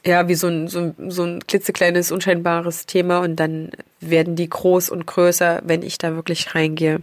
ja, 0.05 0.29
wie 0.29 0.35
so 0.35 0.49
ein, 0.49 0.69
so, 0.69 0.95
so 1.09 1.25
ein 1.25 1.47
klitzekleines, 1.47 2.13
unscheinbares 2.13 2.87
Thema 2.87 3.21
und 3.21 3.37
dann 3.37 3.71
werden 4.01 4.37
die 4.37 4.49
groß 4.49 4.91
und 4.91 5.07
größer, 5.07 5.63
wenn 5.65 5.83
ich 5.83 5.99
da 5.99 6.15
wirklich 6.15 6.55
reingehe. 6.55 7.01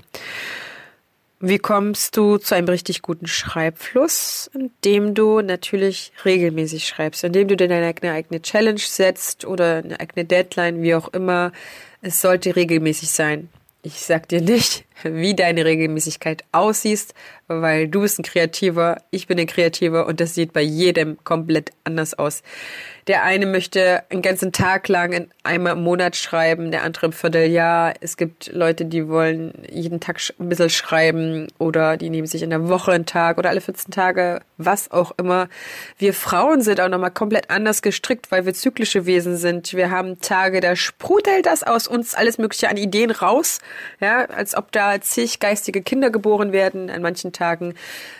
Wie 1.41 1.59
kommst 1.59 2.15
du 2.15 2.37
zu 2.37 2.55
einem 2.55 2.69
richtig 2.69 3.01
guten 3.01 3.27
Schreibfluss? 3.27 4.49
Indem 4.53 5.13
du 5.13 5.41
natürlich 5.41 6.13
regelmäßig 6.23 6.87
schreibst, 6.87 7.23
indem 7.23 7.49
du 7.49 7.57
dir 7.57 7.67
deine 7.67 7.85
eigene 8.13 8.41
Challenge 8.41 8.79
setzt 8.79 9.45
oder 9.45 9.77
eine 9.77 9.99
eigene 9.99 10.25
Deadline, 10.25 10.81
wie 10.81 10.95
auch 10.95 11.09
immer. 11.09 11.51
Es 12.07 12.21
sollte 12.21 12.55
regelmäßig 12.55 13.09
sein. 13.09 13.49
Ich 13.81 13.99
sag 13.99 14.29
dir 14.29 14.39
nicht, 14.39 14.84
wie 15.03 15.35
deine 15.35 15.65
Regelmäßigkeit 15.65 16.43
aussieht, 16.51 17.13
weil 17.47 17.87
du 17.87 18.01
bist 18.01 18.19
ein 18.19 18.23
Kreativer, 18.23 18.97
ich 19.11 19.27
bin 19.27 19.39
ein 19.39 19.47
Kreativer 19.47 20.07
und 20.07 20.19
das 20.19 20.33
sieht 20.33 20.53
bei 20.53 20.61
jedem 20.61 21.23
komplett 21.23 21.71
anders 21.83 22.13
aus. 22.13 22.41
Der 23.07 23.23
eine 23.23 23.45
möchte 23.45 24.03
einen 24.09 24.23
ganzen 24.23 24.51
Tag 24.51 24.87
lang 24.87 25.13
in 25.13 25.27
einmal 25.43 25.73
im 25.73 25.83
Monat 25.83 26.15
schreiben, 26.15 26.71
der 26.71 26.81
andere 26.81 27.05
im 27.05 27.11
Vierteljahr. 27.11 27.93
Es 28.01 28.17
gibt 28.17 28.51
Leute, 28.51 28.85
die 28.85 29.07
wollen 29.07 29.53
jeden 29.69 29.99
Tag 29.99 30.19
ein 30.39 30.49
bisschen 30.49 30.71
schreiben 30.71 31.47
oder 31.59 31.97
die 31.97 32.09
nehmen 32.09 32.25
sich 32.25 32.41
in 32.41 32.49
der 32.49 32.67
Woche 32.67 32.93
einen 32.93 33.05
Tag 33.05 33.37
oder 33.37 33.51
alle 33.51 33.61
14 33.61 33.91
Tage, 33.91 34.41
was 34.57 34.89
auch 34.89 35.11
immer. 35.19 35.49
Wir 35.99 36.15
Frauen 36.15 36.61
sind 36.61 36.81
auch 36.81 36.89
nochmal 36.89 37.11
komplett 37.11 37.51
anders 37.51 37.83
gestrickt, 37.83 38.31
weil 38.31 38.47
wir 38.47 38.55
zyklische 38.55 39.05
Wesen 39.05 39.37
sind. 39.37 39.73
Wir 39.73 39.91
haben 39.91 40.19
Tage, 40.19 40.59
da 40.59 40.75
sprudelt 40.75 41.45
das 41.45 41.61
aus 41.61 41.87
uns 41.87 42.15
alles 42.15 42.39
Mögliche 42.39 42.69
an 42.69 42.77
Ideen 42.77 43.11
raus, 43.11 43.59
ja, 43.99 44.25
als 44.25 44.55
ob 44.57 44.71
da 44.71 44.84
zig 45.01 45.39
geistige 45.39 45.81
Kinder 45.81 46.09
geboren 46.09 46.51
werden. 46.51 46.89
An 46.89 47.01
manchen 47.01 47.31
Tagen 47.31 47.75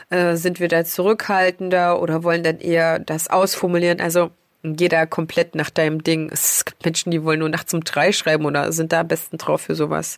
äh, 0.09 0.36
sind 0.36 0.59
wir 0.59 0.68
da 0.68 0.86
zurückhaltender 0.86 2.01
oder 2.01 2.24
wollen 2.24 2.43
dann 2.43 2.59
eher 2.59 2.99
das 2.99 3.30
ausformulieren. 3.30 4.01
Also 4.01 4.32
jeder 4.63 5.05
komplett 5.07 5.55
nach 5.55 5.70
deinem 5.70 6.03
Ding. 6.03 6.30
Es 6.32 6.66
gibt 6.66 6.84
Menschen, 6.86 7.11
die 7.11 7.24
wollen 7.24 7.39
nur 7.39 7.49
nachts 7.49 7.74
um 7.74 7.84
drei 7.84 8.11
schreiben 8.11 8.45
oder 8.45 8.72
sind 8.72 8.91
da 8.91 9.01
am 9.01 9.07
besten 9.07 9.38
drauf 9.38 9.61
für 9.61 9.76
sowas. 9.76 10.18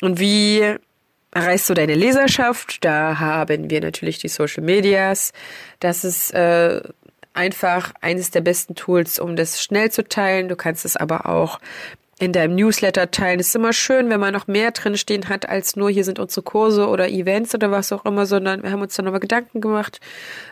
Und 0.00 0.20
wie 0.20 0.76
erreichst 1.32 1.68
du 1.68 1.74
deine 1.74 1.94
Leserschaft? 1.94 2.84
Da 2.84 3.18
haben 3.18 3.70
wir 3.70 3.80
natürlich 3.80 4.18
die 4.18 4.28
Social 4.28 4.62
Medias. 4.62 5.32
Das 5.80 6.04
ist 6.04 6.32
äh, 6.32 6.80
einfach 7.34 7.92
eines 8.00 8.30
der 8.30 8.40
besten 8.40 8.74
Tools, 8.74 9.18
um 9.18 9.36
das 9.36 9.62
schnell 9.62 9.90
zu 9.90 10.04
teilen. 10.04 10.48
Du 10.48 10.56
kannst 10.56 10.84
es 10.84 10.96
aber 10.96 11.26
auch 11.26 11.60
in 12.18 12.32
deinem 12.32 12.56
Newsletter 12.56 13.10
teilen. 13.10 13.38
Es 13.40 13.48
ist 13.48 13.56
immer 13.56 13.72
schön, 13.72 14.10
wenn 14.10 14.20
man 14.20 14.32
noch 14.32 14.46
mehr 14.46 14.72
drinstehen 14.72 15.28
hat, 15.28 15.48
als 15.48 15.76
nur 15.76 15.90
hier 15.90 16.04
sind 16.04 16.18
unsere 16.18 16.42
Kurse 16.42 16.88
oder 16.88 17.08
Events 17.08 17.54
oder 17.54 17.70
was 17.70 17.92
auch 17.92 18.04
immer, 18.04 18.26
sondern 18.26 18.62
wir 18.62 18.72
haben 18.72 18.82
uns 18.82 18.94
da 18.94 19.02
nochmal 19.02 19.20
Gedanken 19.20 19.60
gemacht. 19.60 20.00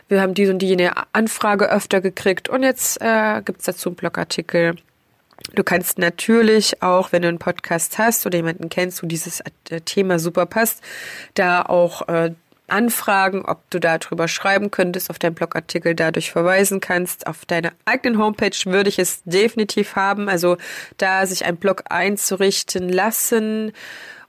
Wir 0.07 0.21
haben 0.21 0.33
diese 0.33 0.53
und 0.53 0.59
die 0.59 0.89
Anfrage 1.11 1.69
öfter 1.69 1.99
gekriegt 1.99 2.47
und 2.47 2.63
jetzt 2.63 3.01
äh, 3.01 3.41
gibt 3.43 3.67
dazu 3.67 3.89
einen 3.89 3.95
Blogartikel. 3.95 4.75
Du 5.53 5.63
kannst 5.63 5.99
natürlich 5.99 6.81
auch, 6.81 7.11
wenn 7.11 7.21
du 7.21 7.27
einen 7.27 7.39
Podcast 7.39 7.97
hast 7.97 8.25
oder 8.25 8.37
jemanden 8.37 8.69
kennst, 8.69 9.03
wo 9.03 9.07
dieses 9.07 9.41
äh, 9.69 9.81
Thema 9.81 10.19
super 10.19 10.45
passt, 10.45 10.81
da 11.35 11.61
auch 11.61 12.07
äh, 12.07 12.31
anfragen, 12.67 13.45
ob 13.45 13.69
du 13.69 13.79
darüber 13.79 14.27
schreiben 14.27 14.71
könntest, 14.71 15.09
auf 15.09 15.19
deinen 15.19 15.35
Blogartikel 15.35 15.95
dadurch 15.95 16.31
verweisen 16.31 16.79
kannst. 16.79 17.27
Auf 17.27 17.45
deiner 17.45 17.71
eigenen 17.85 18.19
Homepage 18.19 18.57
würde 18.65 18.89
ich 18.89 18.99
es 18.99 19.23
definitiv 19.23 19.95
haben. 19.95 20.29
Also 20.29 20.57
da 20.97 21.25
sich 21.25 21.45
ein 21.45 21.57
Blog 21.57 21.83
einzurichten 21.89 22.89
lassen. 22.89 23.71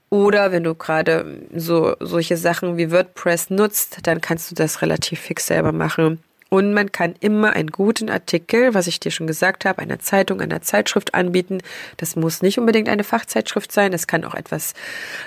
Oder 0.09 0.51
wenn 0.51 0.63
du 0.63 0.73
gerade 0.73 1.43
so 1.53 1.95
solche 1.99 2.37
Sachen 2.37 2.77
wie 2.77 2.91
WordPress 2.91 3.51
nutzt, 3.51 3.99
dann 4.03 4.21
kannst 4.21 4.49
du 4.49 4.55
das 4.55 4.81
relativ 4.81 5.19
fix 5.19 5.45
selber 5.47 5.71
machen. 5.71 6.23
Und 6.49 6.73
man 6.73 6.91
kann 6.91 7.13
immer 7.19 7.53
einen 7.53 7.69
guten 7.69 8.09
Artikel, 8.09 8.73
was 8.73 8.87
ich 8.87 8.99
dir 8.99 9.11
schon 9.11 9.27
gesagt 9.27 9.65
habe, 9.65 9.81
einer 9.81 9.99
Zeitung, 9.99 10.41
einer 10.41 10.61
Zeitschrift 10.61 11.13
anbieten. 11.13 11.59
Das 11.97 12.15
muss 12.15 12.41
nicht 12.41 12.57
unbedingt 12.57 12.89
eine 12.89 13.03
Fachzeitschrift 13.03 13.71
sein. 13.71 13.91
Das 13.91 14.07
kann 14.07 14.25
auch 14.25 14.33
etwas, 14.33 14.73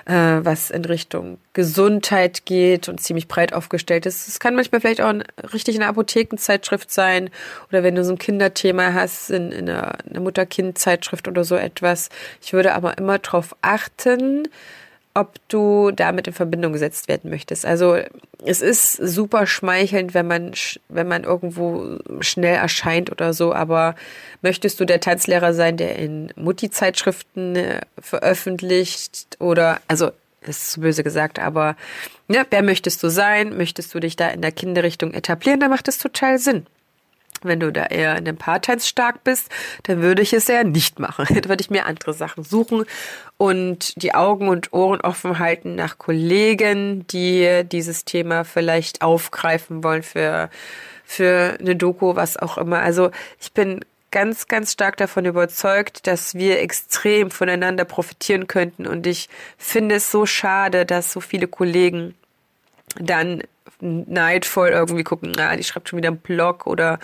äh, 0.06 0.14
was 0.14 0.70
in 0.70 0.84
Richtung 0.84 1.38
Gesundheit 1.52 2.44
geht 2.44 2.88
und 2.88 3.00
ziemlich 3.00 3.28
breit 3.28 3.52
aufgestellt 3.52 4.04
ist. 4.04 4.26
Es 4.26 4.40
kann 4.40 4.56
manchmal 4.56 4.80
vielleicht 4.80 5.00
auch 5.00 5.10
ein, 5.10 5.22
richtig 5.52 5.76
eine 5.76 5.86
Apothekenzeitschrift 5.86 6.90
sein. 6.90 7.30
Oder 7.70 7.84
wenn 7.84 7.94
du 7.94 8.04
so 8.04 8.12
ein 8.12 8.18
Kinderthema 8.18 8.92
hast, 8.92 9.30
in, 9.30 9.52
in 9.52 9.68
einer, 9.68 9.98
einer 10.08 10.20
Mutter-Kind-Zeitschrift 10.20 11.28
oder 11.28 11.44
so 11.44 11.54
etwas. 11.54 12.08
Ich 12.42 12.52
würde 12.52 12.74
aber 12.74 12.98
immer 12.98 13.18
darauf 13.18 13.54
achten, 13.62 14.48
ob 15.14 15.36
du 15.48 15.90
damit 15.90 16.26
in 16.26 16.32
Verbindung 16.32 16.72
gesetzt 16.72 17.08
werden 17.08 17.30
möchtest. 17.30 17.66
Also 17.66 17.98
es 18.44 18.62
ist 18.62 18.94
super 18.94 19.46
schmeichelnd, 19.46 20.14
wenn 20.14 20.26
man 20.26 20.52
wenn 20.88 21.08
man 21.08 21.24
irgendwo 21.24 21.98
schnell 22.20 22.56
erscheint 22.56 23.12
oder 23.12 23.34
so, 23.34 23.52
aber 23.52 23.94
möchtest 24.40 24.80
du 24.80 24.84
der 24.84 25.00
Tanzlehrer 25.00 25.52
sein, 25.52 25.76
der 25.76 25.96
in 25.96 26.32
Mutti-Zeitschriften 26.36 27.56
äh, 27.56 27.80
veröffentlicht 28.00 29.36
oder 29.38 29.80
also 29.86 30.10
ist 30.40 30.80
böse 30.80 31.04
gesagt, 31.04 31.38
aber 31.38 31.76
ja, 32.28 32.44
wer 32.50 32.62
möchtest 32.62 33.02
du 33.02 33.08
sein? 33.08 33.56
Möchtest 33.56 33.94
du 33.94 34.00
dich 34.00 34.16
da 34.16 34.28
in 34.28 34.42
der 34.42 34.52
Kinderrichtung 34.52 35.14
etablieren? 35.14 35.60
Dann 35.60 35.70
macht 35.70 35.88
es 35.88 35.98
total 35.98 36.38
Sinn. 36.38 36.66
Wenn 37.44 37.60
du 37.60 37.72
da 37.72 37.86
eher 37.86 38.16
in 38.16 38.24
dem 38.24 38.36
Paartanz 38.36 38.86
stark 38.86 39.24
bist, 39.24 39.48
dann 39.84 40.02
würde 40.02 40.22
ich 40.22 40.32
es 40.32 40.48
ja 40.48 40.64
nicht 40.64 40.98
machen. 40.98 41.26
Dann 41.30 41.48
würde 41.48 41.62
ich 41.62 41.70
mir 41.70 41.86
andere 41.86 42.14
Sachen 42.14 42.44
suchen 42.44 42.84
und 43.36 44.00
die 44.02 44.14
Augen 44.14 44.48
und 44.48 44.72
Ohren 44.72 45.00
offen 45.00 45.38
halten 45.38 45.74
nach 45.74 45.98
Kollegen, 45.98 47.06
die 47.08 47.62
dieses 47.64 48.04
Thema 48.04 48.44
vielleicht 48.44 49.02
aufgreifen 49.02 49.82
wollen 49.82 50.02
für, 50.02 50.50
für 51.04 51.56
eine 51.60 51.76
Doku, 51.76 52.14
was 52.16 52.36
auch 52.36 52.58
immer. 52.58 52.80
Also 52.80 53.10
ich 53.40 53.52
bin 53.52 53.80
ganz, 54.12 54.46
ganz 54.46 54.72
stark 54.72 54.96
davon 54.98 55.24
überzeugt, 55.24 56.06
dass 56.06 56.34
wir 56.34 56.60
extrem 56.60 57.32
voneinander 57.32 57.84
profitieren 57.84 58.46
könnten. 58.46 58.86
Und 58.86 59.06
ich 59.08 59.28
finde 59.58 59.96
es 59.96 60.12
so 60.12 60.24
schade, 60.26 60.86
dass 60.86 61.12
so 61.12 61.20
viele 61.20 61.48
Kollegen 61.48 62.14
dann 63.00 63.42
neidvoll 63.80 64.68
irgendwie 64.68 65.04
gucken, 65.04 65.32
ah, 65.38 65.56
die 65.56 65.64
schreibt 65.64 65.88
schon 65.88 65.98
wieder 65.98 66.08
einen 66.08 66.18
Blog 66.18 66.66
oder 66.66 66.98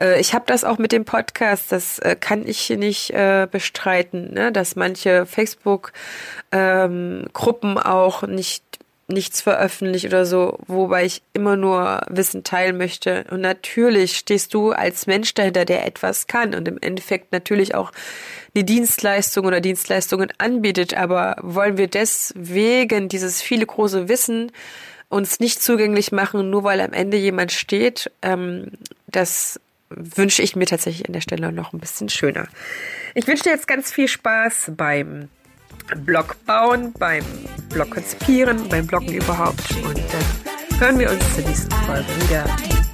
äh, 0.00 0.20
ich 0.20 0.34
habe 0.34 0.44
das 0.46 0.64
auch 0.64 0.78
mit 0.78 0.92
dem 0.92 1.04
Podcast, 1.04 1.72
das 1.72 1.98
äh, 1.98 2.16
kann 2.18 2.46
ich 2.46 2.70
nicht 2.70 3.10
äh, 3.10 3.48
bestreiten, 3.50 4.34
ne? 4.34 4.52
dass 4.52 4.76
manche 4.76 5.26
Facebook-Gruppen 5.26 7.70
ähm, 7.70 7.78
auch 7.78 8.22
nicht 8.22 8.62
nichts 9.08 9.40
veröffentlicht 9.40 10.06
oder 10.06 10.26
so, 10.26 10.58
wobei 10.66 11.04
ich 11.04 11.22
immer 11.32 11.56
nur 11.56 12.00
Wissen 12.08 12.42
teilen 12.42 12.76
möchte. 12.76 13.24
Und 13.30 13.40
natürlich 13.40 14.16
stehst 14.16 14.52
du 14.52 14.72
als 14.72 15.06
Mensch 15.06 15.32
dahinter, 15.34 15.64
der 15.64 15.86
etwas 15.86 16.26
kann 16.26 16.54
und 16.54 16.66
im 16.66 16.78
Endeffekt 16.80 17.32
natürlich 17.32 17.74
auch 17.74 17.92
die 18.56 18.66
Dienstleistung 18.66 19.46
oder 19.46 19.60
Dienstleistungen 19.60 20.32
anbietet. 20.38 20.96
Aber 20.96 21.36
wollen 21.40 21.78
wir 21.78 21.86
deswegen 21.86 23.08
dieses 23.08 23.42
viele 23.42 23.66
große 23.66 24.08
Wissen 24.08 24.50
uns 25.08 25.40
nicht 25.40 25.62
zugänglich 25.62 26.12
machen, 26.12 26.50
nur 26.50 26.64
weil 26.64 26.80
am 26.80 26.92
Ende 26.92 27.16
jemand 27.16 27.52
steht. 27.52 28.10
Ähm, 28.22 28.72
das 29.06 29.60
wünsche 29.88 30.42
ich 30.42 30.56
mir 30.56 30.66
tatsächlich 30.66 31.06
an 31.06 31.12
der 31.12 31.20
Stelle 31.20 31.52
noch 31.52 31.72
ein 31.72 31.78
bisschen 31.78 32.08
schöner. 32.08 32.48
Ich 33.14 33.26
wünsche 33.26 33.44
dir 33.44 33.50
jetzt 33.50 33.68
ganz 33.68 33.92
viel 33.92 34.08
Spaß 34.08 34.72
beim 34.76 35.28
Blog 36.04 36.36
bauen, 36.44 36.92
beim 36.98 37.24
Blog 37.72 37.90
konzipieren, 37.90 38.68
beim 38.68 38.86
Bloggen 38.86 39.14
überhaupt. 39.14 39.70
Und 39.84 39.98
dann 39.98 40.80
hören 40.80 40.98
wir 40.98 41.10
uns 41.10 41.34
zur 41.34 41.44
nächsten 41.44 41.70
Folge 41.70 42.08
wieder. 42.22 42.85